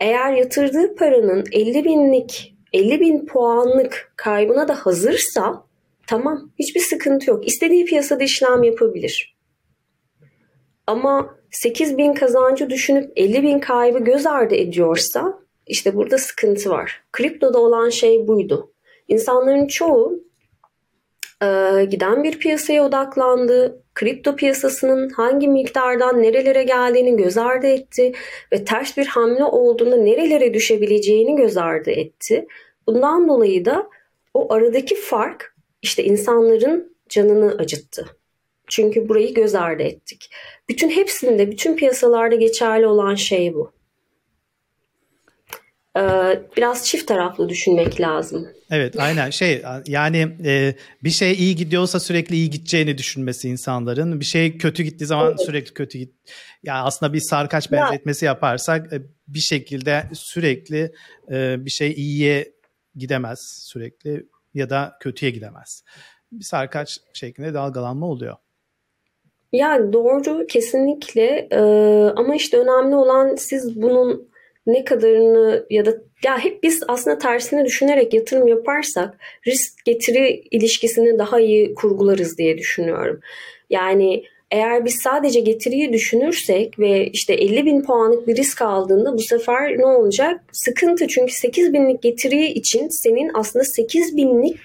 Eğer 0.00 0.32
yatırdığı 0.32 0.94
paranın 0.94 1.44
50 1.52 1.84
binlik 1.84 2.54
50 2.72 3.00
bin 3.00 3.26
puanlık 3.26 4.12
kaybına 4.16 4.68
da 4.68 4.74
hazırsa 4.74 5.64
tamam 6.06 6.50
hiçbir 6.58 6.80
sıkıntı 6.80 7.30
yok. 7.30 7.48
İstediği 7.48 7.84
piyasada 7.84 8.24
işlem 8.24 8.62
yapabilir. 8.62 9.36
Ama 10.86 11.36
8 11.50 11.98
bin 11.98 12.14
kazancı 12.14 12.70
düşünüp 12.70 13.12
50 13.16 13.42
bin 13.42 13.58
kaybı 13.58 13.98
göz 13.98 14.26
ardı 14.26 14.54
ediyorsa 14.54 15.38
işte 15.66 15.96
burada 15.96 16.18
sıkıntı 16.18 16.70
var. 16.70 17.02
Kriptoda 17.12 17.58
olan 17.58 17.88
şey 17.88 18.28
buydu. 18.28 18.72
İnsanların 19.08 19.66
çoğu 19.66 20.24
e, 21.42 21.84
giden 21.84 22.24
bir 22.24 22.38
piyasaya 22.38 22.86
odaklandı. 22.86 23.82
Kripto 23.94 24.36
piyasasının 24.36 25.08
hangi 25.10 25.48
miktardan 25.48 26.22
nerelere 26.22 26.62
geldiğini 26.62 27.16
göz 27.16 27.38
ardı 27.38 27.66
etti 27.66 28.12
ve 28.52 28.64
ters 28.64 28.96
bir 28.96 29.06
hamle 29.06 29.44
olduğunda 29.44 29.96
nerelere 29.96 30.54
düşebileceğini 30.54 31.36
göz 31.36 31.56
ardı 31.56 31.90
etti. 31.90 32.46
Bundan 32.86 33.28
dolayı 33.28 33.64
da 33.64 33.88
o 34.34 34.52
aradaki 34.52 34.94
fark 34.94 35.56
işte 35.82 36.04
insanların 36.04 36.96
canını 37.08 37.56
acıttı. 37.58 38.06
Çünkü 38.68 39.08
burayı 39.08 39.34
göz 39.34 39.54
ardı 39.54 39.82
ettik. 39.82 40.30
Bütün 40.68 40.90
hepsinde, 40.90 41.50
bütün 41.50 41.76
piyasalarda 41.76 42.34
geçerli 42.34 42.86
olan 42.86 43.14
şey 43.14 43.54
bu. 43.54 43.72
Ee, 45.96 46.42
biraz 46.56 46.86
çift 46.86 47.08
taraflı 47.08 47.48
düşünmek 47.48 48.00
lazım. 48.00 48.48
Evet 48.70 48.94
aynen 48.98 49.30
şey 49.30 49.62
yani 49.86 50.36
e, 50.44 50.74
bir 51.04 51.10
şey 51.10 51.32
iyi 51.32 51.56
gidiyorsa 51.56 52.00
sürekli 52.00 52.34
iyi 52.34 52.50
gideceğini 52.50 52.98
düşünmesi 52.98 53.48
insanların 53.48 54.20
bir 54.20 54.24
şey 54.24 54.58
kötü 54.58 54.82
gittiği 54.82 55.06
zaman 55.06 55.28
evet. 55.28 55.40
sürekli 55.46 55.74
kötü 55.74 55.98
git. 55.98 56.14
Ya 56.62 56.74
yani 56.74 56.82
aslında 56.86 57.12
bir 57.12 57.20
sarkaç 57.20 57.72
benzetmesi 57.72 58.24
ya. 58.24 58.32
yaparsak 58.32 58.92
e, 58.92 59.02
bir 59.28 59.40
şekilde 59.40 60.04
sürekli 60.12 60.92
e, 61.30 61.64
bir 61.64 61.70
şey 61.70 61.92
iyiye 61.92 62.52
gidemez 62.96 63.40
sürekli 63.62 64.26
ya 64.54 64.70
da 64.70 64.96
kötüye 65.00 65.30
gidemez. 65.30 65.84
Bir 66.32 66.44
sarkaç 66.44 66.98
şeklinde 67.14 67.54
dalgalanma 67.54 68.06
oluyor. 68.06 68.36
Ya 69.52 69.92
doğru 69.92 70.46
kesinlikle 70.46 71.48
ee, 71.50 71.60
ama 72.16 72.34
işte 72.34 72.58
önemli 72.58 72.96
olan 72.96 73.36
siz 73.36 73.82
bunun 73.82 74.31
ne 74.66 74.84
kadarını 74.84 75.66
ya 75.70 75.86
da 75.86 75.94
ya 76.24 76.38
hep 76.38 76.62
biz 76.62 76.82
aslında 76.88 77.18
tersini 77.18 77.64
düşünerek 77.64 78.14
yatırım 78.14 78.48
yaparsak 78.48 79.18
risk 79.46 79.84
getiri 79.84 80.42
ilişkisini 80.50 81.18
daha 81.18 81.40
iyi 81.40 81.74
kurgularız 81.74 82.38
diye 82.38 82.58
düşünüyorum. 82.58 83.20
Yani 83.70 84.24
eğer 84.50 84.84
biz 84.84 84.94
sadece 84.94 85.40
getiriyi 85.40 85.92
düşünürsek 85.92 86.78
ve 86.78 87.06
işte 87.06 87.34
50 87.34 87.66
bin 87.66 87.82
puanlık 87.82 88.28
bir 88.28 88.36
risk 88.36 88.62
aldığında 88.62 89.14
bu 89.14 89.22
sefer 89.22 89.78
ne 89.78 89.86
olacak? 89.86 90.40
Sıkıntı 90.52 91.08
çünkü 91.08 91.32
8 91.32 91.72
binlik 91.72 92.02
getiri 92.02 92.46
için 92.46 92.88
senin 92.88 93.30
aslında 93.34 93.64
8 93.64 94.16
binlik 94.16 94.56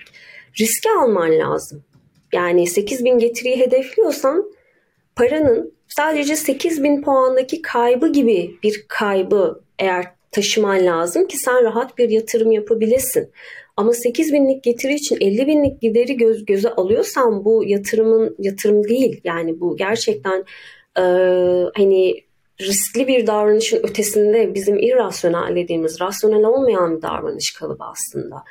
riski 0.60 0.90
alman 0.90 1.40
lazım. 1.40 1.84
Yani 2.34 2.68
8 2.68 3.06
bin 3.06 3.20
getiriyi 3.20 3.60
hedefliyorsan 3.60 4.52
paranın 5.16 5.74
sadece 5.88 6.36
8 6.36 6.84
bin 6.84 7.02
puandaki 7.02 7.62
kaybı 7.62 8.12
gibi 8.12 8.56
bir 8.64 8.86
kaybı 8.88 9.67
eğer 9.80 10.06
taşıman 10.32 10.86
lazım 10.86 11.28
ki 11.28 11.38
sen 11.38 11.64
rahat 11.64 11.98
bir 11.98 12.10
yatırım 12.10 12.52
yapabilesin. 12.52 13.32
Ama 13.78 13.94
8 13.94 14.34
binlik 14.34 14.64
getiri 14.64 14.94
için 14.94 15.18
50 15.22 15.48
binlik 15.48 15.82
gideri 15.82 16.18
göz 16.18 16.46
göze 16.46 16.70
alıyorsan 16.70 17.46
bu 17.46 17.64
yatırımın 17.66 18.36
yatırım 18.40 18.84
değil. 18.84 19.22
Yani 19.24 19.60
bu 19.60 19.78
gerçekten 19.78 20.46
e, 20.98 21.04
hani 21.76 22.16
riskli 22.62 23.08
bir 23.08 23.28
davranışın 23.28 23.78
ötesinde 23.78 24.54
bizim 24.54 24.80
irrasyonel 24.80 25.56
dediğimiz 25.56 26.02
rasyonel 26.02 26.44
olmayan 26.44 26.98
bir 26.98 27.02
davranış 27.02 27.54
kalıbı 27.60 27.84
aslında. 27.84 28.44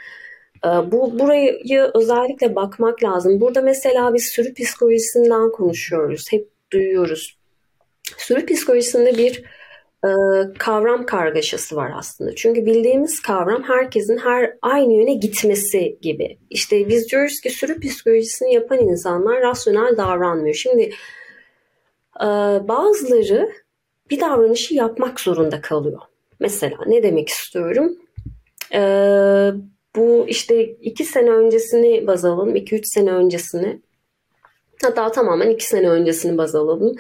E, 0.65 0.93
bu 0.93 1.19
burayı 1.19 1.61
özellikle 1.95 2.55
bakmak 2.55 3.05
lazım. 3.05 3.41
Burada 3.41 3.63
mesela 3.63 4.15
biz 4.15 4.25
sürü 4.25 4.55
psikolojisinden 4.55 5.53
konuşuyoruz. 5.53 6.25
Hep 6.31 6.49
duyuyoruz. 6.73 7.39
Sürü 8.19 8.47
psikolojisinde 8.47 9.19
bir 9.19 9.45
e, 10.07 10.13
kavram 10.59 11.07
kargaşası 11.07 11.77
var 11.77 11.93
aslında. 11.99 12.35
Çünkü 12.35 12.67
bildiğimiz 12.67 13.23
kavram 13.23 13.63
herkesin 13.63 14.19
her 14.19 14.57
aynı 14.63 14.93
yöne 14.93 15.15
gitmesi 15.15 15.99
gibi. 16.03 16.39
İşte 16.51 16.89
biz 16.89 17.11
diyoruz 17.11 17.41
ki 17.41 17.51
sürü 17.51 17.81
psikolojisini 17.81 18.55
yapan 18.55 18.79
insanlar 18.79 19.41
rasyonel 19.41 19.97
davranmıyor. 19.97 20.55
Şimdi 20.55 20.83
e, 22.21 22.27
bazıları 22.69 23.53
bir 24.11 24.21
davranışı 24.21 24.75
yapmak 24.75 25.21
zorunda 25.21 25.61
kalıyor. 25.61 26.01
Mesela 26.41 26.77
ne 26.87 27.03
demek 27.03 27.29
istiyorum? 27.29 27.97
E, 28.75 28.81
bu 29.97 30.25
işte 30.29 30.65
iki 30.65 31.05
sene 31.05 31.31
öncesini 31.31 32.07
baz 32.07 32.25
alalım, 32.25 32.57
iki 32.57 32.75
üç 32.75 32.87
sene 32.87 33.11
öncesini. 33.13 33.81
Hatta 34.83 35.13
tamamen 35.13 35.51
iki 35.51 35.67
sene 35.67 35.89
öncesini 35.89 36.39
baz 36.39 36.55
alalım. 36.55 36.97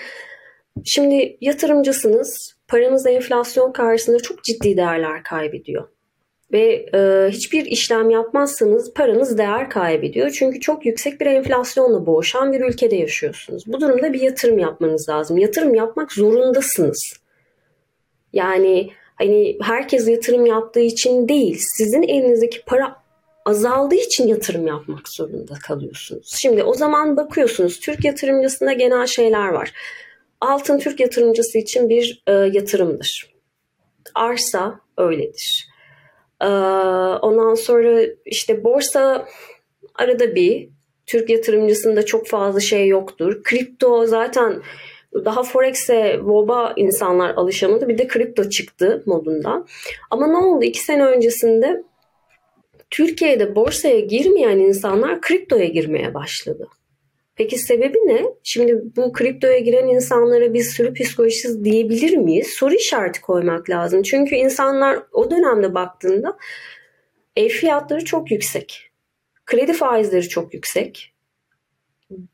Şimdi 0.84 1.36
yatırımcısınız, 1.40 2.55
paranız 2.68 3.06
enflasyon 3.06 3.72
karşısında 3.72 4.18
çok 4.18 4.44
ciddi 4.44 4.76
değerler 4.76 5.22
kaybediyor. 5.22 5.88
Ve 6.52 6.86
e, 6.94 7.30
hiçbir 7.30 7.64
işlem 7.64 8.10
yapmazsanız 8.10 8.94
paranız 8.94 9.38
değer 9.38 9.70
kaybediyor. 9.70 10.30
Çünkü 10.30 10.60
çok 10.60 10.86
yüksek 10.86 11.20
bir 11.20 11.26
enflasyonla 11.26 12.06
boğuşan 12.06 12.52
bir 12.52 12.60
ülkede 12.60 12.96
yaşıyorsunuz. 12.96 13.64
Bu 13.66 13.80
durumda 13.80 14.12
bir 14.12 14.20
yatırım 14.20 14.58
yapmanız 14.58 15.08
lazım. 15.08 15.38
Yatırım 15.38 15.74
yapmak 15.74 16.12
zorundasınız. 16.12 17.12
Yani 18.32 18.90
hani 19.14 19.58
herkes 19.62 20.08
yatırım 20.08 20.46
yaptığı 20.46 20.80
için 20.80 21.28
değil, 21.28 21.56
sizin 21.58 22.02
elinizdeki 22.02 22.64
para 22.64 22.96
azaldığı 23.44 23.94
için 23.94 24.26
yatırım 24.26 24.66
yapmak 24.66 25.08
zorunda 25.08 25.54
kalıyorsunuz. 25.66 26.34
Şimdi 26.36 26.62
o 26.62 26.74
zaman 26.74 27.16
bakıyorsunuz 27.16 27.80
Türk 27.80 28.04
yatırımcısında 28.04 28.72
genel 28.72 29.06
şeyler 29.06 29.48
var. 29.48 29.72
Altın 30.40 30.78
Türk 30.78 31.00
yatırımcısı 31.00 31.58
için 31.58 31.88
bir 31.88 32.22
e, 32.26 32.32
yatırımdır. 32.32 33.34
Arsa 34.14 34.80
öyledir. 34.98 35.68
E, 36.40 36.46
ondan 37.22 37.54
sonra 37.54 38.00
işte 38.26 38.64
borsa 38.64 39.28
arada 39.94 40.34
bir 40.34 40.68
Türk 41.06 41.30
yatırımcısında 41.30 42.06
çok 42.06 42.26
fazla 42.26 42.60
şey 42.60 42.88
yoktur. 42.88 43.42
Kripto 43.42 44.06
zaten 44.06 44.62
daha 45.24 45.42
Forex'e, 45.42 46.20
VOB'a 46.22 46.72
insanlar 46.76 47.30
alışamadı. 47.30 47.88
Bir 47.88 47.98
de 47.98 48.06
kripto 48.06 48.48
çıktı 48.48 49.02
modunda. 49.06 49.64
Ama 50.10 50.26
ne 50.26 50.36
oldu? 50.36 50.64
İki 50.64 50.80
sene 50.80 51.06
öncesinde 51.06 51.82
Türkiye'de 52.90 53.56
borsaya 53.56 54.00
girmeyen 54.00 54.58
insanlar 54.58 55.20
kriptoya 55.20 55.66
girmeye 55.66 56.14
başladı. 56.14 56.68
Peki 57.36 57.58
sebebi 57.58 57.98
ne? 57.98 58.22
Şimdi 58.42 58.82
bu 58.96 59.12
kriptoya 59.12 59.58
giren 59.58 59.88
insanlara 59.88 60.54
biz 60.54 60.70
sürü 60.70 60.94
psikolojisi 60.94 61.64
diyebilir 61.64 62.16
miyiz? 62.16 62.46
Soru 62.46 62.74
işareti 62.74 63.20
koymak 63.20 63.70
lazım. 63.70 64.02
Çünkü 64.02 64.34
insanlar 64.34 64.98
o 65.12 65.30
dönemde 65.30 65.74
baktığında 65.74 66.36
ev 67.36 67.48
fiyatları 67.48 68.04
çok 68.04 68.30
yüksek. 68.30 68.90
Kredi 69.46 69.72
faizleri 69.72 70.28
çok 70.28 70.54
yüksek. 70.54 71.12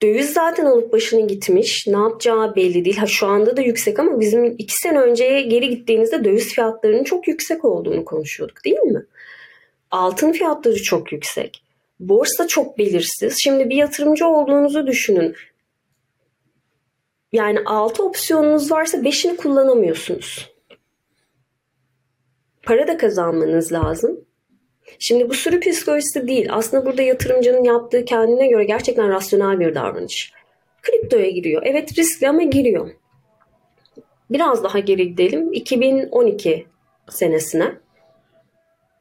Döviz 0.02 0.32
zaten 0.32 0.64
alıp 0.64 0.92
başını 0.92 1.26
gitmiş. 1.26 1.86
Ne 1.86 1.96
yapacağı 1.96 2.56
belli 2.56 2.84
değil. 2.84 2.96
Ha 2.96 3.06
şu 3.06 3.26
anda 3.26 3.56
da 3.56 3.62
yüksek 3.62 3.98
ama 3.98 4.20
bizim 4.20 4.44
iki 4.58 4.76
sene 4.76 5.00
önceye 5.00 5.42
geri 5.42 5.68
gittiğimizde 5.68 6.24
döviz 6.24 6.54
fiyatlarının 6.54 7.04
çok 7.04 7.28
yüksek 7.28 7.64
olduğunu 7.64 8.04
konuşuyorduk 8.04 8.64
değil 8.64 8.78
mi? 8.78 9.06
Altın 9.90 10.32
fiyatları 10.32 10.82
çok 10.82 11.12
yüksek. 11.12 11.61
Borsa 12.08 12.46
çok 12.46 12.78
belirsiz. 12.78 13.36
Şimdi 13.42 13.70
bir 13.70 13.76
yatırımcı 13.76 14.26
olduğunuzu 14.26 14.86
düşünün. 14.86 15.36
Yani 17.32 17.58
6 17.66 18.04
opsiyonunuz 18.04 18.72
varsa 18.72 18.98
5'ini 18.98 19.36
kullanamıyorsunuz. 19.36 20.52
Para 22.62 22.88
da 22.88 22.96
kazanmanız 22.96 23.72
lazım. 23.72 24.24
Şimdi 24.98 25.28
bu 25.28 25.34
sürü 25.34 25.60
psikolojisi 25.60 26.28
değil. 26.28 26.48
Aslında 26.50 26.86
burada 26.86 27.02
yatırımcının 27.02 27.64
yaptığı 27.64 28.04
kendine 28.04 28.46
göre 28.46 28.64
gerçekten 28.64 29.08
rasyonel 29.08 29.60
bir 29.60 29.74
davranış. 29.74 30.32
Kriptoya 30.82 31.30
giriyor. 31.30 31.62
Evet 31.64 31.98
riskli 31.98 32.28
ama 32.28 32.42
giriyor. 32.42 32.90
Biraz 34.30 34.64
daha 34.64 34.78
geri 34.78 35.08
gidelim. 35.08 35.52
2012 35.52 36.66
senesine. 37.10 37.74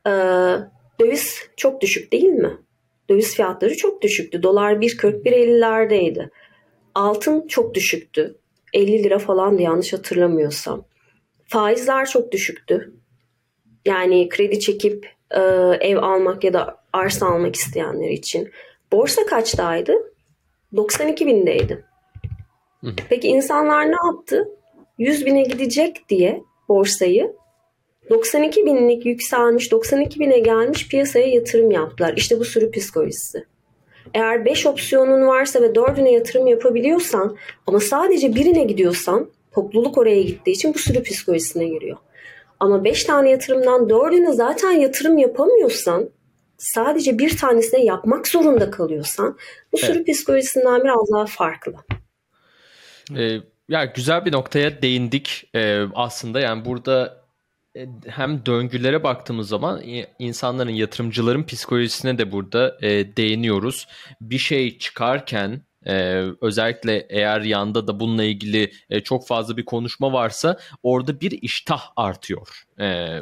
Ee, 0.08 0.12
döviz 1.00 1.38
çok 1.58 1.82
düşük 1.82 2.12
değil 2.14 2.30
mi? 2.30 2.58
Döviz 3.12 3.36
fiyatları 3.36 3.78
çok 3.78 4.02
düşüktü. 4.02 4.44
Dolar 4.44 4.74
1.40-1.50'lerdeydi. 4.74 6.30
Altın 6.96 7.48
çok 7.48 7.74
düşüktü. 7.74 8.38
50 8.74 9.04
lira 9.04 9.20
falandı 9.20 9.62
yanlış 9.62 9.94
hatırlamıyorsam. 9.94 10.86
Faizler 11.46 12.06
çok 12.06 12.32
düşüktü. 12.32 12.94
Yani 13.86 14.30
kredi 14.30 14.60
çekip 14.60 15.10
e, 15.32 15.40
ev 15.82 15.98
almak 15.98 16.44
ya 16.44 16.54
da 16.54 16.78
arsa 16.94 17.26
almak 17.26 17.56
isteyenler 17.56 18.10
için. 18.10 18.52
Borsa 18.92 19.26
kaçtaydı? 19.26 19.94
92 20.76 21.28
bindeydi. 21.28 21.86
Peki 23.10 23.28
insanlar 23.28 23.86
ne 23.88 23.96
yaptı? 24.06 24.48
100 24.98 25.26
bine 25.26 25.44
gidecek 25.44 26.10
diye 26.10 26.42
borsayı 26.70 27.36
92 28.12 28.66
binlik 28.66 29.06
yükselmiş 29.06 29.72
92 29.72 30.20
bine 30.20 30.40
gelmiş 30.40 30.88
piyasaya 30.88 31.28
yatırım 31.28 31.72
yaptılar. 31.72 32.14
İşte 32.18 32.40
bu 32.40 32.46
sürü 32.46 32.72
psikolojisi. 32.72 33.46
Eğer 34.14 34.46
5 34.46 34.66
opsiyonun 34.66 35.28
varsa 35.28 35.62
ve 35.62 35.66
4'üne 35.66 36.10
yatırım 36.10 36.48
yapabiliyorsan 36.48 37.38
ama 37.68 37.80
sadece 37.80 38.36
birine 38.36 38.64
gidiyorsan 38.64 39.30
topluluk 39.52 39.98
oraya 39.98 40.22
gittiği 40.22 40.52
için 40.52 40.74
bu 40.74 40.80
sürü 40.80 41.04
psikolojisine 41.04 41.68
giriyor. 41.68 41.98
Ama 42.60 42.84
5 42.84 43.04
tane 43.04 43.30
yatırımdan 43.30 43.82
4'üne 43.90 44.34
zaten 44.34 44.72
yatırım 44.72 45.18
yapamıyorsan 45.18 46.10
sadece 46.58 47.20
bir 47.20 47.38
tanesine 47.38 47.84
yapmak 47.86 48.28
zorunda 48.28 48.72
kalıyorsan 48.72 49.38
bu 49.74 49.78
sürü 49.78 49.98
evet. 49.98 50.08
psikolojisinden 50.08 50.84
biraz 50.84 51.12
daha 51.14 51.26
farklı. 51.26 51.74
Ee, 53.18 53.38
ya 53.70 53.86
güzel 53.86 54.26
bir 54.26 54.32
noktaya 54.32 54.82
değindik 54.82 55.50
ee, 55.56 55.84
aslında 55.96 56.40
yani 56.40 56.66
burada 56.66 57.21
hem 58.08 58.46
döngülere 58.46 59.04
baktığımız 59.04 59.48
zaman 59.48 59.82
insanların 60.20 60.70
yatırımcıların 60.72 61.44
psikolojisine 61.44 62.18
de 62.18 62.32
burada 62.32 62.78
e, 62.82 63.18
değiniyoruz. 63.18 63.88
Bir 64.22 64.38
şey 64.38 64.78
çıkarken 64.78 65.62
ee, 65.86 66.24
özellikle 66.42 67.06
eğer 67.10 67.42
yanda 67.42 67.88
da 67.88 68.00
bununla 68.00 68.24
ilgili 68.24 68.72
e, 68.90 69.00
çok 69.00 69.28
fazla 69.28 69.58
bir 69.58 69.66
konuşma 69.66 70.14
varsa 70.14 70.60
orada 70.84 71.22
bir 71.22 71.32
iştah 71.42 71.82
artıyor. 71.96 72.64
Ee, 72.80 73.20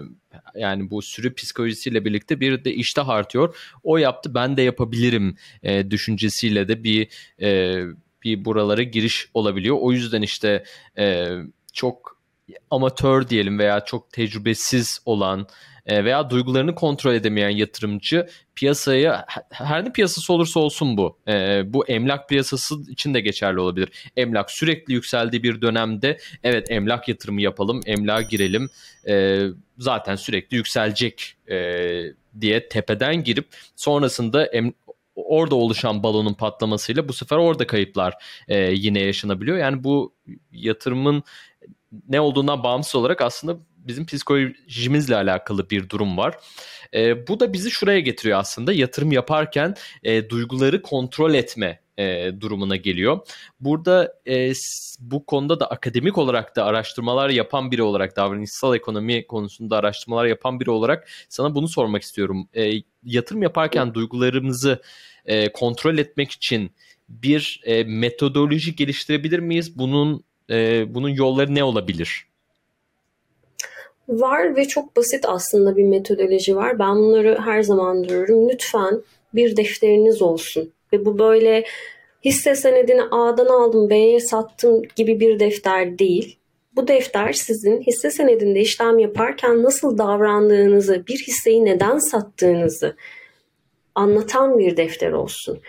yani 0.55 0.89
bu 0.91 1.01
sürü 1.01 1.33
psikolojisiyle 1.33 2.05
birlikte 2.05 2.39
bir 2.39 2.63
de 2.63 2.73
iştah 2.73 3.09
artıyor. 3.09 3.55
O 3.83 3.97
yaptı 3.97 4.33
ben 4.35 4.57
de 4.57 4.61
yapabilirim 4.61 5.35
e, 5.63 5.91
düşüncesiyle 5.91 6.67
de 6.67 6.83
bir 6.83 7.07
e, 7.41 7.81
bir 8.23 8.45
buralara 8.45 8.83
giriş 8.83 9.29
olabiliyor. 9.33 9.77
O 9.79 9.91
yüzden 9.91 10.21
işte 10.21 10.63
e, 10.97 11.27
çok 11.73 12.18
amatör 12.71 13.29
diyelim 13.29 13.59
veya 13.59 13.85
çok 13.85 14.11
tecrübesiz 14.11 14.99
olan 15.05 15.47
e, 15.85 16.05
veya 16.05 16.29
duygularını 16.29 16.75
kontrol 16.75 17.13
edemeyen 17.13 17.49
yatırımcı 17.49 18.27
piyasaya 18.55 19.25
her 19.49 19.85
ne 19.85 19.91
piyasası 19.91 20.33
olursa 20.33 20.59
olsun 20.59 20.97
bu. 20.97 21.17
E, 21.27 21.63
bu 21.73 21.87
emlak 21.87 22.29
piyasası 22.29 22.75
için 22.91 23.13
de 23.13 23.21
geçerli 23.21 23.59
olabilir. 23.59 23.89
Emlak 24.17 24.51
sürekli 24.51 24.93
yükseldiği 24.93 25.43
bir 25.43 25.61
dönemde 25.61 26.17
evet 26.43 26.71
emlak 26.71 27.07
yatırımı 27.07 27.41
yapalım, 27.41 27.81
emlağa 27.85 28.21
girelim. 28.21 28.69
E, 29.07 29.45
zaten 29.77 30.15
sürekli 30.15 30.57
yükselecek 30.57 31.35
diye 32.41 32.69
tepeden 32.69 33.23
girip 33.23 33.47
sonrasında 33.75 34.45
em, 34.45 34.73
orada 35.15 35.55
oluşan 35.55 36.03
balonun 36.03 36.33
patlamasıyla 36.33 37.07
bu 37.07 37.13
sefer 37.13 37.37
orada 37.37 37.67
kayıplar 37.67 38.13
e, 38.47 38.71
yine 38.71 38.99
yaşanabiliyor. 38.99 39.57
Yani 39.57 39.83
bu 39.83 40.13
yatırımın 40.51 41.23
ne 42.09 42.21
olduğundan 42.21 42.63
bağımsız 42.63 42.95
olarak 42.95 43.21
aslında 43.21 43.57
bizim 43.77 44.05
psikolojimizle 44.05 45.15
alakalı 45.15 45.69
bir 45.69 45.89
durum 45.89 46.17
var. 46.17 46.37
E, 46.93 47.27
bu 47.27 47.39
da 47.39 47.53
bizi 47.53 47.71
şuraya 47.71 47.99
getiriyor 47.99 48.39
aslında 48.39 48.73
yatırım 48.73 49.11
yaparken 49.11 49.75
e, 50.03 50.29
duyguları 50.29 50.81
kontrol 50.81 51.33
etme 51.33 51.79
e, 51.97 52.31
durumuna 52.39 52.75
geliyor. 52.75 53.19
Burada 53.59 54.13
e, 54.27 54.51
bu 54.99 55.25
konuda 55.25 55.59
da 55.59 55.67
akademik 55.67 56.17
olarak 56.17 56.55
da 56.55 56.65
araştırmalar 56.65 57.29
yapan 57.29 57.71
biri 57.71 57.83
olarak 57.83 58.15
davranışsal 58.15 58.75
ekonomi 58.75 59.27
konusunda 59.27 59.77
araştırmalar 59.77 60.25
yapan 60.25 60.59
biri 60.59 60.71
olarak 60.71 61.09
sana 61.29 61.55
bunu 61.55 61.67
sormak 61.67 62.01
istiyorum. 62.01 62.49
E, 62.55 62.71
yatırım 63.03 63.43
yaparken 63.43 63.93
duygularımızı 63.93 64.81
e, 65.25 65.51
kontrol 65.51 65.97
etmek 65.97 66.31
için 66.31 66.71
bir 67.09 67.61
e, 67.63 67.83
metodoloji 67.83 68.75
geliştirebilir 68.75 69.39
miyiz? 69.39 69.79
Bunun 69.79 70.23
e, 70.49 70.85
bunun 70.93 71.09
yolları 71.09 71.55
ne 71.55 71.63
olabilir? 71.63 72.27
Var 74.09 74.55
ve 74.55 74.67
çok 74.67 74.95
basit 74.95 75.25
aslında 75.27 75.77
bir 75.77 75.83
metodoloji 75.83 76.55
var. 76.55 76.79
Ben 76.79 76.95
bunları 76.95 77.39
her 77.41 77.61
zaman 77.63 78.03
diyorum. 78.03 78.49
Lütfen 78.49 79.01
bir 79.33 79.57
defteriniz 79.57 80.21
olsun. 80.21 80.73
Ve 80.93 81.05
bu 81.05 81.19
böyle 81.19 81.63
hisse 82.25 82.55
senedini 82.55 83.01
A'dan 83.03 83.45
aldım 83.45 83.89
B'ye 83.89 84.19
sattım 84.19 84.81
gibi 84.95 85.19
bir 85.19 85.39
defter 85.39 85.99
değil. 85.99 86.37
Bu 86.75 86.87
defter 86.87 87.33
sizin 87.33 87.81
hisse 87.81 88.11
senedinde 88.11 88.59
işlem 88.59 88.99
yaparken 88.99 89.63
nasıl 89.63 89.97
davrandığınızı, 89.97 91.07
bir 91.07 91.17
hisseyi 91.17 91.65
neden 91.65 91.97
sattığınızı 91.97 92.95
anlatan 93.95 94.59
bir 94.59 94.77
defter 94.77 95.11
olsun. 95.11 95.59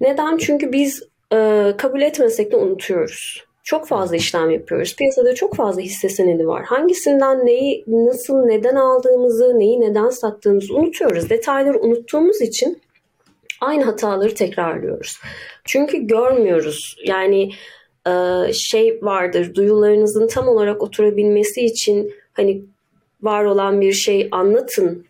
Neden? 0.00 0.36
Çünkü 0.36 0.72
biz 0.72 1.02
e, 1.32 1.72
kabul 1.78 2.00
etmesek 2.00 2.52
de 2.52 2.56
unutuyoruz. 2.56 3.49
Çok 3.70 3.88
fazla 3.88 4.16
işlem 4.16 4.50
yapıyoruz. 4.50 4.96
Piyasada 4.96 5.34
çok 5.34 5.56
fazla 5.56 5.82
hisse 5.82 6.08
senedi 6.08 6.46
var. 6.46 6.64
Hangisinden 6.64 7.46
neyi, 7.46 7.84
nasıl, 7.86 8.44
neden 8.44 8.74
aldığımızı, 8.74 9.58
neyi 9.58 9.80
neden 9.80 10.08
sattığımızı 10.08 10.74
unutuyoruz. 10.74 11.30
Detayları 11.30 11.80
unuttuğumuz 11.80 12.40
için 12.40 12.80
aynı 13.60 13.84
hataları 13.84 14.34
tekrarlıyoruz. 14.34 15.18
Çünkü 15.64 16.06
görmüyoruz. 16.06 16.96
Yani 17.04 17.50
e, 18.06 18.12
şey 18.52 18.98
vardır, 19.02 19.54
duyularınızın 19.54 20.28
tam 20.28 20.48
olarak 20.48 20.82
oturabilmesi 20.82 21.60
için 21.60 22.12
hani 22.32 22.62
var 23.22 23.44
olan 23.44 23.80
bir 23.80 23.92
şey 23.92 24.28
anlatın 24.30 25.06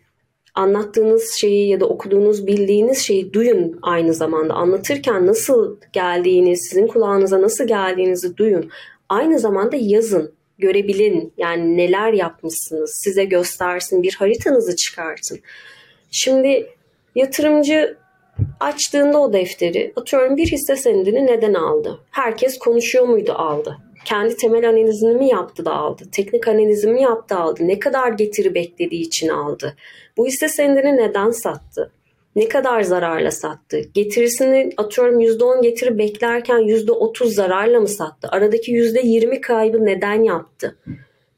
anlattığınız 0.55 1.31
şeyi 1.31 1.69
ya 1.69 1.79
da 1.79 1.85
okuduğunuz, 1.85 2.47
bildiğiniz 2.47 2.97
şeyi 2.97 3.33
duyun 3.33 3.79
aynı 3.81 4.13
zamanda. 4.13 4.53
Anlatırken 4.53 5.27
nasıl 5.27 5.77
geldiğini, 5.93 6.57
sizin 6.57 6.87
kulağınıza 6.87 7.41
nasıl 7.41 7.67
geldiğinizi 7.67 8.37
duyun. 8.37 8.71
Aynı 9.09 9.39
zamanda 9.39 9.75
yazın, 9.79 10.33
görebilin. 10.57 11.33
Yani 11.37 11.77
neler 11.77 12.13
yapmışsınız, 12.13 12.91
size 13.03 13.25
göstersin, 13.25 14.03
bir 14.03 14.13
haritanızı 14.13 14.75
çıkartın. 14.75 15.39
Şimdi 16.11 16.69
yatırımcı 17.15 17.97
açtığında 18.59 19.21
o 19.21 19.33
defteri, 19.33 19.93
atıyorum 19.95 20.37
bir 20.37 20.47
hisse 20.47 20.75
senedini 20.75 21.27
neden 21.27 21.53
aldı? 21.53 21.99
Herkes 22.11 22.57
konuşuyor 22.57 23.07
muydu 23.07 23.31
aldı? 23.31 23.77
kendi 24.05 24.37
temel 24.37 24.69
analizini 24.69 25.15
mi 25.15 25.27
yaptı 25.27 25.65
da 25.65 25.73
aldı? 25.73 26.03
Teknik 26.11 26.47
analizini 26.47 26.93
mi 26.93 27.01
yaptı 27.01 27.35
aldı? 27.35 27.67
Ne 27.67 27.79
kadar 27.79 28.11
getiri 28.11 28.55
beklediği 28.55 29.01
için 29.01 29.27
aldı? 29.27 29.75
Bu 30.17 30.25
hisse 30.25 30.49
senedini 30.49 30.97
neden 30.97 31.31
sattı? 31.31 31.91
Ne 32.35 32.47
kadar 32.47 32.81
zararla 32.81 33.31
sattı? 33.31 33.79
Getirisini 33.93 34.69
atıyorum 34.77 35.19
%10 35.19 35.61
getiri 35.61 35.97
beklerken 35.97 36.59
%30 36.59 37.25
zararla 37.25 37.79
mı 37.79 37.87
sattı? 37.87 38.27
Aradaki 38.31 38.71
%20 38.71 39.41
kaybı 39.41 39.85
neden 39.85 40.23
yaptı? 40.23 40.77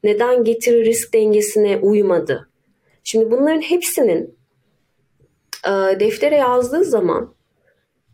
Neden 0.04 0.44
getiri 0.44 0.84
risk 0.84 1.14
dengesine 1.14 1.76
uymadı? 1.76 2.48
Şimdi 3.04 3.30
bunların 3.30 3.60
hepsinin 3.60 4.38
e, 5.66 6.00
deftere 6.00 6.36
yazdığı 6.36 6.84
zaman 6.84 7.34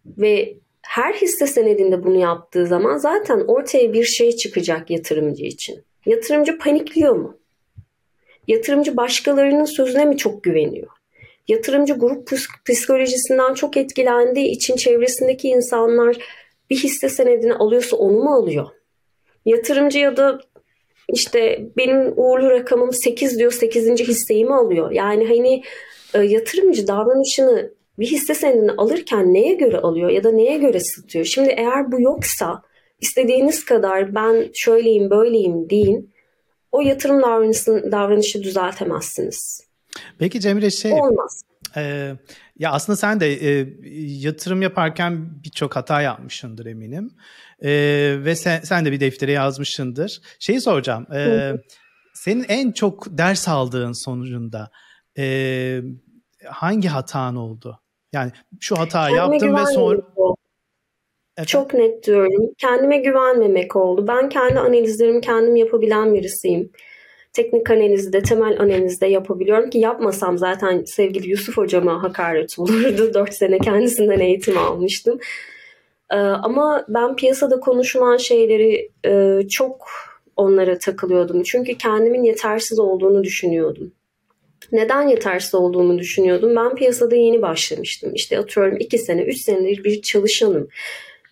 ve 0.06 0.56
her 0.82 1.14
hisse 1.14 1.46
senedinde 1.46 2.04
bunu 2.04 2.16
yaptığı 2.16 2.66
zaman 2.66 2.96
zaten 2.96 3.40
ortaya 3.40 3.92
bir 3.92 4.04
şey 4.04 4.36
çıkacak 4.36 4.90
yatırımcı 4.90 5.44
için. 5.44 5.84
Yatırımcı 6.06 6.58
panikliyor 6.58 7.16
mu? 7.16 7.39
Yatırımcı 8.50 8.96
başkalarının 8.96 9.64
sözüne 9.64 10.04
mi 10.04 10.16
çok 10.16 10.42
güveniyor? 10.42 10.88
Yatırımcı 11.48 11.94
grup 11.94 12.30
psikolojisinden 12.68 13.54
çok 13.54 13.76
etkilendiği 13.76 14.48
için 14.48 14.76
çevresindeki 14.76 15.48
insanlar 15.48 16.16
bir 16.70 16.76
hisse 16.76 17.08
senedini 17.08 17.54
alıyorsa 17.54 17.96
onu 17.96 18.12
mu 18.12 18.34
alıyor? 18.34 18.66
Yatırımcı 19.46 19.98
ya 19.98 20.16
da 20.16 20.40
işte 21.12 21.60
benim 21.76 22.12
uğurlu 22.16 22.50
rakamım 22.50 22.92
8 22.92 23.38
diyor 23.38 23.52
8. 23.52 24.00
hisseyi 24.00 24.44
mi 24.44 24.54
alıyor? 24.54 24.90
Yani 24.90 25.28
hani 25.28 25.62
e, 26.14 26.22
yatırımcı 26.22 26.86
davranışını 26.86 27.70
bir 27.98 28.06
hisse 28.06 28.34
senedini 28.34 28.72
alırken 28.72 29.34
neye 29.34 29.54
göre 29.54 29.78
alıyor 29.78 30.10
ya 30.10 30.24
da 30.24 30.32
neye 30.32 30.58
göre 30.58 30.80
satıyor? 30.80 31.24
Şimdi 31.24 31.54
eğer 31.56 31.92
bu 31.92 32.00
yoksa 32.00 32.62
istediğiniz 33.00 33.64
kadar 33.64 34.14
ben 34.14 34.50
şöyleyim 34.54 35.10
böyleyim 35.10 35.70
deyin 35.70 36.10
o 36.72 36.80
yatırım 36.80 37.22
davranışı, 37.22 37.92
davranışı 37.92 38.42
düzeltemezsiniz. 38.42 39.60
Peki 40.18 40.40
Cemre 40.40 40.70
şey... 40.70 40.92
Olmaz. 40.92 41.42
E, 41.76 42.12
ya 42.58 42.72
aslında 42.72 42.96
sen 42.96 43.20
de 43.20 43.32
e, 43.32 43.68
yatırım 43.96 44.62
yaparken 44.62 45.42
birçok 45.44 45.76
hata 45.76 46.02
yapmışsındır 46.02 46.66
eminim. 46.66 47.10
E, 47.62 47.70
ve 48.24 48.36
sen, 48.36 48.60
sen 48.60 48.84
de 48.84 48.92
bir 48.92 49.00
deftere 49.00 49.32
yazmışsındır. 49.32 50.20
Şeyi 50.38 50.60
soracağım. 50.60 51.12
E, 51.14 51.52
senin 52.14 52.44
en 52.48 52.72
çok 52.72 53.18
ders 53.18 53.48
aldığın 53.48 53.92
sonucunda 53.92 54.70
e, 55.18 55.80
hangi 56.46 56.88
hatan 56.88 57.36
oldu? 57.36 57.80
Yani 58.12 58.32
şu 58.60 58.78
hatayı 58.78 59.16
Kendime 59.16 59.36
yaptım 59.36 59.56
ve 59.56 59.74
sonra... 59.74 60.00
Çok 61.46 61.74
net 61.74 62.06
diyorum. 62.06 62.50
Kendime 62.58 62.98
güvenmemek 62.98 63.76
oldu. 63.76 64.06
Ben 64.08 64.28
kendi 64.28 64.58
analizlerimi 64.58 65.20
kendim 65.20 65.56
yapabilen 65.56 66.14
birisiyim. 66.14 66.70
Teknik 67.32 67.70
analizde, 67.70 68.22
temel 68.22 68.60
analizde 68.60 69.06
yapabiliyorum 69.06 69.70
ki 69.70 69.78
yapmasam 69.78 70.38
zaten 70.38 70.84
sevgili 70.84 71.28
Yusuf 71.28 71.56
hocama 71.56 72.02
hakaret 72.02 72.58
olurdu. 72.58 73.10
4 73.14 73.34
sene 73.34 73.58
kendisinden 73.58 74.20
eğitim 74.20 74.58
almıştım. 74.58 75.18
Ee, 76.10 76.16
ama 76.16 76.84
ben 76.88 77.16
piyasada 77.16 77.60
konuşulan 77.60 78.16
şeyleri 78.16 78.90
e, 79.06 79.42
çok 79.48 79.88
onlara 80.36 80.78
takılıyordum. 80.78 81.42
Çünkü 81.42 81.78
kendimin 81.78 82.22
yetersiz 82.22 82.78
olduğunu 82.78 83.24
düşünüyordum. 83.24 83.92
Neden 84.72 85.08
yetersiz 85.08 85.54
olduğumu 85.54 85.98
düşünüyordum? 85.98 86.56
Ben 86.56 86.74
piyasada 86.74 87.16
yeni 87.16 87.42
başlamıştım. 87.42 88.14
İşte 88.14 88.38
atıyorum 88.38 88.76
2 88.80 88.98
sene, 88.98 89.22
3 89.22 89.40
senedir 89.40 89.84
bir 89.84 90.02
çalışanım. 90.02 90.68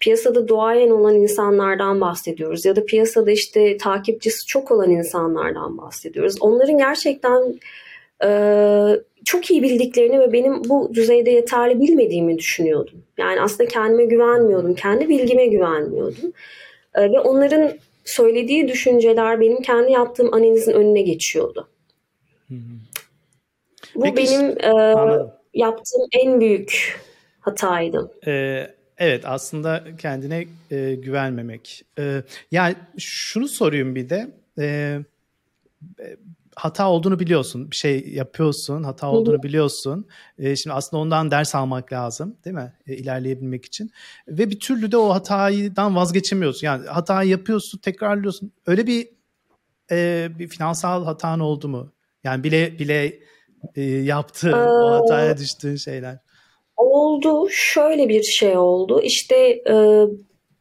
Piyasada 0.01 0.49
duayen 0.49 0.91
olan 0.91 1.15
insanlardan 1.15 2.01
bahsediyoruz 2.01 2.65
ya 2.65 2.77
da 2.77 2.85
piyasada 2.85 3.31
işte 3.31 3.77
takipçisi 3.77 4.47
çok 4.47 4.71
olan 4.71 4.91
insanlardan 4.91 5.79
bahsediyoruz. 5.79 6.37
Onların 6.41 6.79
gerçekten 6.79 7.61
e, 8.25 8.31
çok 9.25 9.51
iyi 9.51 9.63
bildiklerini 9.63 10.21
ve 10.21 10.33
benim 10.33 10.65
bu 10.65 10.91
düzeyde 10.95 11.31
yeterli 11.31 11.81
bilmediğimi 11.81 12.39
düşünüyordum. 12.39 13.05
Yani 13.19 13.41
aslında 13.41 13.69
kendime 13.69 14.05
güvenmiyordum, 14.05 14.75
kendi 14.75 15.09
bilgime 15.09 15.47
güvenmiyordum. 15.47 16.33
E, 16.95 17.03
ve 17.03 17.21
onların 17.21 17.73
söylediği 18.05 18.69
düşünceler 18.69 19.41
benim 19.41 19.63
kendi 19.63 19.93
yaptığım 19.93 20.35
analizin 20.35 20.73
önüne 20.73 21.03
geçiyordu. 21.03 21.69
Hı 22.49 22.55
hı. 22.55 22.79
Bu 23.95 24.03
Peki, 24.03 24.17
benim 24.17 24.51
e, 24.51 24.71
yaptığım 25.55 26.03
en 26.13 26.41
büyük 26.41 27.01
hataydı. 27.41 28.13
Ee, 28.27 28.67
evet 28.99 29.25
aslında 29.27 29.85
kendine 29.97 30.47
e, 30.71 30.95
güvenmemek. 30.95 31.85
E, 31.99 32.23
yani 32.51 32.77
şunu 32.99 33.49
sorayım 33.49 33.95
bir 33.95 34.09
de. 34.09 34.31
E, 34.59 34.99
hata 36.59 36.89
olduğunu 36.89 37.19
biliyorsun. 37.19 37.71
Bir 37.71 37.77
şey 37.77 38.09
yapıyorsun, 38.09 38.83
hata 38.83 39.11
olduğunu 39.11 39.43
biliyorsun. 39.43 40.07
E, 40.39 40.57
şimdi 40.57 40.75
aslında 40.75 41.03
ondan 41.03 41.31
ders 41.31 41.55
almak 41.55 41.93
lazım 41.93 42.37
değil 42.45 42.57
mi? 42.57 42.73
E, 42.87 42.97
ilerleyebilmek 42.97 43.65
için. 43.65 43.91
Ve 44.29 44.51
bir 44.51 44.61
türlü 44.61 44.93
de 44.93 44.97
o 44.97 45.15
hatadan 45.15 45.97
vazgeçemiyorsun. 45.97 46.67
Yani 46.67 46.87
hatayı 46.87 47.31
yapıyorsun, 47.31 47.79
tekrarlıyorsun. 47.79 48.53
Öyle 48.67 48.87
bir 48.87 49.09
e, 49.91 50.29
bir 50.39 50.49
finansal 50.49 51.05
hatan 51.05 51.41
oldu 51.41 51.69
mu? 51.69 51.93
Yani 52.25 52.45
bile 52.45 52.79
bile 52.79 53.19
e, 53.75 53.83
yaptığı, 53.83 54.51
ee, 54.51 54.55
o 54.55 54.93
hataya 54.93 55.39
düştüğün 55.39 55.77
şeyler? 55.77 56.19
Oldu. 56.79 57.49
Şöyle 57.51 58.09
bir 58.09 58.23
şey 58.23 58.57
oldu. 58.59 59.01
İşte 59.03 59.37
e, 59.71 59.75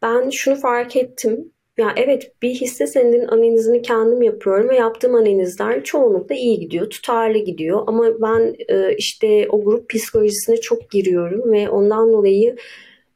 ben 0.02 0.30
şunu 0.30 0.56
fark 0.56 0.96
ettim. 0.96 1.54
Ya 1.78 1.94
evet 1.98 2.32
bir 2.42 2.50
hisse 2.50 2.88
senedinin 2.88 3.28
analizini 3.28 3.82
kendim 3.82 4.22
yapıyorum 4.22 4.70
ve 4.70 4.76
yaptığım 4.76 5.16
analizler 5.16 5.84
çoğunlukla 5.84 6.36
iyi 6.36 6.60
gidiyor, 6.60 6.90
tutarlı 6.90 7.38
gidiyor. 7.38 7.84
Ama 7.88 8.06
ben 8.22 8.56
e, 8.70 8.96
işte 8.98 9.48
o 9.50 9.64
grup 9.64 9.90
psikolojisine 9.90 10.58
çok 10.58 10.90
giriyorum 10.92 11.52
ve 11.52 11.70
ondan 11.70 12.14
dolayı 12.14 12.56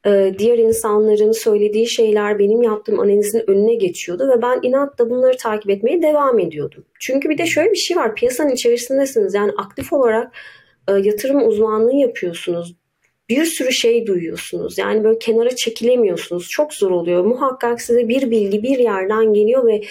e, 0.06 0.34
diğer 0.40 0.58
insanların 0.58 1.32
söylediği 1.32 1.88
şeyler 1.90 2.40
benim 2.40 2.62
yaptığım 2.64 3.00
analizin 3.00 3.44
önüne 3.48 3.76
geçiyordu 3.76 4.30
ve 4.30 4.42
ben 4.42 4.60
inatla 4.64 5.10
bunları 5.10 5.38
takip 5.38 5.70
etmeye 5.70 6.02
devam 6.02 6.40
ediyordum. 6.40 6.86
Çünkü 7.00 7.30
bir 7.30 7.38
de 7.38 7.46
şöyle 7.46 7.72
bir 7.72 7.76
şey 7.78 7.98
var 7.98 8.16
piyasanın 8.16 8.50
içerisindesiniz 8.52 9.34
yani 9.34 9.52
aktif 9.58 9.94
olarak 9.94 10.34
e, 10.88 10.94
yatırım 10.94 11.48
uzmanlığı 11.48 11.96
yapıyorsunuz. 11.96 12.81
Bir 13.32 13.46
sürü 13.46 13.72
şey 13.72 14.08
duyuyorsunuz. 14.08 14.78
Yani 14.78 15.04
böyle 15.04 15.20
kenara 15.20 15.56
çekilemiyorsunuz. 15.56 16.48
Çok 16.50 16.74
zor 16.74 16.92
oluyor. 16.92 17.26
Muhakkak 17.26 17.82
size 17.82 18.08
bir 18.08 18.32
bilgi 18.32 18.64
bir 18.64 18.80
yerden 18.80 19.34
geliyor 19.34 19.68
ve 19.68 19.82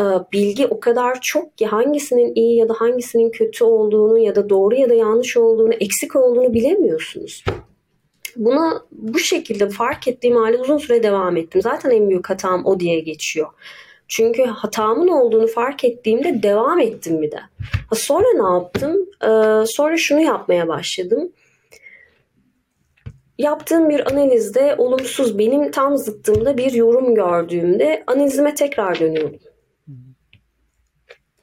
e, 0.00 0.04
bilgi 0.32 0.66
o 0.66 0.80
kadar 0.80 1.20
çok 1.20 1.58
ki 1.58 1.66
hangisinin 1.66 2.34
iyi 2.34 2.56
ya 2.56 2.68
da 2.68 2.74
hangisinin 2.74 3.30
kötü 3.30 3.64
olduğunu 3.64 4.18
ya 4.18 4.34
da 4.34 4.48
doğru 4.48 4.74
ya 4.74 4.90
da 4.90 4.94
yanlış 4.94 5.36
olduğunu, 5.36 5.74
eksik 5.74 6.16
olduğunu 6.16 6.54
bilemiyorsunuz. 6.54 7.44
Buna 8.36 8.82
bu 8.92 9.18
şekilde 9.18 9.68
fark 9.68 10.08
ettiğim 10.08 10.36
halde 10.36 10.56
uzun 10.56 10.78
süre 10.78 11.02
devam 11.02 11.36
ettim. 11.36 11.62
Zaten 11.62 11.90
en 11.90 12.08
büyük 12.08 12.30
hatam 12.30 12.66
o 12.66 12.80
diye 12.80 13.00
geçiyor. 13.00 13.46
Çünkü 14.08 14.44
hatamın 14.44 15.08
olduğunu 15.08 15.46
fark 15.46 15.84
ettiğimde 15.84 16.42
devam 16.42 16.80
ettim 16.80 17.22
bir 17.22 17.30
de. 17.30 17.40
Ha 17.90 17.94
sonra 17.94 18.26
ne 18.34 18.54
yaptım? 18.54 18.96
Ee, 19.22 19.66
sonra 19.66 19.96
şunu 19.96 20.20
yapmaya 20.20 20.68
başladım. 20.68 21.32
Yaptığım 23.38 23.88
bir 23.88 24.12
analizde 24.12 24.74
olumsuz 24.78 25.38
benim 25.38 25.70
tam 25.70 25.96
zıttımda 25.96 26.58
bir 26.58 26.72
yorum 26.72 27.14
gördüğümde 27.14 28.04
analizime 28.06 28.54
tekrar 28.54 29.00
dönüyordum. 29.00 29.40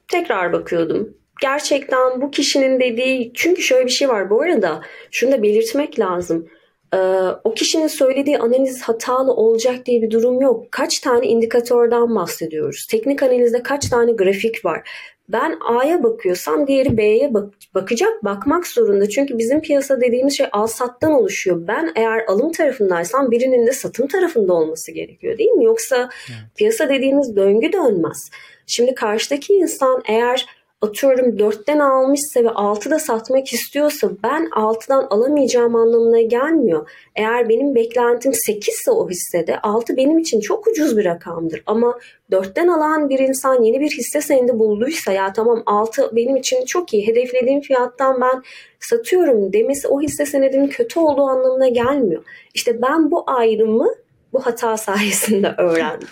Tekrar 0.08 0.52
bakıyordum. 0.52 1.16
Gerçekten 1.40 2.20
bu 2.20 2.30
kişinin 2.30 2.80
dediği 2.80 3.32
çünkü 3.34 3.62
şöyle 3.62 3.84
bir 3.84 3.90
şey 3.90 4.08
var 4.08 4.30
bu 4.30 4.42
arada 4.42 4.80
şunu 5.10 5.32
da 5.32 5.42
belirtmek 5.42 5.98
lazım. 5.98 6.48
Ee, 6.94 6.98
o 7.44 7.54
kişinin 7.54 7.86
söylediği 7.86 8.38
analiz 8.38 8.82
hatalı 8.82 9.32
olacak 9.32 9.86
diye 9.86 10.02
bir 10.02 10.10
durum 10.10 10.40
yok. 10.40 10.72
Kaç 10.72 10.98
tane 10.98 11.26
indikatörden 11.26 12.14
bahsediyoruz? 12.14 12.86
Teknik 12.90 13.22
analizde 13.22 13.62
kaç 13.62 13.88
tane 13.88 14.12
grafik 14.12 14.64
var? 14.64 14.90
Ben 15.28 15.58
A'ya 15.68 16.02
bakıyorsam 16.02 16.66
diğeri 16.66 16.96
B'ye 16.96 17.34
bak 17.34 17.54
bakacak, 17.74 18.24
bakmak 18.24 18.66
zorunda. 18.66 19.08
Çünkü 19.08 19.38
bizim 19.38 19.60
piyasa 19.60 20.00
dediğimiz 20.00 20.36
şey 20.36 20.46
al 20.52 20.66
sattan 20.66 21.12
oluşuyor. 21.12 21.66
Ben 21.68 21.92
eğer 21.96 22.24
alım 22.26 22.52
tarafındaysam 22.52 23.30
birinin 23.30 23.66
de 23.66 23.72
satım 23.72 24.06
tarafında 24.06 24.52
olması 24.52 24.92
gerekiyor 24.92 25.38
değil 25.38 25.50
mi? 25.50 25.64
Yoksa 25.64 25.96
evet. 26.28 26.38
piyasa 26.56 26.88
dediğimiz 26.88 27.36
döngü 27.36 27.72
dönmez. 27.72 28.30
Şimdi 28.66 28.94
karşıdaki 28.94 29.54
insan 29.54 30.02
eğer 30.08 30.46
atıyorum 30.80 31.36
4'ten 31.36 31.78
almışsa 31.78 32.40
ve 32.40 32.48
6'da 32.48 32.98
satmak 32.98 33.52
istiyorsa 33.52 34.10
ben 34.22 34.44
6'dan 34.44 35.06
alamayacağım 35.10 35.76
anlamına 35.76 36.20
gelmiyor. 36.20 36.90
Eğer 37.16 37.48
benim 37.48 37.74
beklentim 37.74 38.34
8 38.34 38.74
ise 38.74 38.90
o 38.90 39.08
hissede 39.10 39.60
6 39.60 39.96
benim 39.96 40.18
için 40.18 40.40
çok 40.40 40.66
ucuz 40.66 40.96
bir 40.96 41.04
rakamdır. 41.04 41.62
Ama 41.66 41.98
4'ten 42.30 42.68
alan 42.68 43.08
bir 43.08 43.18
insan 43.18 43.62
yeni 43.62 43.80
bir 43.80 43.90
hisse 43.90 44.20
senedi 44.20 44.58
bulduysa 44.58 45.12
ya 45.12 45.32
tamam 45.32 45.62
6 45.66 46.16
benim 46.16 46.36
için 46.36 46.64
çok 46.64 46.94
iyi 46.94 47.06
hedeflediğim 47.06 47.60
fiyattan 47.60 48.20
ben 48.20 48.42
satıyorum 48.80 49.52
demesi 49.52 49.88
o 49.88 50.00
hisse 50.00 50.26
senedinin 50.26 50.68
kötü 50.68 51.00
olduğu 51.00 51.26
anlamına 51.26 51.68
gelmiyor. 51.68 52.22
İşte 52.54 52.82
ben 52.82 53.10
bu 53.10 53.24
ayrımı 53.26 53.94
bu 54.32 54.46
hata 54.46 54.76
sayesinde 54.76 55.54
öğrendim. 55.58 56.08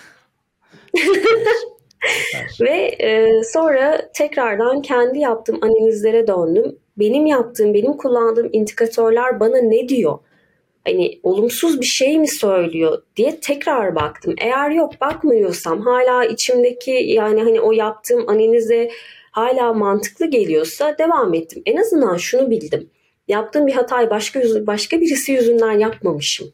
Ve 2.61 2.97
e, 2.99 3.43
sonra 3.45 4.11
tekrardan 4.15 4.83
kendi 4.83 5.19
yaptığım 5.19 5.59
analizlere 5.63 6.27
döndüm. 6.27 6.79
Benim 6.97 7.27
yaptığım, 7.27 7.75
benim 7.75 7.93
kullandığım 7.93 8.49
indikatörler 8.53 9.41
bana 9.41 9.59
ne 9.59 9.89
diyor? 9.89 10.19
Hani 10.87 11.21
olumsuz 11.23 11.81
bir 11.81 11.87
şey 11.87 12.19
mi 12.19 12.29
söylüyor 12.29 13.03
diye 13.17 13.41
tekrar 13.41 13.95
baktım. 13.95 14.35
Eğer 14.39 14.71
yok 14.71 15.01
bakmıyorsam 15.01 15.81
hala 15.81 16.25
içimdeki 16.25 16.91
yani 16.91 17.43
hani 17.43 17.61
o 17.61 17.73
yaptığım 17.73 18.29
analize 18.29 18.91
hala 19.31 19.73
mantıklı 19.73 20.27
geliyorsa 20.27 20.99
devam 20.99 21.35
ettim. 21.35 21.63
En 21.67 21.77
azından 21.77 22.17
şunu 22.17 22.51
bildim. 22.51 22.91
Yaptığım 23.29 23.67
bir 23.67 23.73
hatayı 23.73 24.11
başka 24.11 24.41
başka 24.67 25.01
birisi 25.01 25.33
yüzünden 25.33 25.79
yapmamışım. 25.79 26.53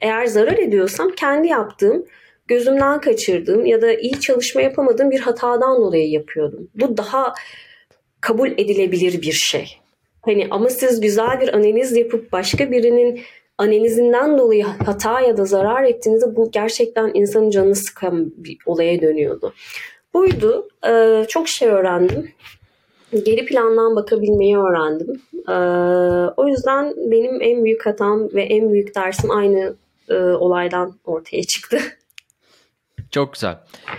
Eğer 0.00 0.26
zarar 0.26 0.58
ediyorsam 0.58 1.10
kendi 1.10 1.48
yaptığım 1.48 2.06
gözümden 2.52 3.00
kaçırdığım 3.00 3.66
ya 3.66 3.82
da 3.82 3.94
iyi 3.94 4.20
çalışma 4.20 4.60
yapamadığım 4.62 5.10
bir 5.10 5.20
hatadan 5.20 5.76
dolayı 5.76 6.10
yapıyordum. 6.10 6.68
Bu 6.74 6.96
daha 6.96 7.34
kabul 8.20 8.50
edilebilir 8.50 9.22
bir 9.22 9.32
şey. 9.32 9.76
Hani 10.22 10.46
ama 10.50 10.70
siz 10.70 11.00
güzel 11.00 11.40
bir 11.40 11.54
analiz 11.54 11.96
yapıp 11.96 12.32
başka 12.32 12.70
birinin 12.70 13.20
analizinden 13.58 14.38
dolayı 14.38 14.64
hata 14.64 15.20
ya 15.20 15.36
da 15.36 15.44
zarar 15.44 15.84
ettiğinizde 15.84 16.36
bu 16.36 16.50
gerçekten 16.50 17.10
insanın 17.14 17.50
canını 17.50 17.74
sıkan 17.74 18.32
bir 18.36 18.58
olaya 18.66 19.00
dönüyordu. 19.00 19.54
Buydu. 20.14 20.68
Ee, 20.88 21.24
çok 21.28 21.48
şey 21.48 21.68
öğrendim. 21.68 22.30
Geri 23.24 23.46
plandan 23.46 23.96
bakabilmeyi 23.96 24.58
öğrendim. 24.58 25.22
Ee, 25.48 25.52
o 26.36 26.48
yüzden 26.48 26.94
benim 26.96 27.42
en 27.42 27.64
büyük 27.64 27.86
hatam 27.86 28.28
ve 28.34 28.42
en 28.42 28.72
büyük 28.72 28.94
dersim 28.94 29.30
aynı 29.30 29.74
e, 30.08 30.14
olaydan 30.14 30.94
ortaya 31.04 31.42
çıktı. 31.42 31.78
Çok 33.12 33.32
güzel. 33.32 33.58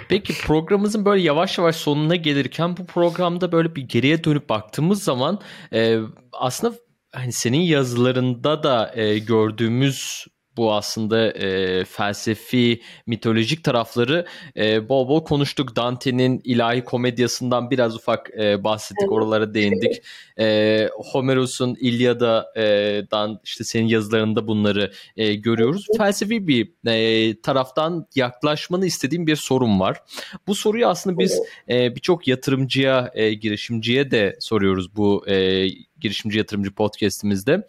Peki 0.10 0.34
programımızın 0.34 1.06
böyle 1.06 1.22
yavaş 1.22 1.58
yavaş 1.58 1.76
sonuna 1.76 2.16
gelirken 2.16 2.78
bu 2.78 2.86
programda 2.86 3.52
böyle 3.52 3.76
bir 3.76 3.82
geriye 3.82 4.24
dönüp 4.24 4.50
baktığımız 4.50 5.04
zaman 5.04 5.40
e, 5.74 6.00
aslında 6.32 6.76
hani 7.12 7.32
senin 7.32 7.62
yazılarında 7.62 8.64
da 8.64 8.92
e, 8.96 9.20
gördüğümüz 9.20 10.28
bu 10.58 10.74
aslında 10.74 11.32
e, 11.32 11.86
felsefi, 11.86 12.82
mitolojik 13.08 13.64
tarafları 13.64 14.26
e, 14.58 14.90
bol 14.90 15.08
bol 15.08 15.24
konuştuk. 15.24 15.76
Dante'nin 15.76 16.42
ilahi 16.44 16.84
komedyasından 16.84 17.72
biraz 17.72 17.96
ufak 17.96 18.30
e, 18.40 18.64
bahsettik, 18.64 19.12
oralara 19.12 19.54
değindik. 19.54 20.02
E, 20.40 20.90
Homeros'un 21.12 21.76
İlyada'dan 21.80 23.40
işte 23.44 23.64
senin 23.64 23.88
yazılarında 23.88 24.48
bunları 24.48 24.92
e, 25.18 25.36
görüyoruz. 25.36 25.88
Felsefi 25.98 26.48
bir 26.48 26.72
e, 26.88 27.42
taraftan 27.42 28.08
yaklaşmanı 28.16 28.86
istediğim 28.86 29.28
bir 29.28 29.36
sorun 29.36 29.80
var. 29.80 30.02
Bu 30.48 30.56
soruyu 30.56 30.88
aslında 30.88 31.20
biz 31.20 31.40
e, 31.70 31.96
birçok 31.96 32.28
yatırımcıya, 32.28 33.12
e, 33.14 33.34
girişimciye 33.34 34.12
de 34.12 34.38
soruyoruz 34.40 34.96
bu 34.96 35.28
e, 35.28 35.68
girişimci 36.00 36.38
yatırımcı 36.38 36.72
podcast'imizde. 36.72 37.68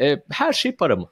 E, 0.00 0.22
her 0.30 0.52
şey 0.52 0.72
para 0.72 0.96
mı? 0.96 1.08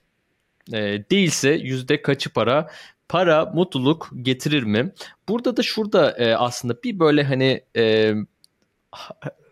E, 0.73 1.05
değilse 1.11 1.51
yüzde 1.51 2.03
kaçı 2.03 2.31
para? 2.31 2.71
Para 3.09 3.45
mutluluk 3.47 4.11
getirir 4.23 4.63
mi? 4.63 4.93
Burada 5.29 5.57
da 5.57 5.63
şurada 5.63 6.11
e, 6.11 6.35
aslında 6.35 6.83
bir 6.83 6.99
böyle 6.99 7.25
hani 7.25 7.61
e, 7.77 8.15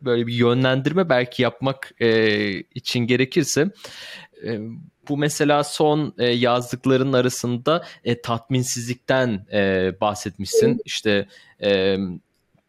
böyle 0.02 0.26
bir 0.26 0.34
yönlendirme 0.34 1.08
belki 1.08 1.42
yapmak 1.42 1.92
e, 2.00 2.50
için 2.58 3.00
gerekirse 3.00 3.70
e, 4.46 4.58
bu 5.08 5.16
mesela 5.16 5.64
son 5.64 6.14
e, 6.18 6.26
yazdıkların 6.26 7.12
arasında 7.12 7.84
e, 8.04 8.22
tatminsizlikten 8.22 9.46
e, 9.52 9.92
bahsetmişsin. 10.00 10.80
İşte 10.84 11.26
e, 11.62 11.96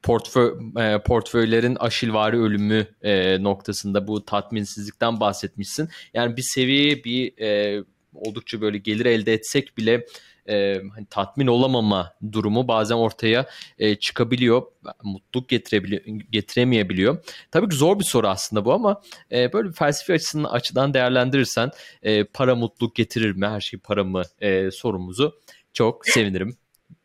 portföy 0.04 0.54
e, 0.78 1.00
portföylerin 1.00 1.76
aşilvari 1.76 2.39
ölümü 2.39 2.88
e, 3.02 3.44
noktasında 3.44 4.08
bu 4.08 4.26
tatminsizlikten 4.26 5.20
bahsetmişsin. 5.20 5.89
Yani 6.14 6.38
bir 6.38 6.42
seviye 6.42 7.04
bir 7.04 7.38
e, 7.42 7.84
oldukça 8.14 8.62
böyle 8.62 8.78
gelir 8.78 9.05
elde 9.05 9.34
etsek 9.34 9.78
bile 9.78 10.05
e, 10.49 10.82
hani 10.95 11.05
tatmin 11.09 11.47
olamama 11.47 12.14
durumu 12.32 12.68
bazen 12.68 12.95
ortaya 12.95 13.45
e, 13.80 13.95
çıkabiliyor. 13.95 14.62
Mutluluk 15.03 15.49
getirebiliyor, 15.49 16.01
getiremeyebiliyor. 16.32 17.18
Tabii 17.51 17.70
ki 17.70 17.76
zor 17.76 17.99
bir 17.99 18.03
soru 18.03 18.28
aslında 18.28 18.66
bu 18.66 18.74
ama 18.74 19.01
e, 19.32 19.53
böyle 19.53 19.70
bir 19.70 19.74
felsefi 19.74 20.14
açısından 20.14 20.49
açıdan 20.49 20.93
değerlendirirsen 20.93 21.72
e, 22.03 22.24
para 22.24 22.55
mutluluk 22.55 22.95
getirir 22.95 23.32
mi? 23.32 23.47
Her 23.47 23.62
şey 23.62 23.80
para 23.80 24.03
mı 24.03 24.22
e, 24.41 24.72
sorumuzu 24.72 25.39
çok 25.74 26.07
sevinirim. 26.07 26.57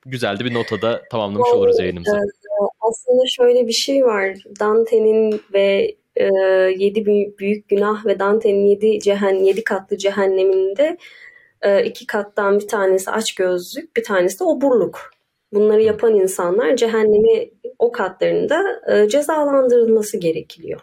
Güzel 0.07 0.39
de 0.39 0.45
bir 0.45 0.55
notada 0.55 1.03
tamamlamış 1.11 1.51
oluruz 1.51 1.79
yayınımızı. 1.79 2.21
Aslında 2.81 3.23
şöyle 3.37 3.67
bir 3.67 3.73
şey 3.73 4.05
var. 4.05 4.37
Dante'nin 4.61 5.43
ve 5.53 5.97
e, 6.17 6.25
yedi 6.79 7.07
büyük 7.39 7.69
günah 7.69 8.07
ve 8.07 8.19
Dante'nin 8.19 8.67
yedi, 8.67 9.01
cehen, 9.01 9.45
yedi 9.45 9.65
katlı 9.65 9.97
cehenneminde 9.97 10.97
e, 11.63 11.85
iki 11.85 12.07
kattan 12.07 12.61
bir 12.61 12.69
tanesi 12.69 13.11
aç 13.11 13.35
gözlük, 13.35 13.97
bir 13.97 14.05
tanesi 14.05 14.41
de 14.41 14.45
oburluk. 14.45 15.11
Bunları 15.53 15.83
yapan 15.83 16.15
insanlar 16.15 16.77
cehennemi 16.77 17.51
o 17.79 17.93
katlarında 17.93 18.63
e, 18.93 19.09
cezalandırılması 19.09 20.17
gerekiyor. 20.17 20.81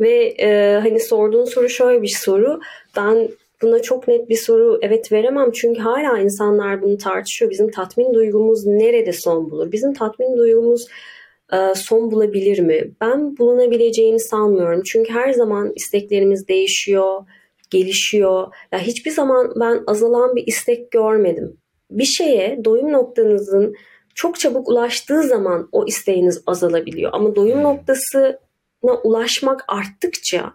Ve 0.00 0.34
e, 0.40 0.78
hani 0.82 1.00
sorduğun 1.00 1.44
soru 1.44 1.68
şöyle 1.68 2.02
bir 2.02 2.16
soru. 2.16 2.60
Ben 2.96 3.28
buna 3.62 3.82
çok 3.82 4.08
net 4.08 4.28
bir 4.28 4.36
soru 4.36 4.78
evet 4.82 5.12
veremem 5.12 5.50
çünkü 5.52 5.80
hala 5.80 6.18
insanlar 6.18 6.82
bunu 6.82 6.98
tartışıyor. 6.98 7.50
Bizim 7.50 7.70
tatmin 7.70 8.14
duygumuz 8.14 8.66
nerede 8.66 9.12
son 9.12 9.50
bulur? 9.50 9.72
Bizim 9.72 9.94
tatmin 9.94 10.36
duygumuz 10.36 10.86
son 11.76 12.10
bulabilir 12.10 12.58
mi? 12.58 12.90
Ben 13.00 13.36
bulunabileceğini 13.36 14.20
sanmıyorum. 14.20 14.82
Çünkü 14.82 15.12
her 15.12 15.32
zaman 15.32 15.72
isteklerimiz 15.76 16.48
değişiyor, 16.48 17.24
gelişiyor. 17.70 18.54
Ya 18.72 18.78
hiçbir 18.78 19.10
zaman 19.10 19.52
ben 19.56 19.82
azalan 19.86 20.36
bir 20.36 20.46
istek 20.46 20.90
görmedim. 20.90 21.56
Bir 21.90 22.04
şeye 22.04 22.64
doyum 22.64 22.92
noktanızın 22.92 23.74
çok 24.14 24.40
çabuk 24.40 24.68
ulaştığı 24.68 25.22
zaman 25.22 25.68
o 25.72 25.86
isteğiniz 25.86 26.42
azalabiliyor. 26.46 27.10
Ama 27.14 27.36
doyum 27.36 27.62
noktasına 27.62 28.38
ulaşmak 29.04 29.64
arttıkça 29.68 30.52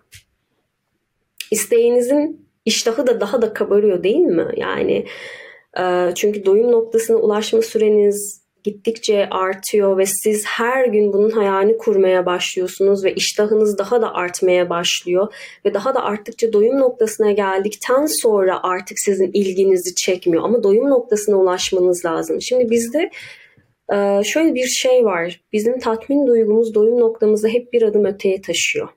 isteğinizin 1.51 2.47
iştahı 2.65 3.07
da 3.07 3.21
daha 3.21 3.41
da 3.41 3.53
kabarıyor 3.53 4.03
değil 4.03 4.25
mi? 4.25 4.47
Yani 4.57 5.05
e, 5.79 6.11
çünkü 6.15 6.45
doyum 6.45 6.71
noktasına 6.71 7.17
ulaşma 7.17 7.61
süreniz 7.61 8.44
gittikçe 8.65 9.27
artıyor 9.31 9.97
ve 9.97 10.05
siz 10.05 10.45
her 10.45 10.85
gün 10.85 11.13
bunun 11.13 11.29
hayalini 11.29 11.77
kurmaya 11.77 12.25
başlıyorsunuz 12.25 13.03
ve 13.03 13.13
iştahınız 13.13 13.77
daha 13.77 14.01
da 14.01 14.13
artmaya 14.13 14.69
başlıyor 14.69 15.33
ve 15.65 15.73
daha 15.73 15.95
da 15.95 16.03
arttıkça 16.03 16.53
doyum 16.53 16.79
noktasına 16.79 17.31
geldikten 17.31 18.05
sonra 18.05 18.63
artık 18.63 18.99
sizin 18.99 19.31
ilginizi 19.33 19.95
çekmiyor 19.95 20.43
ama 20.43 20.63
doyum 20.63 20.89
noktasına 20.89 21.35
ulaşmanız 21.35 22.05
lazım. 22.05 22.41
Şimdi 22.41 22.69
bizde 22.69 23.11
e, 23.93 24.23
şöyle 24.23 24.55
bir 24.55 24.67
şey 24.67 25.05
var. 25.05 25.41
Bizim 25.53 25.79
tatmin 25.79 26.27
duygumuz 26.27 26.75
doyum 26.75 26.99
noktamızı 26.99 27.47
hep 27.47 27.73
bir 27.73 27.81
adım 27.81 28.05
öteye 28.05 28.41
taşıyor. 28.41 28.87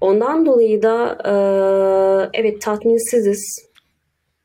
Ondan 0.00 0.46
dolayı 0.46 0.82
da 0.82 1.18
e, 1.24 1.32
evet 2.40 2.62
tatminsiziz. 2.62 3.70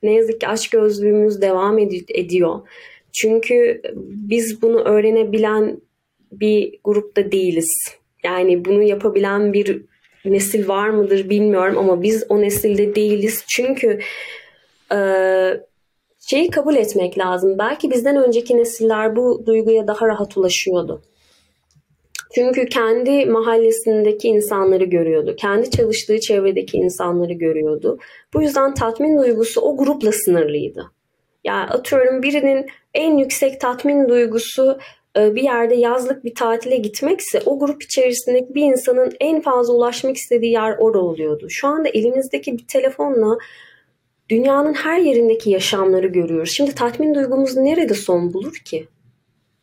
Ne 0.04 0.14
yazık 0.14 0.42
ki 0.42 0.48
aç 0.48 0.70
gözlüğümüz 0.70 1.42
devam 1.42 1.80
ediyor. 1.80 2.62
Çünkü 3.16 3.82
biz 3.96 4.62
bunu 4.62 4.80
öğrenebilen 4.80 5.82
bir 6.32 6.80
grupta 6.84 7.32
değiliz. 7.32 7.72
Yani 8.24 8.66
bunu 8.66 8.84
yapabilen 8.84 9.54
bir 9.54 9.82
nesil 10.26 10.68
var 10.68 10.90
mıdır 10.90 11.30
bilmiyorum 11.30 11.78
ama 11.78 12.02
biz 12.02 12.26
o 12.30 12.42
nesilde 12.42 12.96
değiliz. 12.96 13.44
Çünkü 13.48 14.00
e, 14.92 15.00
şeyi 16.20 16.50
kabul 16.50 16.76
etmek 16.76 17.18
lazım. 17.18 17.58
Belki 17.58 17.92
bizden 17.92 18.16
önceki 18.16 18.58
nesiller 18.58 19.16
bu 19.16 19.44
duyguya 19.46 19.88
daha 19.88 20.08
rahat 20.08 20.38
ulaşıyordu. 20.38 21.02
Çünkü 22.36 22.66
kendi 22.66 23.26
mahallesindeki 23.26 24.28
insanları 24.28 24.84
görüyordu. 24.84 25.36
Kendi 25.38 25.70
çalıştığı 25.70 26.20
çevredeki 26.20 26.78
insanları 26.78 27.34
görüyordu. 27.34 28.00
Bu 28.34 28.42
yüzden 28.42 28.74
tatmin 28.74 29.18
duygusu 29.18 29.62
o 29.62 29.78
grupla 29.78 30.12
sınırlıydı. 30.12 30.92
Yani 31.44 31.70
atıyorum 31.70 32.24
birinin 32.24 32.66
en 32.96 33.18
yüksek 33.18 33.62
tatmin 33.62 34.10
duygusu 34.10 34.80
e, 35.18 35.36
bir 35.36 35.44
yerde 35.44 35.76
yazlık 35.76 36.26
bir 36.26 36.36
tatile 36.36 36.78
gitmekse 36.78 37.42
o 37.46 37.60
grup 37.60 37.84
içerisindeki 37.84 38.56
bir 38.56 38.64
insanın 38.64 39.12
en 39.20 39.42
fazla 39.42 39.74
ulaşmak 39.74 40.18
istediği 40.18 40.52
yer 40.52 40.76
orada 40.80 41.00
oluyordu. 41.00 41.48
Şu 41.50 41.68
anda 41.68 41.90
elimizdeki 41.90 42.58
bir 42.58 42.68
telefonla 42.68 43.38
dünyanın 44.30 44.74
her 44.74 45.00
yerindeki 45.00 45.50
yaşamları 45.50 46.08
görüyoruz. 46.08 46.52
Şimdi 46.52 46.76
tatmin 46.76 47.16
duygumuz 47.16 47.58
nerede 47.58 47.94
son 47.94 48.34
bulur 48.34 48.56
ki? 48.66 48.88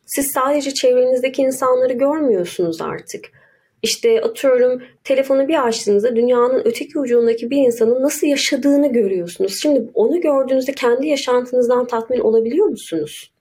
Siz 0.05 0.31
sadece 0.31 0.73
çevrenizdeki 0.73 1.41
insanları 1.41 1.93
görmüyorsunuz 1.93 2.81
artık. 2.81 3.42
İşte 3.83 4.21
atıyorum 4.21 4.83
telefonu 5.03 5.47
bir 5.47 5.67
açtığınızda 5.67 6.15
dünyanın 6.15 6.61
öteki 6.65 6.99
ucundaki 6.99 7.49
bir 7.49 7.57
insanın 7.57 8.03
nasıl 8.03 8.27
yaşadığını 8.27 8.93
görüyorsunuz. 8.93 9.59
Şimdi 9.61 9.89
onu 9.93 10.21
gördüğünüzde 10.21 10.71
kendi 10.71 11.07
yaşantınızdan 11.07 11.87
tatmin 11.87 12.19
olabiliyor 12.19 12.67
musunuz? 12.67 13.33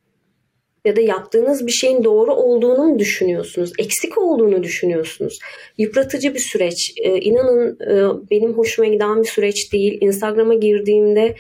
Ya 0.84 0.96
da 0.96 1.00
yaptığınız 1.00 1.66
bir 1.66 1.72
şeyin 1.72 2.04
doğru 2.04 2.34
olduğunu 2.34 2.84
mu 2.84 2.98
düşünüyorsunuz? 2.98 3.72
Eksik 3.78 4.18
olduğunu 4.18 4.62
düşünüyorsunuz? 4.62 5.38
Yıpratıcı 5.78 6.34
bir 6.34 6.38
süreç. 6.38 6.94
Ee, 6.96 7.18
inanın 7.18 7.78
e, 7.80 8.20
benim 8.30 8.52
hoşuma 8.52 8.88
giden 8.88 9.22
bir 9.22 9.28
süreç 9.28 9.72
değil. 9.72 9.98
Instagram'a 10.00 10.54
girdiğimde 10.54 11.36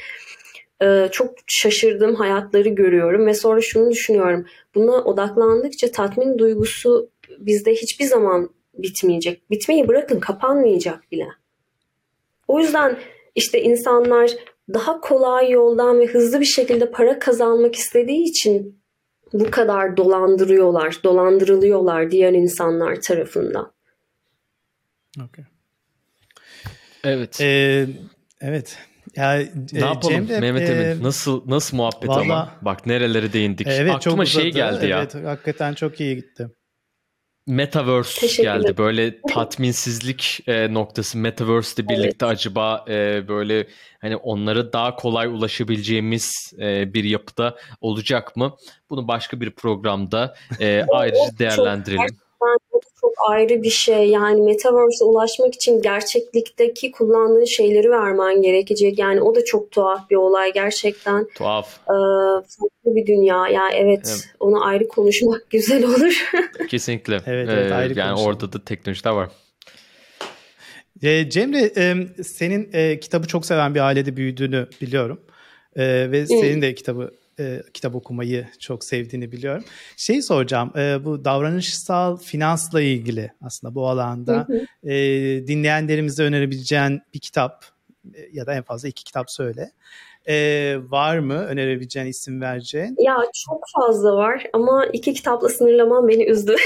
e, 0.82 1.08
çok 1.12 1.34
şaşırdığım 1.46 2.14
hayatları 2.14 2.68
görüyorum 2.68 3.26
ve 3.26 3.34
sonra 3.34 3.60
şunu 3.60 3.90
düşünüyorum. 3.90 4.46
Buna 4.74 5.04
odaklandıkça 5.04 5.90
tatmin 5.90 6.38
duygusu 6.38 7.10
bizde 7.38 7.74
hiçbir 7.74 8.04
zaman 8.04 8.50
bitmeyecek. 8.74 9.50
Bitmeyi 9.50 9.88
bırakın 9.88 10.20
kapanmayacak 10.20 11.12
bile. 11.12 11.28
O 12.48 12.60
yüzden 12.60 12.98
işte 13.34 13.62
insanlar 13.62 14.30
daha 14.74 15.00
kolay 15.00 15.50
yoldan 15.50 16.00
ve 16.00 16.06
hızlı 16.06 16.40
bir 16.40 16.44
şekilde 16.44 16.90
para 16.90 17.18
kazanmak 17.18 17.74
istediği 17.74 18.22
için 18.22 18.82
bu 19.32 19.50
kadar 19.50 19.96
dolandırıyorlar, 19.96 20.96
dolandırılıyorlar 21.04 22.10
diğer 22.10 22.32
insanlar 22.32 23.00
tarafından. 23.00 23.72
Okay. 25.16 25.44
Evet. 27.04 27.40
Ee, 27.40 27.86
evet. 28.40 28.78
Ya, 29.16 29.40
e, 29.40 29.52
ne 29.72 29.78
yapalım 29.78 30.26
Cemre, 30.26 30.40
Mehmet 30.40 30.70
Emin? 30.70 30.82
E, 30.82 31.02
nasıl 31.02 31.42
nasıl 31.50 31.76
muhabbet 31.76 32.08
vallahi, 32.08 32.22
ama? 32.22 32.58
Bak 32.62 32.86
nerelere 32.86 33.32
değindik. 33.32 33.66
Evet, 33.66 33.92
Aklıma 33.92 34.24
çok 34.24 34.42
şey 34.42 34.52
geldi 34.52 34.86
ya. 34.86 34.98
Evet, 34.98 35.14
hakikaten 35.14 35.74
çok 35.74 36.00
iyi 36.00 36.16
gitti. 36.16 36.48
Metaverse 37.46 38.42
geldi. 38.42 38.76
Böyle 38.78 39.20
tatminsizlik 39.20 40.40
e, 40.46 40.74
noktası 40.74 41.18
Metaverse 41.18 41.82
ile 41.82 41.88
birlikte 41.88 42.26
evet. 42.26 42.36
acaba 42.36 42.84
e, 42.88 43.28
böyle 43.28 43.66
hani 44.00 44.16
onlara 44.16 44.72
daha 44.72 44.96
kolay 44.96 45.26
ulaşabileceğimiz 45.26 46.52
e, 46.58 46.94
bir 46.94 47.04
yapıda 47.04 47.56
olacak 47.80 48.36
mı? 48.36 48.56
Bunu 48.90 49.08
başka 49.08 49.40
bir 49.40 49.50
programda 49.50 50.34
e, 50.60 50.84
ayrıca 50.92 51.38
değerlendirelim. 51.38 52.08
Çok, 52.08 52.31
çok 53.00 53.12
ayrı 53.28 53.62
bir 53.62 53.70
şey. 53.70 54.08
Yani 54.08 54.42
Metaverse'e 54.42 55.04
ulaşmak 55.04 55.54
için 55.54 55.82
gerçeklikteki 55.82 56.92
kullandığın 56.92 57.44
şeyleri 57.44 57.90
vermen 57.90 58.42
gerekecek. 58.42 58.98
Yani 58.98 59.20
o 59.22 59.34
da 59.34 59.44
çok 59.44 59.70
tuhaf 59.70 60.10
bir 60.10 60.16
olay 60.16 60.52
gerçekten. 60.52 61.26
Tuhaf. 61.34 61.78
Ee, 61.80 61.94
farklı 62.42 62.96
bir 62.96 63.06
dünya. 63.06 63.36
Ya 63.36 63.48
yani 63.48 63.74
evet, 63.74 64.00
evet 64.06 64.28
onu 64.40 64.64
ayrı 64.66 64.88
konuşmak 64.88 65.46
güzel 65.50 65.84
olur. 65.84 66.28
Kesinlikle. 66.68 67.20
evet, 67.26 67.48
evet 67.52 67.72
ayrı 67.72 67.94
ee, 67.94 67.98
Yani 67.98 68.08
konuşalım. 68.08 68.34
orada 68.34 68.52
da 68.52 68.64
teknolojiler 68.64 69.10
var. 69.10 69.28
E, 71.02 71.30
Cemre 71.30 71.72
e, 71.76 72.22
senin 72.22 72.70
e, 72.72 73.00
kitabı 73.00 73.26
çok 73.26 73.46
seven 73.46 73.74
bir 73.74 73.80
ailede 73.80 74.16
büyüdüğünü 74.16 74.68
biliyorum. 74.80 75.20
E, 75.76 76.10
ve 76.10 76.26
senin 76.26 76.62
de 76.62 76.74
kitabı 76.74 77.10
e, 77.42 77.62
kitap 77.74 77.94
okumayı 77.94 78.48
çok 78.58 78.84
sevdiğini 78.84 79.32
biliyorum. 79.32 79.64
Şey 79.96 80.22
soracağım, 80.22 80.72
e, 80.76 81.04
bu 81.04 81.24
davranışsal 81.24 82.16
finansla 82.16 82.80
ilgili 82.80 83.32
aslında 83.42 83.74
bu 83.74 83.88
alanda 83.88 84.46
hı 84.48 84.66
hı. 84.84 84.90
E, 84.90 85.46
dinleyenlerimize 85.46 86.22
önerebileceğin 86.22 87.00
bir 87.14 87.18
kitap 87.18 87.64
e, 88.14 88.20
ya 88.32 88.46
da 88.46 88.54
en 88.54 88.62
fazla 88.62 88.88
iki 88.88 89.04
kitap 89.04 89.30
söyle. 89.30 89.72
E, 90.28 90.76
var 90.88 91.18
mı 91.18 91.34
önerebileceğin 91.34 92.06
isim 92.06 92.40
vereceğin? 92.40 92.96
Ya 92.98 93.16
çok 93.46 93.62
fazla 93.76 94.16
var 94.16 94.44
ama 94.52 94.86
iki 94.92 95.14
kitapla 95.14 95.48
sınırlamam 95.48 96.08
beni 96.08 96.24
üzdü. 96.24 96.56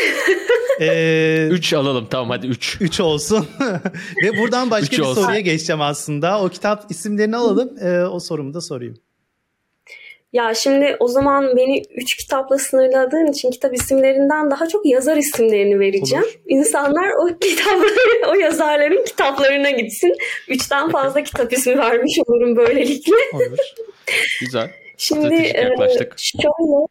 ee, 0.80 1.48
üç 1.52 1.72
alalım 1.72 2.06
tamam 2.10 2.30
hadi 2.30 2.46
üç. 2.46 2.78
Üç 2.80 3.00
olsun. 3.00 3.46
Ve 4.24 4.38
buradan 4.38 4.70
başka 4.70 4.86
üç 4.86 4.98
bir 4.98 5.04
olsun. 5.04 5.22
soruya 5.22 5.40
geçeceğim 5.40 5.82
aslında. 5.82 6.42
O 6.42 6.48
kitap 6.48 6.90
isimlerini 6.90 7.36
alalım. 7.36 7.78
E, 7.78 8.04
o 8.04 8.20
sorumu 8.20 8.54
da 8.54 8.60
sorayım. 8.60 8.96
Ya 10.36 10.54
şimdi 10.54 10.96
o 11.00 11.08
zaman 11.08 11.56
beni 11.56 11.82
üç 11.96 12.16
kitapla 12.16 12.58
sınırladığın 12.58 13.26
için 13.26 13.50
kitap 13.50 13.74
isimlerinden 13.74 14.50
daha 14.50 14.68
çok 14.68 14.86
yazar 14.86 15.16
isimlerini 15.16 15.80
vereceğim. 15.80 16.24
Olur. 16.24 16.40
İnsanlar 16.46 17.08
o 17.10 17.38
kitapları, 17.38 18.30
o 18.30 18.34
yazarların 18.34 19.04
kitaplarına 19.04 19.70
gitsin. 19.70 20.14
Üçten 20.48 20.90
fazla 20.90 21.22
kitap 21.22 21.52
ismi 21.52 21.78
vermiş 21.78 22.18
olurum 22.26 22.56
böylelikle. 22.56 23.14
Olur. 23.34 23.58
Güzel. 24.40 24.70
Şimdi 24.96 25.34
e, 25.34 25.62
şöyle 26.16 26.86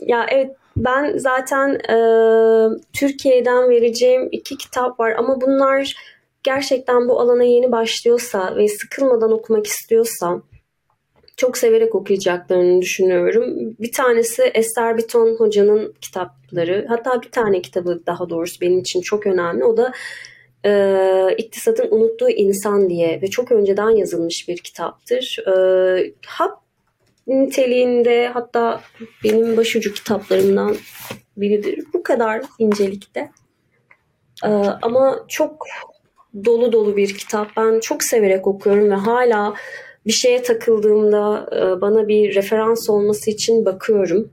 ya 0.00 0.26
evet 0.30 0.50
ben 0.76 1.18
zaten 1.18 1.74
e, 1.74 1.96
Türkiye'den 2.92 3.70
vereceğim 3.70 4.28
iki 4.32 4.56
kitap 4.56 5.00
var 5.00 5.14
ama 5.18 5.40
bunlar 5.40 5.94
gerçekten 6.42 7.08
bu 7.08 7.20
alana 7.20 7.44
yeni 7.44 7.72
başlıyorsa 7.72 8.56
ve 8.56 8.68
sıkılmadan 8.68 9.32
okumak 9.32 9.66
istiyorsa 9.66 10.42
çok 11.40 11.58
severek 11.58 11.94
okuyacaklarını 11.94 12.82
düşünüyorum. 12.82 13.76
Bir 13.80 13.92
tanesi 13.92 14.42
Esther 14.42 14.98
Biton 14.98 15.36
hocanın 15.38 15.94
kitapları. 16.00 16.86
Hatta 16.88 17.22
bir 17.22 17.30
tane 17.30 17.62
kitabı 17.62 18.02
daha 18.06 18.30
doğrusu 18.30 18.60
benim 18.60 18.78
için 18.78 19.00
çok 19.00 19.26
önemli. 19.26 19.64
O 19.64 19.76
da 19.76 19.92
e, 20.64 21.34
İktisadın 21.38 21.88
Unuttuğu 21.90 22.30
İnsan 22.30 22.90
diye 22.90 23.20
ve 23.22 23.26
çok 23.26 23.52
önceden 23.52 23.90
yazılmış 23.90 24.48
bir 24.48 24.56
kitaptır. 24.56 25.38
E, 25.46 26.12
hap 26.26 26.60
niteliğinde 27.26 28.28
hatta 28.28 28.80
benim 29.24 29.56
başucu 29.56 29.94
kitaplarımdan 29.94 30.76
biridir. 31.36 31.84
Bu 31.94 32.02
kadar 32.02 32.42
incelikte. 32.58 33.30
E, 34.44 34.48
ama 34.82 35.24
çok 35.28 35.66
dolu 36.44 36.72
dolu 36.72 36.96
bir 36.96 37.14
kitap. 37.14 37.48
Ben 37.56 37.80
çok 37.80 38.02
severek 38.02 38.46
okuyorum 38.46 38.90
ve 38.90 38.94
hala 38.94 39.54
bir 40.06 40.12
şeye 40.12 40.42
takıldığımda 40.42 41.50
e, 41.56 41.80
bana 41.80 42.08
bir 42.08 42.34
referans 42.34 42.90
olması 42.90 43.30
için 43.30 43.64
bakıyorum. 43.64 44.30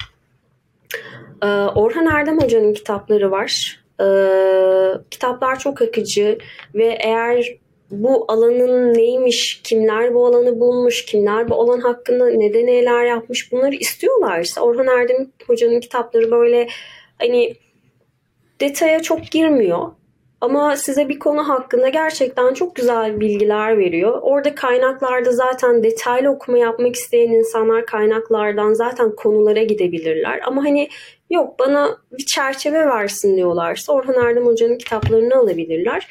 E, 1.44 1.48
Orhan 1.76 2.06
Erdem 2.06 2.40
Hoca'nın 2.40 2.74
kitapları 2.74 3.32
var. 3.32 3.84
E, 4.02 4.08
kitaplar 5.12 5.60
çok 5.60 5.82
akıcı 5.82 6.38
ve 6.76 6.98
eğer 7.00 7.58
bu 7.92 8.26
alanın 8.28 8.94
neymiş, 8.94 9.62
kimler 9.64 10.14
bu 10.14 10.26
alanı 10.26 10.60
bulmuş, 10.60 11.06
kimler 11.06 11.50
bu 11.50 11.56
alan 11.56 11.80
hakkında 11.80 12.30
ne 12.30 12.54
deneyler 12.54 13.06
yapmış 13.06 13.52
bunları 13.52 13.76
istiyorlarsa 13.76 14.62
Orhan 14.62 14.88
Erdem 14.88 15.32
Hoca'nın 15.48 15.80
kitapları 15.80 16.32
böyle 16.32 16.68
hani 17.20 17.56
detaya 18.62 19.02
çok 19.02 19.32
girmiyor. 19.32 19.88
Ama 20.42 20.76
size 20.76 21.10
bir 21.10 21.20
konu 21.20 21.50
hakkında 21.50 21.90
gerçekten 21.90 22.54
çok 22.54 22.76
güzel 22.76 23.20
bilgiler 23.20 23.78
veriyor. 23.78 24.20
Orada 24.22 24.56
kaynaklarda 24.56 25.32
zaten 25.32 25.84
detaylı 25.84 26.30
okuma 26.30 26.58
yapmak 26.58 26.96
isteyen 26.96 27.32
insanlar 27.32 27.86
kaynaklardan 27.86 28.74
zaten 28.74 29.16
konulara 29.16 29.64
gidebilirler. 29.64 30.40
Ama 30.46 30.64
hani 30.64 30.90
yok 31.30 31.60
bana 31.60 31.98
bir 32.12 32.26
çerçeve 32.26 32.86
versin 32.86 33.38
diyorlarsa 33.38 33.94
Orhan 33.94 34.26
Erdem 34.26 34.46
Hoca'nın 34.46 34.78
kitaplarını 34.78 35.36
alabilirler. 35.36 36.08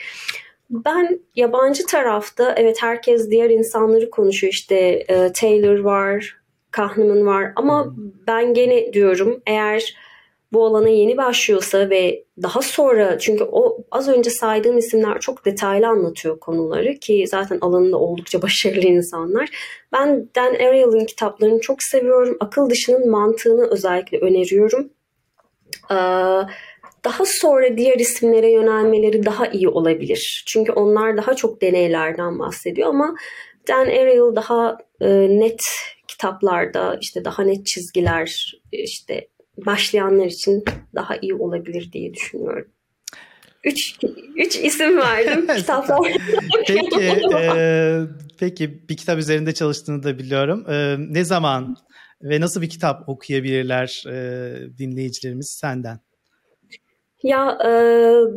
Ben 0.70 1.20
yabancı 1.34 1.86
tarafta 1.86 2.54
evet 2.56 2.82
herkes 2.82 3.30
diğer 3.30 3.50
insanları 3.50 4.10
konuşuyor 4.10 4.52
işte 4.52 4.76
e, 5.08 5.32
Taylor 5.32 5.78
var, 5.78 6.36
Kahneman 6.70 7.26
var 7.26 7.52
ama 7.56 7.94
ben 8.26 8.54
gene 8.54 8.92
diyorum 8.92 9.42
eğer 9.46 9.94
bu 10.52 10.66
alana 10.66 10.88
yeni 10.88 11.16
başlıyorsa 11.16 11.90
ve 11.90 12.24
daha 12.42 12.62
sonra 12.62 13.18
çünkü 13.18 13.44
o 13.44 13.78
az 13.90 14.08
önce 14.08 14.30
saydığım 14.30 14.78
isimler 14.78 15.20
çok 15.20 15.44
detaylı 15.44 15.88
anlatıyor 15.88 16.40
konuları 16.40 16.94
ki 16.94 17.24
zaten 17.28 17.58
alanında 17.60 17.98
oldukça 17.98 18.42
başarılı 18.42 18.86
insanlar. 18.86 19.48
Ben 19.92 20.28
Dan 20.36 20.54
Ariely'in 20.54 21.06
kitaplarını 21.06 21.60
çok 21.60 21.82
seviyorum. 21.82 22.36
Akıl 22.40 22.70
dışının 22.70 23.10
mantığını 23.10 23.70
özellikle 23.70 24.18
öneriyorum. 24.18 24.90
Ee, 25.90 25.94
daha 27.04 27.24
sonra 27.24 27.76
diğer 27.76 27.98
isimlere 27.98 28.50
yönelmeleri 28.50 29.26
daha 29.26 29.46
iyi 29.46 29.68
olabilir. 29.68 30.44
Çünkü 30.46 30.72
onlar 30.72 31.16
daha 31.16 31.34
çok 31.34 31.62
deneylerden 31.62 32.38
bahsediyor 32.38 32.88
ama 32.88 33.16
Dan 33.68 33.86
Ariely 33.86 34.36
daha 34.36 34.78
e, 35.00 35.08
net 35.40 35.62
kitaplarda 36.08 36.98
işte 37.00 37.24
daha 37.24 37.42
net 37.42 37.66
çizgiler 37.66 38.56
işte 38.72 39.28
başlayanlar 39.56 40.26
için 40.26 40.64
daha 40.94 41.16
iyi 41.16 41.34
olabilir 41.34 41.92
diye 41.92 42.14
düşünüyorum. 42.14 42.68
Üç, 43.64 43.98
üç 44.36 44.56
isim 44.56 44.96
verdim 44.96 45.46
kitaplar. 45.56 46.12
peki, 46.66 47.00
e, 47.36 48.00
peki 48.38 48.88
bir 48.88 48.96
kitap 48.96 49.18
üzerinde 49.18 49.54
çalıştığını 49.54 50.02
da 50.02 50.18
biliyorum. 50.18 50.70
E, 50.70 50.96
ne 50.98 51.24
zaman 51.24 51.76
ve 52.22 52.40
nasıl 52.40 52.62
bir 52.62 52.68
kitap 52.68 53.08
okuyabilirler 53.08 54.04
e, 54.08 54.18
dinleyicilerimiz 54.78 55.58
senden? 55.60 56.00
Ya 57.22 57.58
e, 57.64 57.70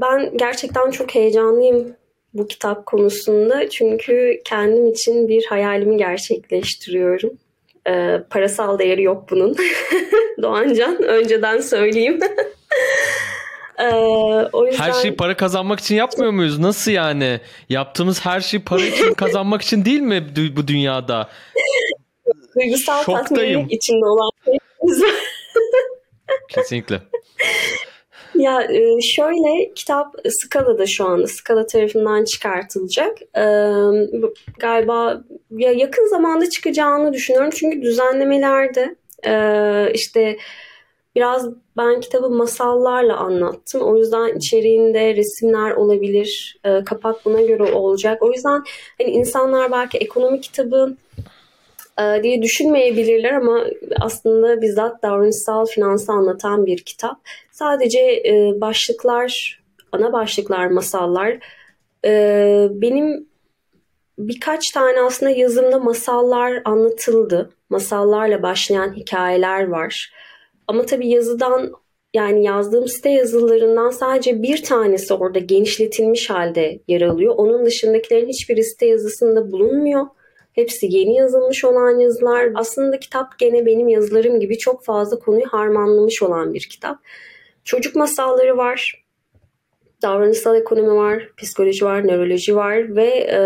ben 0.01 0.38
gerçekten 0.38 0.91
çok 0.91 1.15
heyecanlıyım 1.15 1.95
bu 2.34 2.47
kitap 2.47 2.86
konusunda. 2.86 3.70
Çünkü 3.70 4.41
kendim 4.45 4.88
için 4.88 5.28
bir 5.28 5.45
hayalimi 5.45 5.97
gerçekleştiriyorum. 5.97 7.32
E, 7.90 8.24
parasal 8.30 8.80
değeri 8.80 9.04
yok 9.04 9.30
bunun. 9.30 9.56
Doğancan 10.42 11.04
önceden 11.04 11.60
söyleyeyim. 11.60 12.20
Ee, 13.80 13.86
o 14.54 14.66
yüzden... 14.66 14.84
Her 14.84 14.94
şeyi 14.94 15.16
para 15.16 15.38
kazanmak 15.38 15.80
için 15.80 15.96
yapmıyor 15.96 16.32
muyuz? 16.32 16.60
Nasıl 16.60 16.92
yani? 16.92 17.40
Yaptığımız 17.70 18.26
her 18.26 18.42
şey 18.42 18.60
para 18.60 18.82
için 18.82 19.14
kazanmak 19.14 19.62
için 19.62 19.86
değil 19.86 20.00
mi 20.00 20.28
bu 20.56 20.68
dünyada? 20.68 21.30
Duygusal 22.56 23.04
tatmin 23.04 23.68
içinde 23.70 24.06
olan 24.06 24.30
şey. 24.46 24.58
Kesinlikle. 26.50 27.02
Ya 28.40 28.64
e, 28.64 29.02
şöyle 29.02 29.74
kitap 29.74 30.16
Scala'da 30.30 30.86
şu 30.86 31.06
anda 31.06 31.28
Scala 31.28 31.66
tarafından 31.66 32.24
çıkartılacak. 32.24 33.18
Ee, 33.38 33.42
galiba 34.60 35.22
ya 35.52 35.72
yakın 35.72 36.10
zamanda 36.10 36.50
çıkacağını 36.50 37.14
düşünüyorum 37.14 37.50
çünkü 37.56 37.82
düzenlemelerde 37.82 38.96
e, 39.28 39.34
işte 39.94 40.38
biraz 41.16 41.50
ben 41.78 42.00
kitabı 42.00 42.30
masallarla 42.30 43.18
anlattım. 43.18 43.82
O 43.82 43.98
yüzden 43.98 44.38
içeriğinde 44.38 45.16
resimler 45.16 45.72
olabilir. 45.72 46.60
E, 46.66 46.84
kapak 46.84 47.26
buna 47.26 47.42
göre 47.42 47.64
olacak. 47.64 48.24
O 48.24 48.32
yüzden 48.32 48.64
hani 48.98 49.10
insanlar 49.10 49.72
belki 49.72 49.98
ekonomi 49.98 50.42
kitabı 50.42 50.96
e, 52.02 52.24
diye 52.24 52.42
düşünmeyebilirler 52.42 53.34
ama 53.34 53.66
aslında 54.00 54.62
bizzat 54.62 55.04
davranışsal 55.04 55.66
finansı 55.66 56.12
anlatan 56.12 56.66
bir 56.66 56.78
kitap. 56.78 57.18
Sadece 57.60 57.99
e, 57.99 58.62
başlıklar, 58.62 59.62
ana 59.91 60.14
başlıklar, 60.14 60.68
masallar. 60.68 61.38
E, 62.05 62.68
benim 62.72 63.28
birkaç 64.20 64.72
tane 64.72 65.01
aslında 65.01 65.32
yazımda 65.32 65.80
masallar 65.80 66.62
anlatıldı. 66.66 67.49
Masallarla 67.70 68.43
başlayan 68.43 68.93
hikayeler 68.93 69.68
var. 69.68 70.14
Ama 70.68 70.86
tabii 70.86 71.07
yazıdan 71.07 71.74
yani 72.14 72.43
yazdığım 72.43 72.88
site 72.88 73.10
yazılarından 73.10 73.89
sadece 73.89 74.43
bir 74.43 74.64
tanesi 74.64 75.14
orada 75.14 75.39
genişletilmiş 75.39 76.30
halde 76.30 76.80
yer 76.88 77.01
alıyor. 77.01 77.36
Onun 77.38 77.66
dışındakilerin 77.66 78.30
hiçbir 78.30 78.64
site 78.64 78.86
yazısında 78.86 79.51
bulunmuyor. 79.51 80.07
Hepsi 80.53 80.86
yeni 80.89 81.16
yazılmış 81.16 81.66
olan 81.66 81.99
yazılar. 81.99 82.51
Aslında 82.55 82.99
kitap 82.99 83.39
gene 83.39 83.66
benim 83.66 83.88
yazılarım 83.88 84.39
gibi 84.39 84.57
çok 84.57 84.84
fazla 84.84 85.20
konuyu 85.20 85.45
harmanlamış 85.45 86.24
olan 86.24 86.53
bir 86.53 86.70
kitap. 86.72 86.99
Çocuk 87.70 87.95
masalları 87.95 88.57
var. 88.57 89.05
davranışsal 90.01 90.55
ekonomi 90.55 90.95
var, 90.95 91.30
psikoloji 91.38 91.86
var, 91.86 92.07
nöroloji 92.07 92.55
var 92.55 92.95
ve 92.95 93.07
e, 93.07 93.41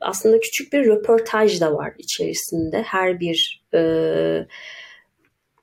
aslında 0.00 0.40
küçük 0.40 0.72
bir 0.72 0.86
röportaj 0.86 1.60
da 1.60 1.74
var 1.74 1.92
içerisinde. 1.98 2.82
Her 2.82 3.20
bir 3.20 3.64
e, 3.74 3.80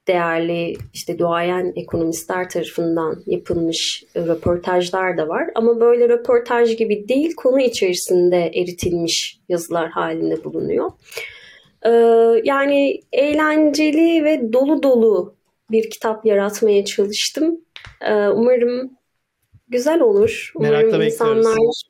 değerli 0.07 0.73
işte 0.93 1.19
duayen 1.19 1.73
ekonomistler 1.75 2.49
tarafından 2.49 3.23
yapılmış 3.25 4.03
röportajlar 4.15 5.17
da 5.17 5.27
var. 5.27 5.49
Ama 5.55 5.79
böyle 5.79 6.09
röportaj 6.09 6.77
gibi 6.77 7.07
değil, 7.07 7.35
konu 7.35 7.61
içerisinde 7.61 8.51
eritilmiş 8.55 9.39
yazılar 9.49 9.89
halinde 9.89 10.43
bulunuyor. 10.43 10.91
Ee, 11.85 11.91
yani 12.43 13.01
eğlenceli 13.11 14.23
ve 14.23 14.53
dolu 14.53 14.83
dolu 14.83 15.34
bir 15.71 15.89
kitap 15.89 16.25
yaratmaya 16.25 16.85
çalıştım. 16.85 17.61
Ee, 18.01 18.13
umarım 18.13 18.91
güzel 19.67 20.01
olur. 20.01 20.51
Merakla 20.59 20.87
umarım 20.87 21.01
insanlar 21.01 21.37
bekliyoruz. 21.37 21.83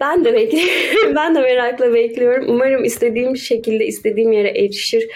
ben 0.00 0.24
de 0.24 0.34
bekliyorum. 0.34 1.14
ben 1.16 1.34
de 1.34 1.40
merakla 1.40 1.94
bekliyorum. 1.94 2.44
Umarım 2.48 2.84
istediğim 2.84 3.36
şekilde 3.36 3.86
istediğim 3.86 4.32
yere 4.32 4.48
erişir. 4.48 5.08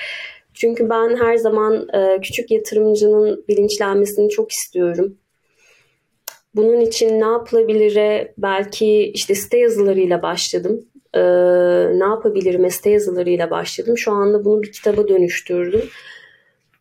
Çünkü 0.54 0.90
ben 0.90 1.16
her 1.16 1.36
zaman 1.36 1.88
e, 1.94 2.20
küçük 2.20 2.50
yatırımcının 2.50 3.44
bilinçlenmesini 3.48 4.28
çok 4.28 4.52
istiyorum. 4.52 5.18
Bunun 6.54 6.80
için 6.80 7.20
ne 7.20 7.24
yapılabilire 7.24 8.34
belki 8.38 9.12
işte 9.14 9.34
site 9.34 9.58
yazılarıyla 9.58 10.22
başladım. 10.22 10.80
Ee, 11.14 11.20
ne 11.98 12.04
yapabilirim 12.04 12.70
site 12.70 12.90
yazılarıyla 12.90 13.50
başladım. 13.50 13.98
Şu 13.98 14.12
anda 14.12 14.44
bunu 14.44 14.62
bir 14.62 14.72
kitaba 14.72 15.08
dönüştürdüm. 15.08 15.82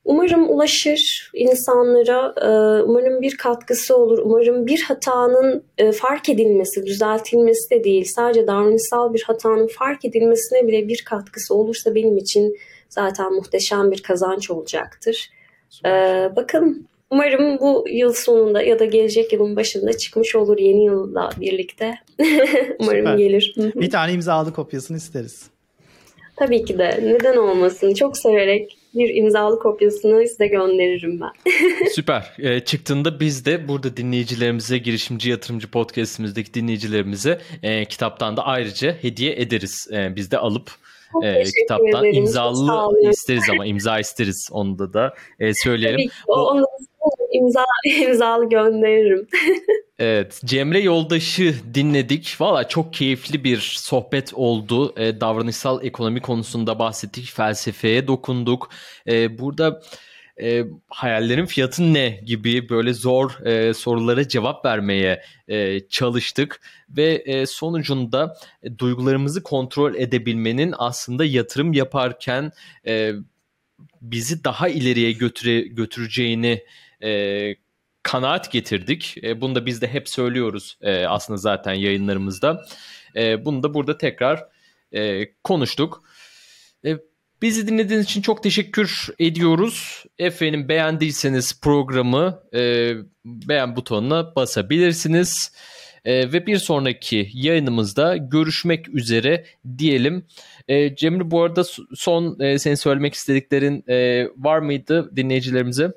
Umarım 0.06 0.50
ulaşır 0.50 1.32
insanlara, 1.34 2.34
e, 2.42 2.84
umarım 2.84 3.22
bir 3.22 3.38
katkısı 3.38 3.98
olur, 3.98 4.18
umarım 4.18 4.68
bir 4.68 4.82
hatanın 4.82 5.64
e, 5.78 5.92
fark 5.92 6.30
edilmesi, 6.30 6.86
düzeltilmesi 6.86 7.70
de 7.70 7.84
değil, 7.84 8.06
sadece 8.16 8.48
davranışsal 8.48 9.14
bir 9.14 9.24
hatanın 9.24 9.68
fark 9.68 10.06
edilmesine 10.06 10.68
bile 10.68 10.88
bir 10.88 11.04
katkısı 11.06 11.56
olursa 11.56 11.96
benim 11.96 12.18
için 12.18 12.58
zaten 12.90 13.34
muhteşem 13.34 13.92
bir 13.92 14.04
kazanç 14.04 14.52
olacaktır. 14.52 15.30
Ee, 15.86 15.90
bakalım 16.36 16.88
umarım 17.10 17.60
bu 17.60 17.86
yıl 17.90 18.14
sonunda 18.14 18.62
ya 18.62 18.80
da 18.80 18.86
gelecek 18.86 19.34
yılın 19.34 19.56
başında 19.56 19.98
çıkmış 19.98 20.36
olur 20.36 20.58
yeni 20.58 20.86
yılla 20.86 21.30
birlikte. 21.40 21.96
umarım 22.80 23.00
Süper. 23.00 23.18
gelir. 23.18 23.56
bir 23.58 23.90
tane 23.90 24.14
imzalı 24.14 24.54
kopyasını 24.54 24.98
isteriz. 24.98 25.50
Tabii 26.36 26.66
ki 26.66 26.78
de. 26.78 27.00
Neden 27.04 27.38
olmasın? 27.38 27.94
Çok 27.94 28.18
severek 28.18 28.78
bir 28.94 29.16
imzalı 29.16 29.60
kopyasını 29.60 30.28
size 30.28 30.48
gönderirim 30.48 31.22
ben. 31.22 31.32
Süper. 31.92 32.34
E, 32.40 32.60
çıktığında 32.60 33.20
biz 33.20 33.46
de 33.46 33.68
burada 33.68 33.98
dinleyicilerimize, 33.98 34.78
girişimci 34.78 35.30
yatırımcı 35.30 35.72
podcastimizdeki 35.72 36.54
dinleyicilerimize 36.54 37.42
e, 37.64 37.86
kitaptan 37.86 38.38
da 38.38 38.46
ayrıca 38.46 38.96
hediye 39.02 39.34
ederiz. 39.42 39.88
E, 39.94 40.16
biz 40.16 40.32
de 40.32 40.38
alıp 40.38 40.72
e, 41.24 41.44
kitaptan 41.44 42.06
ederim. 42.06 42.24
imzalı 42.24 43.10
isteriz 43.10 43.50
ama 43.50 43.66
imza 43.66 44.00
isteriz 44.00 44.50
onda 44.52 44.94
da 44.94 45.14
e, 45.40 45.54
söyleyelim. 45.54 45.98
Tabii 45.98 46.08
ki, 46.08 46.14
o, 46.28 46.34
onu 46.34 46.66
imza, 47.32 47.66
imzalı 48.08 48.50
gönderirim. 48.50 49.28
Evet, 50.00 50.42
Cemre 50.46 50.80
Yoldaş'ı 50.80 51.54
dinledik. 51.74 52.36
Valla 52.40 52.68
çok 52.68 52.94
keyifli 52.94 53.44
bir 53.44 53.58
sohbet 53.78 54.34
oldu. 54.34 54.94
E, 54.98 55.22
davranışsal 55.22 55.86
ekonomi 55.86 56.22
konusunda 56.22 56.80
bahsettik, 56.80 57.32
felsefeye 57.32 58.08
dokunduk. 58.08 58.70
E, 59.08 59.40
burada 59.40 59.82
e, 60.42 60.64
hayallerin 60.88 61.46
fiyatı 61.46 61.94
ne 61.94 62.22
gibi 62.26 62.70
böyle 62.70 62.94
zor 62.94 63.46
e, 63.46 63.74
sorulara 63.74 64.28
cevap 64.28 64.66
vermeye 64.66 65.22
e, 65.48 65.80
çalıştık 65.88 66.62
ve 66.90 67.24
e, 67.26 67.46
sonucunda 67.46 68.38
e, 68.64 68.78
duygularımızı 68.78 69.44
kontrol 69.44 69.96
edebilmenin 69.96 70.74
aslında 70.78 71.26
yatırım 71.26 71.74
yaparken 71.74 72.52
e, 72.88 73.12
bizi 74.02 74.44
daha 74.44 74.68
ileriye 74.68 75.12
götüre, 75.12 75.62
götüreceğini 75.62 76.64
e, 77.04 77.56
kanaat 78.04 78.52
getirdik. 78.52 79.16
E, 79.24 79.42
bunu 79.42 79.56
da 79.56 79.66
biz 79.66 79.82
de 79.82 79.88
hep 79.88 80.10
söylüyoruz 80.10 80.78
e, 80.82 81.06
aslında 81.06 81.38
zaten 81.38 81.74
yayınlarımızda. 81.74 82.66
E, 83.16 83.46
bunu 83.46 83.64
da 83.64 83.74
burada 83.74 83.98
tekrar 83.98 84.48
e, 84.92 85.34
konuştuk. 85.44 86.04
E, 86.86 86.98
bizi 87.42 87.68
dinlediğiniz 87.68 88.06
için 88.06 88.22
çok 88.22 88.44
teşekkür 88.44 89.08
ediyoruz. 89.20 90.04
Efendim 90.20 90.70
beğendiyseniz 90.70 91.62
programı 91.62 92.44
e, 92.54 92.94
beğen 93.26 93.76
butonuna 93.76 94.36
basabilirsiniz. 94.36 95.52
E, 96.06 96.34
ve 96.34 96.46
bir 96.48 96.58
sonraki 96.58 97.30
yayınımızda 97.34 98.18
görüşmek 98.18 98.90
üzere 98.90 99.46
diyelim. 99.78 100.26
E, 100.68 100.96
Cemre 100.96 101.32
bu 101.32 101.44
arada 101.44 101.64
son 101.96 102.40
e, 102.40 102.60
senin 102.60 102.76
söylemek 102.76 103.14
istediklerin 103.14 103.84
e, 103.90 104.28
var 104.38 104.60
mıydı 104.60 105.16
dinleyicilerimize? 105.16 105.92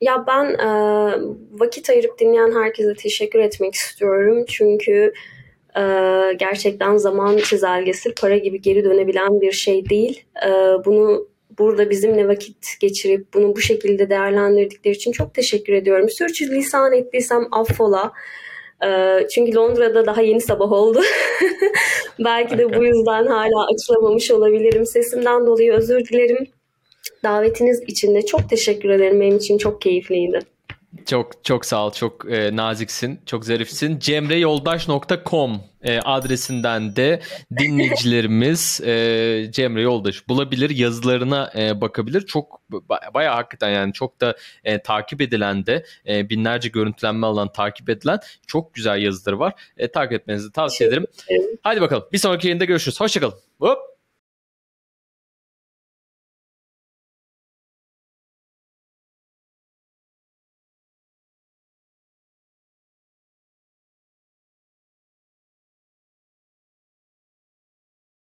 Ya 0.00 0.24
ben 0.26 0.44
e, 0.44 0.68
vakit 1.52 1.90
ayırıp 1.90 2.18
dinleyen 2.18 2.52
herkese 2.52 2.94
teşekkür 2.94 3.38
etmek 3.38 3.74
istiyorum. 3.74 4.44
Çünkü 4.48 5.12
e, 5.76 5.82
gerçekten 6.38 6.96
zaman 6.96 7.36
çizelgesi 7.36 8.14
para 8.14 8.36
gibi 8.36 8.60
geri 8.60 8.84
dönebilen 8.84 9.40
bir 9.40 9.52
şey 9.52 9.88
değil. 9.88 10.24
E, 10.46 10.50
bunu 10.84 11.28
burada 11.58 11.90
bizimle 11.90 12.28
vakit 12.28 12.80
geçirip 12.80 13.34
bunu 13.34 13.56
bu 13.56 13.60
şekilde 13.60 14.10
değerlendirdikleri 14.10 14.94
için 14.94 15.12
çok 15.12 15.34
teşekkür 15.34 15.72
ediyorum. 15.72 16.10
Sürçülisan 16.10 16.92
ettiysem 16.92 17.48
affola. 17.52 18.12
E, 18.86 19.18
çünkü 19.34 19.54
Londra'da 19.54 20.06
daha 20.06 20.22
yeni 20.22 20.40
sabah 20.40 20.72
oldu. 20.72 21.02
Belki 22.24 22.58
de 22.58 22.74
bu 22.76 22.84
yüzden 22.84 23.26
hala 23.26 23.66
açılamamış 23.74 24.30
olabilirim. 24.30 24.86
Sesimden 24.86 25.46
dolayı 25.46 25.72
özür 25.72 26.04
dilerim. 26.04 26.46
Davetiniz 27.24 27.82
için 27.86 28.14
de 28.14 28.26
çok 28.26 28.50
teşekkür 28.50 28.88
ederim. 28.90 29.20
Benim 29.20 29.36
için 29.36 29.58
çok 29.58 29.80
keyifliydi. 29.80 30.38
Çok 31.06 31.44
çok 31.44 31.66
sağ 31.66 31.86
ol. 31.86 31.92
Çok 31.92 32.32
e, 32.32 32.56
naziksin. 32.56 33.20
Çok 33.26 33.44
zarifsin. 33.44 33.98
cemreyoldaş.com 33.98 35.60
e, 35.82 35.98
adresinden 35.98 36.96
de 36.96 37.20
dinleyicilerimiz 37.58 38.80
e, 38.84 39.46
Cemre 39.50 39.82
Yoldaş 39.82 40.28
bulabilir. 40.28 40.70
Yazılarına 40.70 41.52
e, 41.56 41.80
bakabilir. 41.80 42.20
Çok 42.20 42.60
bayağı 43.14 43.34
hakikaten 43.34 43.70
yani 43.70 43.92
çok 43.92 44.20
da 44.20 44.36
e, 44.64 44.82
takip 44.82 45.20
edilen 45.20 45.66
de 45.66 45.84
e, 46.08 46.30
binlerce 46.30 46.68
görüntülenme 46.68 47.26
alan 47.26 47.52
takip 47.52 47.88
edilen 47.88 48.18
çok 48.46 48.74
güzel 48.74 49.02
yazıları 49.02 49.38
var. 49.38 49.52
E, 49.76 49.88
takip 49.88 50.12
etmenizi 50.12 50.52
tavsiye 50.52 50.88
ederim. 50.88 51.06
Hadi 51.62 51.80
bakalım. 51.80 52.04
Bir 52.12 52.18
sonraki 52.18 52.46
yayında 52.48 52.64
görüşürüz. 52.64 53.00
Hoşçakalın. 53.00 53.34
Hop. 53.60 53.93